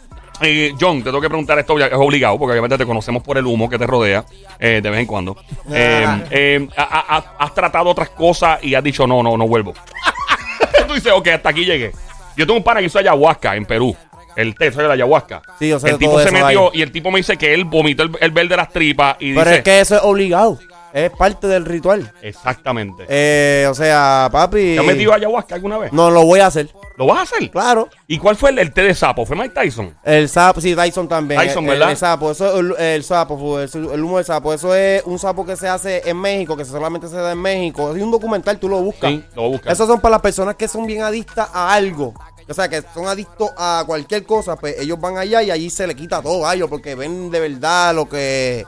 Eh, 0.43 0.73
John, 0.79 0.97
te 0.99 1.03
tengo 1.03 1.21
que 1.21 1.27
preguntar 1.29 1.59
esto, 1.59 1.77
ya 1.77 1.85
es 1.85 1.93
obligado, 1.93 2.35
porque 2.39 2.53
obviamente 2.53 2.75
te 2.75 2.85
conocemos 2.87 3.21
por 3.21 3.37
el 3.37 3.45
humo 3.45 3.69
que 3.69 3.77
te 3.77 3.85
rodea 3.85 4.25
eh, 4.57 4.79
de 4.81 4.89
vez 4.89 5.01
en 5.01 5.05
cuando. 5.05 5.37
Eh, 5.71 6.03
Ah. 6.07 6.19
eh, 6.31 6.67
ha- 6.77 7.05
ha- 7.17 7.25
has 7.37 7.53
tratado 7.53 7.89
otras 7.91 8.09
cosas 8.09 8.57
y 8.63 8.73
has 8.73 8.83
dicho, 8.83 9.05
no, 9.05 9.21
no, 9.21 9.37
no 9.37 9.47
vuelvo. 9.47 9.73
Tú 10.87 10.95
dices, 10.95 11.11
ok, 11.13 11.27
hasta 11.27 11.49
aquí 11.49 11.63
llegué. 11.63 11.91
Yo 12.35 12.47
tengo 12.47 12.57
un 12.57 12.63
pana 12.63 12.79
que 12.79 12.87
hizo 12.87 12.97
ayahuasca 12.97 13.55
en 13.55 13.65
Perú. 13.65 13.95
El 14.35 14.55
té, 14.55 14.71
¿sabes 14.71 14.87
la 14.87 14.93
ayahuasca? 14.93 15.41
Sí, 15.59 15.69
yo 15.69 15.79
sé 15.79 15.87
El 15.87 15.93
de 15.93 15.99
tipo 15.99 16.11
todo 16.11 16.23
se 16.23 16.29
eso, 16.29 16.45
metió 16.45 16.71
ahí. 16.71 16.79
y 16.79 16.81
el 16.81 16.91
tipo 16.91 17.11
me 17.11 17.17
dice 17.17 17.37
que 17.37 17.53
él 17.53 17.65
vomitó 17.65 18.03
el, 18.03 18.11
el 18.19 18.31
verde 18.31 18.49
de 18.49 18.57
las 18.57 18.69
tripas 18.69 19.15
y 19.19 19.33
Pero 19.33 19.45
dice... 19.45 19.57
es 19.57 19.63
que 19.63 19.79
eso 19.79 19.95
es 19.95 20.01
obligado, 20.03 20.59
es 20.93 21.09
parte 21.11 21.47
del 21.47 21.65
ritual. 21.65 22.11
Exactamente. 22.21 23.05
Eh, 23.07 23.65
o 23.69 23.73
sea, 23.73 24.29
papi. 24.31 24.73
¿Te 24.75 24.79
has 24.79 24.85
metido 24.85 25.13
ayahuasca 25.13 25.55
alguna 25.55 25.77
vez? 25.77 25.93
No, 25.93 26.09
lo 26.11 26.25
voy 26.25 26.39
a 26.41 26.47
hacer, 26.47 26.69
¿Lo 26.97 27.07
vas 27.07 27.19
a 27.19 27.21
hacer? 27.23 27.49
claro. 27.49 27.87
¿Y 28.07 28.17
cuál 28.17 28.35
fue 28.35 28.49
el, 28.49 28.59
el 28.59 28.73
té 28.73 28.83
de 28.83 28.93
sapo? 28.93 29.25
¿Fue 29.25 29.35
Mike 29.35 29.53
Tyson? 29.55 29.95
El 30.03 30.27
sapo, 30.27 30.59
sí, 30.59 30.75
Dyson 30.75 31.07
también. 31.07 31.39
Tyson, 31.39 31.63
el, 31.63 31.69
¿verdad? 31.71 31.91
El, 31.91 31.97
sapo, 31.97 32.31
eso 32.31 32.47
es 32.47 32.59
el, 32.59 32.85
el 32.85 33.03
sapo, 33.03 33.59
el, 33.59 34.03
humo 34.03 34.17
del 34.17 34.25
sapo. 34.25 34.53
Eso 34.53 34.75
es 34.75 35.01
un 35.05 35.17
sapo 35.17 35.45
que 35.45 35.55
se 35.55 35.67
hace 35.69 36.01
en 36.07 36.17
México, 36.17 36.57
que 36.57 36.65
solamente 36.65 37.07
se 37.07 37.15
da 37.15 37.31
en 37.31 37.41
México. 37.41 37.95
Es 37.95 38.03
un 38.03 38.11
documental, 38.11 38.59
tú 38.59 38.67
lo 38.67 38.81
buscas. 38.81 39.11
Sí, 39.11 39.23
lo 39.35 39.49
buscar. 39.49 39.71
Esos 39.71 39.87
son 39.87 40.01
para 40.01 40.11
las 40.13 40.21
personas 40.21 40.55
que 40.55 40.67
son 40.67 40.85
bien 40.85 41.01
adictas 41.01 41.49
a 41.53 41.73
algo. 41.73 42.13
O 42.49 42.53
sea, 42.53 42.69
que 42.69 42.83
son 42.93 43.07
adictos 43.07 43.49
a 43.57 43.83
cualquier 43.85 44.25
cosa, 44.25 44.55
pues 44.55 44.79
ellos 44.79 44.99
van 44.99 45.17
allá 45.17 45.41
y 45.41 45.51
allí 45.51 45.69
se 45.69 45.87
le 45.87 45.95
quita 45.95 46.21
todo 46.21 46.45
a 46.45 46.53
ellos 46.53 46.69
porque 46.69 46.95
ven 46.95 47.31
de 47.31 47.39
verdad 47.39 47.95
lo 47.95 48.07
que 48.09 48.65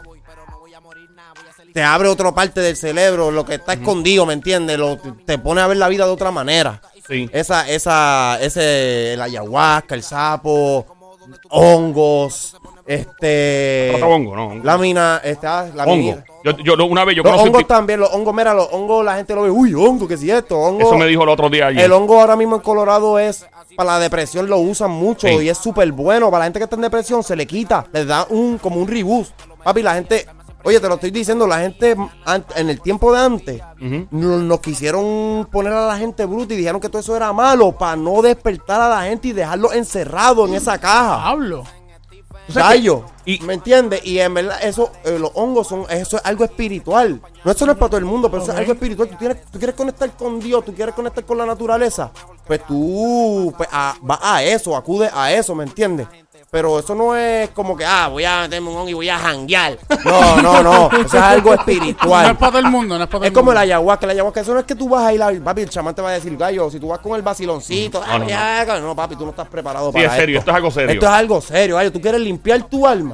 te 1.73 1.81
abre 1.81 2.07
otra 2.07 2.31
parte 2.31 2.61
del 2.61 2.77
cerebro, 2.77 3.31
lo 3.31 3.45
que 3.45 3.55
está 3.55 3.73
escondido, 3.73 4.25
¿me 4.25 4.33
entiendes? 4.33 4.77
Lo, 4.77 4.97
te 4.97 5.39
pone 5.39 5.59
a 5.61 5.67
ver 5.67 5.77
la 5.77 5.89
vida 5.89 6.05
de 6.05 6.11
otra 6.11 6.29
manera. 6.29 6.81
Sí. 7.07 7.29
Esa, 7.33 7.67
esa, 7.67 8.37
ese, 8.39 9.13
el 9.13 9.21
ayahuasca, 9.21 9.95
el 9.95 10.03
sapo, 10.03 10.85
hongos, 11.49 12.55
este. 12.85 13.91
Otro 13.95 14.09
hongo, 14.09 14.35
¿no? 14.35 14.47
Hongo. 14.49 14.63
Lámina, 14.63 15.21
este, 15.23 15.47
ah, 15.47 15.67
la 15.73 15.83
hongo. 15.85 15.95
mina. 15.95 16.23
Yo, 16.43 16.51
yo 16.57 16.85
una 16.85 17.05
vez 17.05 17.15
yo 17.15 17.23
Los 17.23 17.41
hongos 17.41 17.65
también, 17.65 17.99
los 17.99 18.13
hongos, 18.13 18.33
mira, 18.33 18.53
los 18.53 18.67
hongos, 18.71 19.03
la 19.03 19.15
gente 19.15 19.33
lo 19.33 19.43
ve, 19.43 19.49
uy, 19.49 19.73
hongo, 19.73 20.07
¿qué 20.07 20.15
es 20.15 20.23
esto? 20.23 20.59
Hongo, 20.59 20.81
Eso 20.81 20.97
me 20.97 21.07
dijo 21.07 21.23
el 21.23 21.29
otro 21.29 21.49
día 21.49 21.67
allí. 21.67 21.79
el 21.79 21.91
hongo 21.91 22.19
ahora 22.19 22.35
mismo 22.35 22.57
en 22.57 22.61
Colorado 22.61 23.17
es, 23.17 23.45
para 23.75 23.93
la 23.93 23.99
depresión 23.99 24.47
lo 24.47 24.57
usan 24.59 24.91
mucho 24.91 25.27
Sí. 25.27 25.33
y 25.41 25.49
es 25.49 25.57
súper 25.57 25.91
bueno. 25.91 26.29
Para 26.31 26.39
la 26.39 26.45
gente 26.45 26.59
que 26.59 26.63
está 26.65 26.75
en 26.75 26.81
depresión 26.83 27.23
se 27.23 27.35
le 27.35 27.45
quita, 27.47 27.85
les 27.91 28.05
da 28.07 28.25
un, 28.29 28.57
como 28.57 28.77
un 28.77 28.87
reboot. 28.87 29.27
Papi, 29.63 29.81
la 29.81 29.95
gente, 29.95 30.25
oye, 30.63 30.79
te 30.79 30.87
lo 30.87 30.95
estoy 30.95 31.11
diciendo, 31.11 31.47
la 31.47 31.59
gente 31.59 31.95
en 32.55 32.69
el 32.69 32.81
tiempo 32.81 33.13
de 33.13 33.19
antes 33.19 33.61
nos, 34.11 34.41
nos 34.41 34.59
quisieron 34.59 35.47
poner 35.51 35.73
a 35.73 35.87
la 35.87 35.97
gente 35.97 36.25
bruta 36.25 36.53
y 36.53 36.57
dijeron 36.57 36.79
que 36.81 36.89
todo 36.89 36.99
eso 37.01 37.15
era 37.15 37.31
malo 37.33 37.71
para 37.71 37.95
no 37.95 38.21
despertar 38.21 38.81
a 38.81 38.89
la 38.89 39.03
gente 39.03 39.29
y 39.29 39.31
dejarlo 39.33 39.71
encerrado 39.73 40.45
en 40.47 40.53
esa 40.55 40.77
caja. 40.77 41.23
Pablo. 41.23 41.63
Gallo. 42.53 43.05
Y- 43.25 43.39
¿Me 43.41 43.53
entiendes? 43.53 44.05
Y 44.05 44.19
en 44.19 44.33
verdad, 44.33 44.57
eso, 44.63 44.91
eh, 45.05 45.17
los 45.19 45.31
hongos 45.35 45.67
son, 45.67 45.85
eso 45.89 46.17
es 46.17 46.25
algo 46.25 46.43
espiritual. 46.43 47.21
No, 47.43 47.51
eso 47.51 47.65
no 47.65 47.71
es 47.73 47.77
para 47.77 47.89
todo 47.89 47.97
el 47.99 48.05
mundo, 48.05 48.29
pero 48.29 48.43
eso 48.43 48.51
es 48.51 48.57
algo 48.57 48.73
espiritual. 48.73 49.09
Tú, 49.09 49.15
tienes, 49.15 49.37
tú 49.51 49.57
quieres 49.57 49.75
conectar 49.75 50.09
con 50.17 50.39
Dios, 50.39 50.63
tú 50.65 50.73
quieres 50.73 50.93
conectar 50.95 51.23
con 51.25 51.37
la 51.37 51.45
naturaleza. 51.45 52.11
Pues 52.45 52.61
tú 52.67 53.53
pues, 53.57 53.69
a- 53.71 53.95
vas 54.01 54.19
a 54.21 54.43
eso, 54.43 54.75
acude 54.75 55.09
a 55.13 55.31
eso, 55.33 55.55
¿me 55.55 55.63
entiendes? 55.63 56.07
Pero 56.51 56.77
eso 56.77 56.93
no 56.93 57.15
es 57.15 57.49
como 57.49 57.75
que, 57.75 57.83
ah, 57.83 58.09
voy 58.09 58.25
a 58.25 58.41
meterme 58.41 58.69
un 58.69 58.75
hongo 58.77 58.89
y 58.89 58.93
voy 58.93 59.09
a 59.09 59.17
janguear. 59.17 59.75
No, 60.05 60.39
no, 60.39 60.61
no. 60.61 60.91
Eso 60.91 61.17
es 61.17 61.23
algo 61.23 61.49
No 61.49 61.53
es 61.55 61.59
espiritual. 61.61 62.37
para 62.37 62.51
todo 62.51 62.59
el 62.59 62.65
mundo, 62.67 62.95
no 62.95 63.03
es 63.05 63.07
para 63.09 63.19
todo 63.19 63.23
Es 63.23 63.27
el 63.29 63.33
como 63.33 63.45
mundo. 63.45 63.51
el 63.53 63.57
ayahuasca, 63.69 64.05
el 64.05 64.09
ayahuasca, 64.11 64.41
eso 64.41 64.53
no 64.53 64.59
es 64.59 64.65
que 64.67 64.75
tú 64.75 64.87
vas 64.87 65.03
a 65.03 65.13
ir 65.13 65.23
a 65.23 65.31
papi, 65.43 65.61
el 65.61 65.69
chamán 65.69 65.95
te 65.95 66.03
va 66.03 66.09
a 66.09 66.13
decir, 66.13 66.37
gallo, 66.37 66.69
si 66.69 66.79
tú 66.79 66.89
vas 66.89 66.99
con 66.99 67.15
el 67.15 67.23
vaciloncito, 67.23 68.01
No, 68.05 68.19
no, 68.19 68.25
"Ay, 68.25 68.67
ay, 68.69 68.81
no, 68.81 68.95
papi, 68.95 69.15
tú 69.15 69.23
no 69.23 69.31
estás 69.31 69.47
preparado 69.47 69.87
Sí, 69.87 69.93
para 69.93 70.05
es 70.05 70.11
serio, 70.13 70.37
esto 70.39 70.51
es 70.51 70.55
algo 70.57 70.69
serio. 70.69 70.91
Esto 70.93 71.05
es 71.07 71.11
algo 71.11 71.41
serio, 71.41 71.75
gallo, 71.77 71.91
tú 71.91 71.99
quieres 72.01 72.21
limpiar 72.21 72.61
tu 72.69 72.85
alma, 72.85 73.12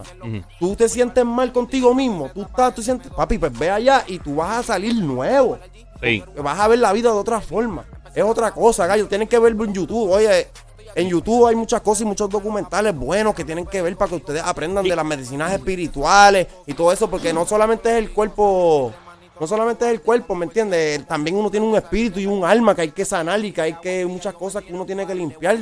tú 0.59 0.75
te 0.75 0.87
sientes 0.89 1.25
mal 1.25 1.51
contigo 1.51 1.93
mismo, 1.93 2.29
tú 2.33 2.41
estás, 2.41 2.73
tú 2.75 2.81
sientes, 2.81 3.11
papi, 3.11 3.37
pues 3.37 3.57
ve 3.57 3.69
allá 3.69 4.03
y 4.07 4.19
tú 4.19 4.35
vas 4.35 4.59
a 4.59 4.63
salir 4.63 4.95
nuevo, 4.95 5.57
Sí. 6.01 6.23
vas 6.41 6.59
a 6.59 6.67
ver 6.67 6.79
la 6.79 6.93
vida 6.93 7.11
de 7.11 7.17
otra 7.17 7.41
forma, 7.41 7.85
es 8.15 8.23
otra 8.23 8.51
cosa, 8.51 8.85
gallo, 8.87 9.07
tienen 9.07 9.27
que 9.27 9.37
verlo 9.39 9.63
en 9.65 9.73
YouTube, 9.73 10.09
oye, 10.11 10.47
en 10.95 11.07
YouTube 11.07 11.45
hay 11.47 11.55
muchas 11.55 11.81
cosas 11.81 12.01
y 12.01 12.05
muchos 12.05 12.29
documentales 12.29 12.95
buenos 12.95 13.35
que 13.35 13.43
tienen 13.45 13.65
que 13.65 13.81
ver 13.81 13.95
para 13.95 14.09
que 14.09 14.15
ustedes 14.15 14.41
aprendan 14.43 14.83
de 14.83 14.95
las 14.95 15.05
medicinas 15.05 15.51
espirituales 15.53 16.47
y 16.65 16.73
todo 16.73 16.91
eso, 16.91 17.09
porque 17.09 17.31
no 17.31 17.45
solamente 17.45 17.89
es 17.91 17.97
el 17.97 18.11
cuerpo, 18.11 18.91
no 19.39 19.47
solamente 19.47 19.85
es 19.85 19.91
el 19.91 20.01
cuerpo, 20.01 20.35
¿me 20.35 20.45
entiendes? 20.45 21.05
También 21.07 21.35
uno 21.37 21.49
tiene 21.49 21.65
un 21.65 21.75
espíritu 21.75 22.19
y 22.19 22.25
un 22.25 22.43
alma 22.43 22.75
que 22.75 22.81
hay 22.81 22.91
que 22.91 23.05
sanar 23.05 23.43
y 23.43 23.51
que 23.51 23.61
hay 23.61 23.73
que 23.81 24.05
muchas 24.05 24.33
cosas 24.33 24.63
que 24.63 24.73
uno 24.73 24.85
tiene 24.85 25.07
que 25.07 25.15
limpiar. 25.15 25.57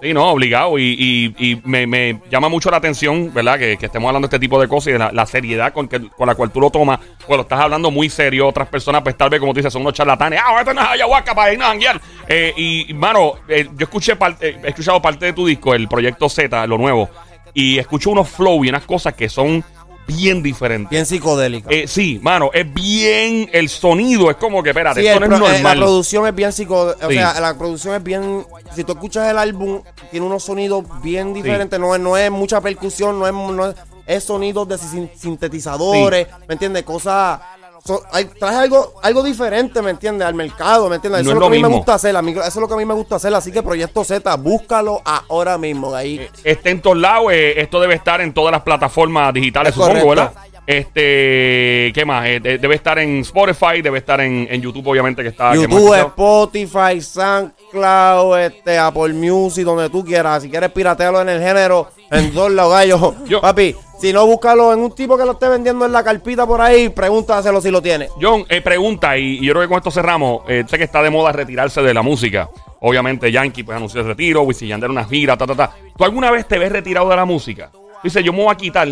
Sí, 0.00 0.12
no, 0.12 0.30
obligado. 0.30 0.78
Y, 0.78 1.34
y, 1.38 1.52
y 1.52 1.62
me, 1.64 1.86
me 1.86 2.20
llama 2.30 2.48
mucho 2.48 2.70
la 2.70 2.76
atención, 2.76 3.32
¿verdad? 3.34 3.58
Que, 3.58 3.72
estemos 3.72 4.08
hablando 4.08 4.28
de 4.28 4.36
este 4.36 4.38
tipo 4.38 4.60
de 4.60 4.68
cosas 4.68 4.88
y 4.88 4.92
de 4.92 4.98
la, 4.98 5.26
seriedad 5.26 5.72
con, 5.72 5.88
que, 5.88 6.08
con 6.10 6.26
la 6.26 6.34
cual 6.34 6.50
tú 6.50 6.60
lo 6.60 6.70
tomas. 6.70 7.00
Pues 7.26 7.40
estás 7.40 7.60
hablando 7.60 7.90
muy 7.90 8.08
serio. 8.08 8.46
Otras 8.46 8.68
personas, 8.68 9.02
pues 9.02 9.16
tal 9.16 9.30
vez, 9.30 9.40
como 9.40 9.52
tú 9.52 9.58
dices, 9.58 9.72
son 9.72 9.82
unos 9.82 9.94
charlatanes. 9.94 10.40
Ah, 10.44 10.56
esto 10.60 10.72
no 10.72 10.82
es 10.82 10.88
ayahuasca 10.88 11.34
para 11.34 11.52
irnos 11.52 11.66
a 11.66 11.70
janguear. 11.70 12.00
Eh, 12.28 12.52
y, 12.56 12.94
mano, 12.94 13.34
eh, 13.48 13.68
yo 13.76 13.84
escuché 13.84 14.16
parte, 14.16 14.50
eh, 14.50 14.60
he 14.62 14.68
escuchado 14.68 15.00
parte 15.02 15.26
de 15.26 15.32
tu 15.32 15.46
disco, 15.46 15.74
el 15.74 15.88
Proyecto 15.88 16.28
Z, 16.28 16.66
lo 16.66 16.78
nuevo. 16.78 17.08
Y 17.54 17.78
escucho 17.78 18.10
unos 18.10 18.28
flow 18.28 18.64
y 18.64 18.68
unas 18.68 18.84
cosas 18.84 19.14
que 19.14 19.28
son 19.28 19.64
bien 20.06 20.42
diferentes. 20.42 20.90
Bien 20.90 21.06
psicodélica. 21.06 21.68
Eh, 21.70 21.86
sí, 21.88 22.18
mano, 22.22 22.50
es 22.52 22.72
bien. 22.72 23.48
El 23.52 23.68
sonido 23.68 24.30
es 24.30 24.36
como 24.36 24.62
que, 24.62 24.70
espérate, 24.70 25.00
Sí, 25.00 25.06
esto 25.06 25.20
no 25.26 25.48
es 25.48 25.60
eh, 25.60 25.62
la 25.62 25.74
producción 25.74 26.26
es 26.26 26.34
bien 26.34 26.52
psico... 26.52 26.94
O 27.02 27.08
Sí. 27.08 27.14
sea, 27.14 27.40
la 27.40 27.56
producción 27.56 27.94
es 27.94 28.02
bien... 28.02 28.46
Si 28.74 28.84
tú 28.84 28.92
escuchas 28.92 29.30
el 29.30 29.38
álbum, 29.38 29.82
tiene 30.10 30.26
unos 30.26 30.42
sonidos 30.44 30.84
bien 31.02 31.32
diferentes. 31.34 31.78
No, 31.78 31.94
es, 31.94 32.00
no 32.00 32.16
es 32.16 32.30
mucha 32.30 32.60
percusión, 32.60 33.18
no 33.18 33.26
es, 33.26 33.32
no 33.34 33.66
es, 33.70 33.76
es 34.06 34.24
sonidos 34.24 34.68
de 34.68 34.78
sin- 34.78 35.10
sintetizadores, 35.16 36.28
¿me 36.48 36.54
entiendes? 36.54 36.82
Cosas... 36.84 37.40
so- 37.86 38.02
hay- 38.12 38.24
trae 38.26 38.56
algo, 38.56 38.94
algo 39.02 39.22
diferente, 39.22 39.80
¿me 39.82 39.90
entiendes? 39.90 40.26
Al 40.26 40.34
mercado, 40.34 40.88
¿me 40.88 40.96
entiendes? 40.96 41.22
Eso 41.22 41.30
es 41.30 41.34
es 41.36 41.40
lo 41.40 41.40
que 41.40 41.46
a 41.46 41.50
mí 41.50 41.62
me 41.62 41.68
gusta 41.68 41.94
hacer. 41.94 42.16
a 42.16 42.22
mí- 42.22 42.32
eso 42.32 42.42
es 42.42 42.56
lo 42.56 42.68
que 42.68 42.74
a 42.74 42.76
mí 42.76 42.84
me 42.84 42.94
gusta 42.94 43.16
hacer. 43.16 43.34
Así 43.34 43.52
que 43.52 43.62
Proyecto 43.62 44.04
Z, 44.04 44.34
búscalo 44.36 45.00
ahora 45.04 45.56
mismo. 45.58 45.94
Ahí. 45.94 46.28
Está 46.44 46.70
en 46.70 46.80
todos 46.82 46.96
lados. 46.98 47.32
eh, 47.32 47.60
esto 47.60 47.80
debe 47.80 47.94
estar 47.94 48.20
en 48.20 48.32
todas 48.34 48.52
las 48.52 48.62
plataformas 48.62 49.32
digitales, 49.32 49.70
Es 49.70 49.74
supongo, 49.74 50.00
correcto. 50.06 50.08
¿verdad? 50.32 50.45
Este, 50.66 51.92
¿qué 51.94 52.04
más? 52.04 52.26
Eh, 52.26 52.40
de- 52.40 52.58
debe 52.58 52.74
estar 52.74 52.98
en 52.98 53.20
Spotify, 53.20 53.82
debe 53.82 53.98
estar 53.98 54.20
en, 54.20 54.46
en 54.50 54.60
YouTube, 54.60 54.86
obviamente, 54.88 55.22
que 55.22 55.28
está. 55.28 55.52
que 55.52 55.58
hemos 55.62 55.68
YouTube, 55.80 55.94
escuchado. 55.94 56.08
Spotify, 56.08 57.00
SoundCloud, 57.00 58.38
este, 58.40 58.78
Apple 58.78 59.12
Music, 59.14 59.64
donde 59.64 59.88
tú 59.90 60.04
quieras. 60.04 60.42
Si 60.42 60.50
quieres 60.50 60.70
piratearlo 60.70 61.20
en 61.22 61.28
el 61.28 61.40
género, 61.42 61.88
en 62.10 62.32
dos 62.34 62.50
lados, 62.50 62.72
gallo. 62.72 63.14
Yo- 63.26 63.40
Papi, 63.40 63.74
si 64.00 64.12
no, 64.12 64.26
búscalo 64.26 64.72
en 64.72 64.80
un 64.80 64.94
tipo 64.94 65.16
que 65.16 65.24
lo 65.24 65.32
esté 65.32 65.48
vendiendo 65.48 65.86
en 65.86 65.92
la 65.92 66.02
carpita 66.04 66.46
por 66.46 66.60
ahí, 66.60 66.88
pregúntaselo 66.88 67.60
si 67.60 67.70
lo 67.70 67.80
tiene. 67.80 68.08
John, 68.20 68.44
eh, 68.48 68.60
pregunta, 68.60 69.16
y, 69.16 69.38
y 69.38 69.44
yo 69.46 69.52
creo 69.52 69.62
que 69.62 69.68
con 69.68 69.78
esto 69.78 69.90
cerramos. 69.90 70.42
eh, 70.48 70.64
sé 70.66 70.78
que 70.78 70.84
está 70.84 71.02
de 71.02 71.10
moda 71.10 71.32
retirarse 71.32 71.80
de 71.82 71.94
la 71.94 72.02
música. 72.02 72.48
Obviamente, 72.80 73.32
Yankee 73.32 73.62
pues 73.64 73.76
anunció 73.76 74.00
el 74.02 74.06
retiro, 74.08 74.42
Wisin 74.42 74.68
Yandel 74.68 74.90
una 74.90 75.04
gira, 75.04 75.36
ta, 75.36 75.46
ta, 75.46 75.54
ta. 75.54 75.70
¿Tú 75.96 76.04
alguna 76.04 76.30
vez 76.30 76.46
te 76.46 76.58
ves 76.58 76.70
retirado 76.70 77.08
de 77.08 77.16
la 77.16 77.24
música? 77.24 77.70
Dice, 78.04 78.22
yo 78.22 78.32
me 78.32 78.42
voy 78.44 78.52
a 78.52 78.56
quitar. 78.56 78.86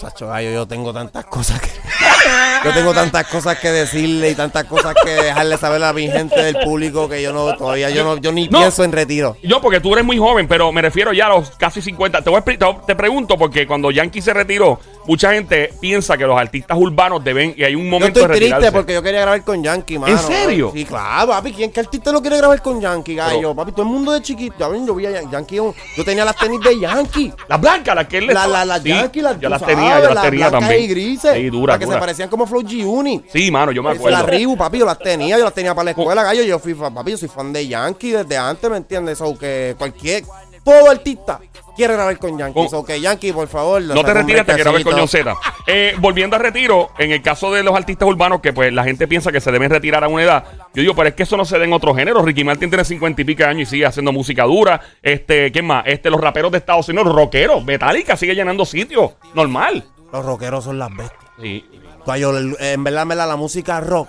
Sacho, 0.00 0.40
yo 0.40 0.66
tengo 0.66 0.92
tantas 0.92 1.24
cosas 1.26 1.60
que. 1.60 1.70
Yo 2.64 2.72
tengo 2.72 2.92
tantas 2.94 3.26
cosas 3.26 3.58
que 3.58 3.70
decirle 3.70 4.30
y 4.30 4.34
tantas 4.34 4.64
cosas 4.64 4.94
que 5.02 5.10
dejarle 5.10 5.56
saber 5.58 5.82
a 5.84 5.92
mi 5.92 6.08
gente 6.08 6.40
del 6.42 6.56
público 6.64 7.08
que 7.08 7.22
yo 7.22 7.32
no, 7.32 7.54
todavía 7.56 7.90
yo 7.90 8.04
no, 8.04 8.16
yo 8.18 8.32
ni 8.32 8.48
No. 8.48 8.58
pienso 8.58 8.84
en 8.84 8.92
retiro. 8.92 9.36
Yo, 9.42 9.60
porque 9.60 9.80
tú 9.80 9.92
eres 9.92 10.04
muy 10.04 10.18
joven, 10.18 10.48
pero 10.48 10.72
me 10.72 10.82
refiero 10.82 11.12
ya 11.12 11.26
a 11.26 11.30
los 11.30 11.50
casi 11.50 11.80
50. 11.82 12.22
Te, 12.22 12.30
voy 12.30 12.40
a 12.40 12.86
te- 12.86 12.94
pregunto, 12.96 13.36
porque 13.36 13.66
cuando 13.66 13.90
Yankee 13.90 14.20
se 14.22 14.32
retiró, 14.32 14.80
mucha 15.06 15.32
gente 15.32 15.72
piensa 15.80 16.16
que 16.16 16.24
los 16.24 16.38
artistas 16.38 16.76
urbanos 16.78 17.22
deben, 17.22 17.54
y 17.56 17.64
hay 17.64 17.74
un 17.74 17.84
Yo 17.84 17.90
momento 17.90 18.20
estoy 18.20 18.22
de 18.22 18.28
retirarse. 18.28 18.60
triste 18.60 18.72
porque 18.72 18.94
yo 18.94 19.02
quería 19.02 19.20
grabar 19.20 19.42
con 19.44 19.62
Yankee, 19.62 19.98
mano. 19.98 20.12
¿En 20.12 20.18
serio? 20.18 20.70
Sí, 20.74 20.84
claro, 20.84 21.28
papi. 21.32 21.52
¿Quién 21.52 21.70
qué 21.70 21.80
artista 21.80 22.12
no 22.12 22.20
quiere 22.20 22.36
grabar 22.38 22.62
con 22.62 22.80
Yankee, 22.80 23.14
gallo? 23.14 23.36
Pero- 23.38 23.54
papi, 23.54 23.72
todo 23.72 23.82
el 23.82 23.88
mundo 23.88 24.12
de 24.12 24.22
chiquito. 24.22 24.74
Yo 24.86 24.94
vi 24.94 25.06
a 25.06 25.10
Yan- 25.10 25.30
Yankee. 25.30 25.56
Yo 25.56 25.74
yo 25.96 26.04
tenía 26.04 26.24
las 26.24 26.36
tenis 26.36 26.60
de 26.60 26.78
Yankee. 26.80 27.32
Las 27.48 27.60
blancas, 27.60 27.94
las 27.94 28.06
que 28.06 28.18
él 28.18 28.26
le 28.26 28.34
La, 28.34 28.40
estaba- 28.44 28.58
la, 28.58 28.64
las 28.64 28.82
Sí, 28.82 28.88
Yankee, 28.88 29.20
las, 29.20 29.40
Yo 29.40 29.48
las 29.48 29.60
sabes, 29.60 29.76
tenía, 29.76 30.00
yo 30.00 30.14
las 30.14 30.22
tenía 30.24 30.50
también. 30.50 30.82
y 30.82 30.86
grises. 30.88 31.34
Sí, 31.34 31.50
dura, 31.50 31.72
las 31.74 31.78
que 31.78 31.84
dura. 31.86 31.94
se 31.96 32.00
parecían 32.14 32.28
como 32.30 32.46
Flow 32.46 32.62
G-Unit. 32.62 33.24
Sí, 33.32 33.50
mano, 33.50 33.72
yo 33.72 33.82
me 33.82 33.90
acuerdo. 33.90 34.16
La 34.18 34.22
Reebok, 34.24 34.56
papi, 34.58 34.78
yo 34.78 34.86
las 34.86 34.98
tenía, 34.98 35.36
yo 35.36 35.44
las 35.44 35.54
tenía 35.54 35.74
para 35.74 35.86
la 35.86 35.90
escuela, 35.90 36.22
gallo. 36.22 36.42
Yo 36.44 36.58
fui, 36.58 36.74
fan- 36.74 36.94
papi, 36.94 37.10
yo 37.12 37.16
soy 37.16 37.28
fan 37.28 37.52
de 37.52 37.66
Yankee 37.66 38.10
desde 38.12 38.36
antes, 38.36 38.70
¿me 38.70 38.76
entiendes? 38.76 39.20
O 39.20 39.36
que 39.36 39.74
cualquier, 39.76 40.24
todo 40.64 40.90
artista 40.90 41.40
quiere 41.76 41.94
grabar 41.94 42.16
con 42.18 42.38
Yankee. 42.38 42.68
Con- 42.68 42.78
O 42.78 42.84
que 42.84 43.00
Yankee, 43.00 43.32
por 43.32 43.48
favor. 43.48 43.82
No 43.82 44.04
te 44.04 44.14
retires, 44.14 44.46
te 44.46 44.54
quiero 44.54 44.72
ver 44.72 44.84
con 44.84 44.92
John. 44.94 45.08
Z. 45.08 45.34
Eh, 45.66 45.94
volviendo 45.98 46.36
a 46.36 46.38
retiro, 46.38 46.90
en 46.98 47.10
el 47.10 47.20
caso 47.20 47.52
de 47.52 47.62
los 47.64 47.74
artistas 47.74 48.06
urbanos, 48.08 48.40
que 48.40 48.52
pues 48.52 48.72
la 48.72 48.84
gente 48.84 49.08
piensa 49.08 49.32
que 49.32 49.40
se 49.40 49.50
deben 49.50 49.70
retirar 49.70 50.04
a 50.04 50.08
una 50.08 50.22
edad, 50.22 50.44
yo 50.72 50.82
digo, 50.82 50.94
pero 50.94 51.08
es 51.08 51.14
que 51.14 51.24
eso 51.24 51.36
no 51.36 51.44
se 51.44 51.58
da 51.58 51.64
en 51.64 51.72
otros 51.72 51.96
géneros. 51.96 52.24
Ricky 52.24 52.44
Martin 52.44 52.68
tiene 52.70 52.84
cincuenta 52.84 53.20
y 53.22 53.24
pico 53.24 53.42
de 53.42 53.48
años 53.48 53.62
y 53.62 53.70
sigue 53.70 53.86
haciendo 53.86 54.12
música 54.12 54.44
dura. 54.44 54.80
Este, 55.02 55.50
¿quién 55.50 55.66
más? 55.66 55.84
Este, 55.86 56.10
los 56.10 56.20
raperos 56.20 56.52
de 56.52 56.58
Estados 56.58 56.88
Unidos, 56.88 57.06
los 57.08 57.16
rockeros, 57.16 57.64
Metallica 57.64 58.16
sigue 58.16 58.34
llenando 58.36 58.64
sitios. 58.64 59.12
Normal. 59.34 59.84
Los 60.12 60.24
rockeros 60.24 60.62
son 60.62 60.78
las 60.78 60.90
bestias. 60.96 61.20
Sí. 61.42 61.64
El- 62.06 62.56
en 62.60 62.84
verdad, 62.84 63.02
en 63.02 63.08
verdad, 63.08 63.28
la 63.28 63.36
música 63.36 63.80
rock 63.80 64.08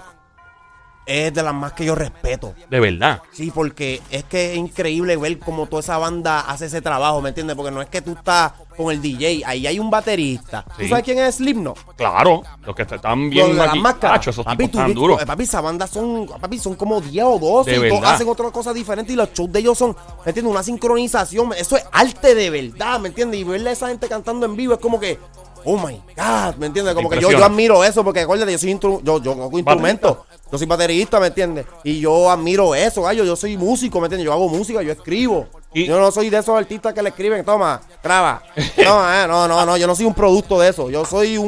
es 1.08 1.32
de 1.32 1.44
las 1.44 1.54
más 1.54 1.74
que 1.74 1.86
yo 1.86 1.94
respeto. 1.94 2.56
De 2.68 2.80
verdad. 2.80 3.22
Sí, 3.32 3.52
porque 3.54 4.02
es 4.10 4.24
que 4.24 4.54
es 4.54 4.58
increíble 4.58 5.16
ver 5.18 5.38
cómo 5.38 5.68
toda 5.68 5.82
esa 5.82 6.00
banda 6.00 6.40
hace 6.40 6.66
ese 6.66 6.82
trabajo, 6.82 7.22
¿me 7.22 7.30
entiendes? 7.30 7.56
Porque 7.56 7.70
no 7.70 7.80
es 7.80 7.90
que 7.90 8.02
tú 8.02 8.14
estás 8.14 8.54
con 8.76 8.92
el 8.92 9.00
DJ, 9.04 9.44
ahí 9.46 9.68
hay 9.68 9.78
un 9.78 9.92
baterista. 9.92 10.66
Sí. 10.76 10.84
¿Tú 10.84 10.90
sabes 10.90 11.04
quién 11.04 11.20
es 11.20 11.36
Slipknot? 11.36 11.96
Claro. 11.96 12.42
Los 12.66 12.76
que 12.76 12.82
están 12.82 13.22
Los 13.26 13.30
bien 13.30 13.48
de 13.50 13.54
las 13.54 13.76
máscaras. 13.76 14.18
Tacho, 14.18 14.30
esos 14.32 14.44
papi, 14.44 14.68
tú 14.68 14.80
duros. 14.96 15.24
papi, 15.24 15.44
esa 15.44 15.62
banda 15.62 15.86
son, 15.86 16.26
papi, 16.42 16.58
son 16.58 16.74
como 16.74 17.00
10 17.00 17.24
o 17.24 17.38
12 17.38 17.70
De 17.70 17.78
y 17.78 17.80
todos 17.90 18.02
verdad. 18.02 18.16
hacen 18.16 18.28
otra 18.28 18.50
cosa 18.50 18.74
diferente 18.74 19.14
y 19.14 19.16
los 19.16 19.32
shows 19.32 19.52
de 19.52 19.60
ellos 19.60 19.78
son, 19.78 19.92
¿me 20.26 20.30
entiendes? 20.32 20.52
Una 20.52 20.64
sincronización. 20.64 21.54
Eso 21.54 21.78
es 21.78 21.86
arte 21.92 22.34
de 22.34 22.50
verdad, 22.50 23.00
¿me 23.00 23.10
entiendes? 23.10 23.40
Y 23.42 23.44
verle 23.44 23.70
a 23.70 23.74
esa 23.74 23.90
gente 23.90 24.08
cantando 24.08 24.48
en 24.48 24.56
vivo 24.56 24.74
es 24.74 24.80
como 24.80 25.00
que, 25.00 25.20
oh 25.66 25.78
my 25.78 26.02
God, 26.16 26.56
¿me 26.58 26.68
entiendes? 26.68 26.94
Como 26.96 27.10
que 27.10 27.16
yo, 27.22 27.30
yo 27.40 27.46
admiro 27.46 27.84
eso 27.84 28.04
porque 28.04 28.22
acuérdate, 28.22 28.52
yo 28.54 28.58
soy 28.60 28.74
instru- 28.74 29.02
yo, 29.04 29.22
yo 29.22 29.32
hago 29.34 29.58
instrumentos. 29.60 30.18
Yo 30.52 30.58
soy 30.60 30.68
baterista, 30.68 31.20
¿me 31.20 31.28
entiendes? 31.28 31.66
Y 31.84 32.00
yo 32.00 32.30
admiro 32.30 32.76
eso, 32.76 33.02
gallo. 33.02 33.24
Yo 33.26 33.36
soy 33.36 33.58
músico, 33.58 34.00
¿me 34.00 34.06
entiendes? 34.06 34.26
Yo 34.26 34.32
hago 34.32 34.48
música, 34.48 34.82
yo 34.84 34.92
escribo. 34.92 35.48
Y- 35.74 35.86
yo 35.88 36.00
no 36.00 36.12
soy 36.12 36.30
de 36.30 36.38
esos 36.38 36.56
artistas 36.58 36.94
que 36.94 37.02
le 37.02 37.10
escriben, 37.10 37.44
toma, 37.44 37.82
graba. 38.04 38.44
No, 38.78 39.14
eh, 39.14 39.28
no, 39.28 39.48
no, 39.48 39.66
no, 39.66 39.76
yo 39.78 39.88
no 39.88 39.96
soy 39.96 40.06
un 40.06 40.14
producto 40.14 40.60
de 40.60 40.70
eso. 40.70 40.90
Yo 40.90 41.04
soy 41.04 41.38
un, 41.38 41.48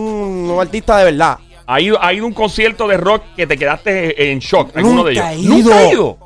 un 0.52 0.60
artista 0.60 0.98
de 0.98 1.06
verdad. 1.06 1.38
¿Ha 1.70 1.82
ido, 1.82 2.02
ha 2.02 2.14
ido 2.14 2.26
un 2.26 2.34
concierto 2.34 2.88
de 2.88 2.96
rock 2.98 3.22
que 3.36 3.46
te 3.46 3.58
quedaste 3.58 4.32
en 4.32 4.40
shock? 4.40 4.76
¿Alguno 4.76 5.04
de 5.04 5.12
ellos? 5.12 5.26
Ido. 5.36 5.50
¿Nunca 5.58 5.82
he 5.84 5.92
ido? 5.92 6.18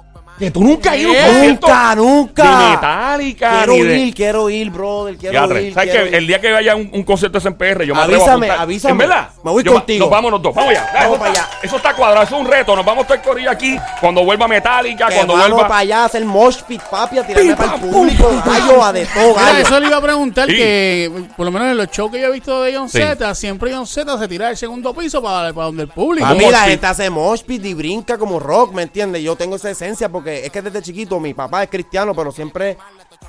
¿Que 0.41 0.49
tú 0.49 0.63
nunca 0.63 0.91
has 0.91 0.97
ido 0.97 1.11
a 1.11 1.13
un 1.13 1.17
Nunca, 1.19 1.59
concierto 1.61 1.95
nunca. 1.95 2.43
de 2.59 2.69
Metallica? 2.71 3.49
Quiero 3.59 3.73
ni 3.73 3.81
de- 3.83 3.97
ir, 3.99 4.13
quiero 4.15 4.49
ir, 4.49 4.69
brother, 4.71 5.15
quiero 5.17 5.31
Diatre, 5.33 5.63
ir. 5.63 5.73
¿Sabes 5.75 5.89
quiero 5.91 6.05
que 6.05 6.09
ir. 6.09 6.15
el 6.15 6.27
día 6.27 6.41
que 6.41 6.51
vaya 6.51 6.75
un, 6.75 6.89
un 6.91 7.03
concierto 7.03 7.37
de 7.39 7.41
SMPR, 7.41 7.83
yo 7.85 7.93
me 7.93 8.01
atrevo 8.01 8.21
a 8.21 8.25
Avísame, 8.25 8.45
apuntar. 8.47 8.63
avísame. 8.63 8.91
¿En 8.91 8.97
verdad? 8.97 9.29
Me 9.43 9.51
voy 9.51 9.63
Yo 9.63 9.73
contigo. 9.73 9.99
Nos 10.05 10.09
vamos 10.09 10.31
los 10.31 10.41
dos. 10.41 10.55
Vamos 10.55 10.71
allá. 10.71 10.89
Vamos 10.93 11.09
eso, 11.11 11.19
para 11.19 11.31
está, 11.31 11.43
allá. 11.45 11.59
eso 11.61 11.75
está 11.77 11.93
cuadrado. 11.95 12.23
Eso 12.25 12.35
es 12.35 12.41
un 12.41 12.47
reto. 12.51 12.75
Nos 12.75 12.85
vamos 12.85 12.97
a 12.99 13.13
estar 13.13 13.21
corrido 13.21 13.51
aquí 13.51 13.77
cuando 13.99 14.25
vuelva 14.25 14.47
Metallica, 14.47 15.07
Que 15.09 15.13
cuando 15.15 15.33
vamos 15.33 15.49
vuelva... 15.51 15.67
para 15.67 15.79
allá 15.81 16.01
a 16.01 16.05
hacer 16.05 16.25
mosh 16.25 16.57
pit, 16.67 16.81
papi, 16.81 17.19
a 17.19 17.23
tirarme 17.27 17.49
Pim, 17.49 17.55
para 17.57 17.75
el 17.75 17.79
pam, 17.81 17.91
público, 17.91 18.27
pum, 18.29 18.41
pam, 18.41 18.53
gallo, 18.67 18.83
a 18.83 18.93
de 18.93 19.05
todo, 19.05 19.27
Mira, 19.29 19.41
gallo. 19.45 19.57
eso 19.59 19.79
le 19.79 19.87
iba 19.87 19.97
a 19.97 20.01
preguntar 20.01 20.47
Sí. 20.49 20.55
que, 20.55 21.11
por 21.37 21.45
lo 21.45 21.51
menos 21.51 21.67
en 21.69 21.77
los 21.77 21.87
shows 21.91 22.11
que 22.11 22.19
yo 22.19 22.27
he 22.27 22.31
visto 22.31 22.63
de 22.63 22.75
John 22.75 22.89
Sí. 22.89 22.97
Z, 22.97 23.35
siempre 23.35 23.71
John 23.71 23.85
Z 23.85 24.17
se 24.17 24.27
tira 24.27 24.47
del 24.47 24.57
segundo 24.57 24.91
piso 24.95 25.21
para, 25.21 25.53
para 25.53 25.67
donde 25.67 25.83
el 25.83 25.89
público. 25.89 26.25
A 26.25 26.33
mí 26.33 26.41
mosh 26.45 26.51
la 26.51 26.59
pit. 26.61 26.69
gente 26.71 26.87
hace 26.87 27.09
mosh 27.11 27.41
pit 27.43 27.63
y 27.63 27.75
brinca 27.75 28.17
como 28.17 28.39
rock, 28.39 28.73
¿me 28.73 28.81
entiendes? 28.81 29.21
Yo 29.21 29.35
tengo 29.35 29.55
esa 29.55 29.69
esencia 29.69 30.09
porque 30.09 30.30
es 30.39 30.51
que 30.51 30.61
desde 30.61 30.81
chiquito 30.81 31.19
mi 31.19 31.33
papá 31.33 31.63
es 31.63 31.69
cristiano, 31.69 32.13
pero 32.15 32.31
siempre 32.31 32.77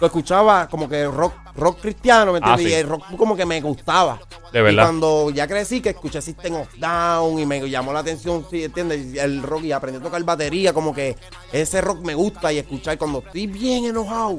lo 0.00 0.06
escuchaba 0.06 0.68
como 0.68 0.88
que 0.88 1.06
rock 1.06 1.34
rock 1.54 1.80
cristiano, 1.82 2.32
¿me 2.32 2.38
Ah, 2.42 2.52
entiendes? 2.52 2.66
sí. 2.66 2.72
Y 2.72 2.74
el 2.80 2.88
rock 2.88 3.16
como 3.16 3.36
que 3.36 3.44
me 3.44 3.60
gustaba. 3.60 4.18
De 4.52 4.60
verdad. 4.62 4.82
Y 4.82 4.86
cuando 4.86 5.30
ya 5.30 5.46
crecí, 5.46 5.80
que 5.80 5.90
escuché 5.90 6.20
System 6.22 6.54
of 6.54 6.68
Down 6.78 7.38
y 7.38 7.46
me 7.46 7.68
llamó 7.68 7.92
la 7.92 8.00
atención, 8.00 8.46
¿sí, 8.50 8.64
¿entiendes? 8.64 9.16
El 9.18 9.42
rock 9.42 9.64
y 9.64 9.72
aprendí 9.72 9.98
a 9.98 10.02
tocar 10.02 10.22
batería, 10.24 10.72
como 10.72 10.94
que 10.94 11.16
ese 11.52 11.80
rock 11.80 12.00
me 12.00 12.14
gusta 12.14 12.52
y 12.52 12.58
escuchar 12.58 12.96
cuando 12.98 13.18
estoy 13.18 13.46
bien 13.46 13.84
enojado. 13.84 14.38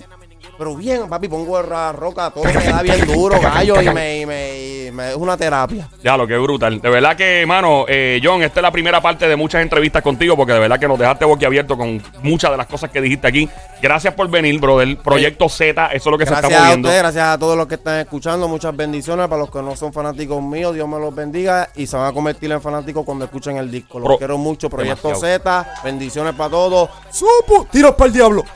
Pero 0.57 0.75
bien, 0.75 1.09
papi, 1.09 1.27
pongo 1.27 1.59
el 1.59 1.65
ra- 1.65 1.91
rock 1.91 2.19
a 2.19 2.29
todo, 2.31 2.43
me 2.43 2.53
da 2.53 2.81
bien 2.83 3.07
duro, 3.07 3.39
gallo, 3.41 3.81
y 3.81 3.89
me, 3.89 4.19
y 4.21 4.25
me, 4.25 4.57
y 4.87 4.91
me- 4.91 5.09
es 5.09 5.15
una 5.15 5.35
terapia. 5.35 5.89
Ya, 6.03 6.15
lo 6.15 6.27
que 6.27 6.37
brutal. 6.37 6.79
De 6.79 6.89
verdad 6.89 7.17
que, 7.17 7.43
mano, 7.47 7.85
eh, 7.87 8.21
John, 8.23 8.43
esta 8.43 8.59
es 8.59 8.61
la 8.61 8.71
primera 8.71 9.01
parte 9.01 9.27
de 9.27 9.35
muchas 9.35 9.63
entrevistas 9.63 10.03
contigo 10.03 10.37
porque 10.37 10.53
de 10.53 10.59
verdad 10.59 10.79
que 10.79 10.87
nos 10.87 10.99
dejaste 10.99 11.25
boquiabierto 11.25 11.75
con 11.75 12.01
muchas 12.21 12.51
de 12.51 12.57
las 12.57 12.67
cosas 12.67 12.91
que 12.91 13.01
dijiste 13.01 13.27
aquí. 13.27 13.49
Gracias 13.81 14.13
por 14.13 14.29
venir, 14.29 14.59
brother. 14.59 14.95
Proyecto 14.97 15.49
Z, 15.49 15.87
eso 15.87 15.95
es 15.95 16.05
lo 16.11 16.17
que 16.19 16.25
se 16.25 16.31
Gracias 16.31 16.51
está 16.51 16.57
a 16.63 16.65
moviendo. 16.67 16.87
ustedes, 16.87 17.01
gracias 17.03 17.27
a 17.27 17.37
todos 17.39 17.57
los 17.57 17.67
que 17.67 17.75
están 17.75 17.99
escuchando. 18.01 18.47
Muchas 18.47 18.75
bendiciones 18.75 19.27
para 19.27 19.41
los 19.41 19.49
que 19.51 19.61
no 19.61 19.75
son 19.75 19.91
fanáticos 19.91 20.41
míos. 20.41 20.73
Dios 20.75 20.87
me 20.87 20.99
los 20.99 21.13
bendiga 21.15 21.69
y 21.75 21.87
se 21.87 21.97
van 21.97 22.07
a 22.07 22.13
convertir 22.13 22.51
en 22.51 22.61
fanáticos 22.61 23.03
cuando 23.03 23.25
escuchen 23.25 23.57
el 23.57 23.71
disco. 23.71 23.97
Los 23.99 24.07
Pro- 24.07 24.17
quiero 24.19 24.37
mucho. 24.37 24.69
Proyecto 24.69 25.07
Demasiado. 25.09 25.39
Z. 25.65 25.73
Bendiciones 25.83 26.35
para 26.35 26.51
todos. 26.51 26.89
¡Supo! 27.09 27.67
¡Tiros 27.71 27.95
para 27.95 28.07
el 28.07 28.13
diablo! 28.13 28.45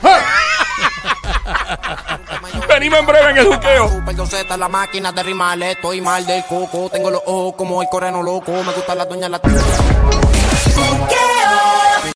Venimos 2.68 3.00
en 3.00 3.06
breve 3.06 3.30
en 3.30 3.38
el 3.38 3.46
juqueo. 3.46 3.88
Super 3.88 4.16
yo 4.16 4.26
Z, 4.26 4.56
la 4.56 4.68
máquina 4.68 5.12
de 5.12 5.22
rimar, 5.22 5.62
estoy 5.62 6.00
mal 6.00 6.26
del 6.26 6.44
coco. 6.44 6.88
Tengo 6.90 7.10
los 7.10 7.22
ojos 7.26 7.54
como 7.56 7.82
el 7.82 7.88
coreno 7.88 8.22
loco. 8.22 8.52
Me 8.64 8.72
gusta 8.72 8.94
la 8.94 9.04
doña 9.04 9.28
la. 9.28 9.38
Juqueo. 9.38 9.58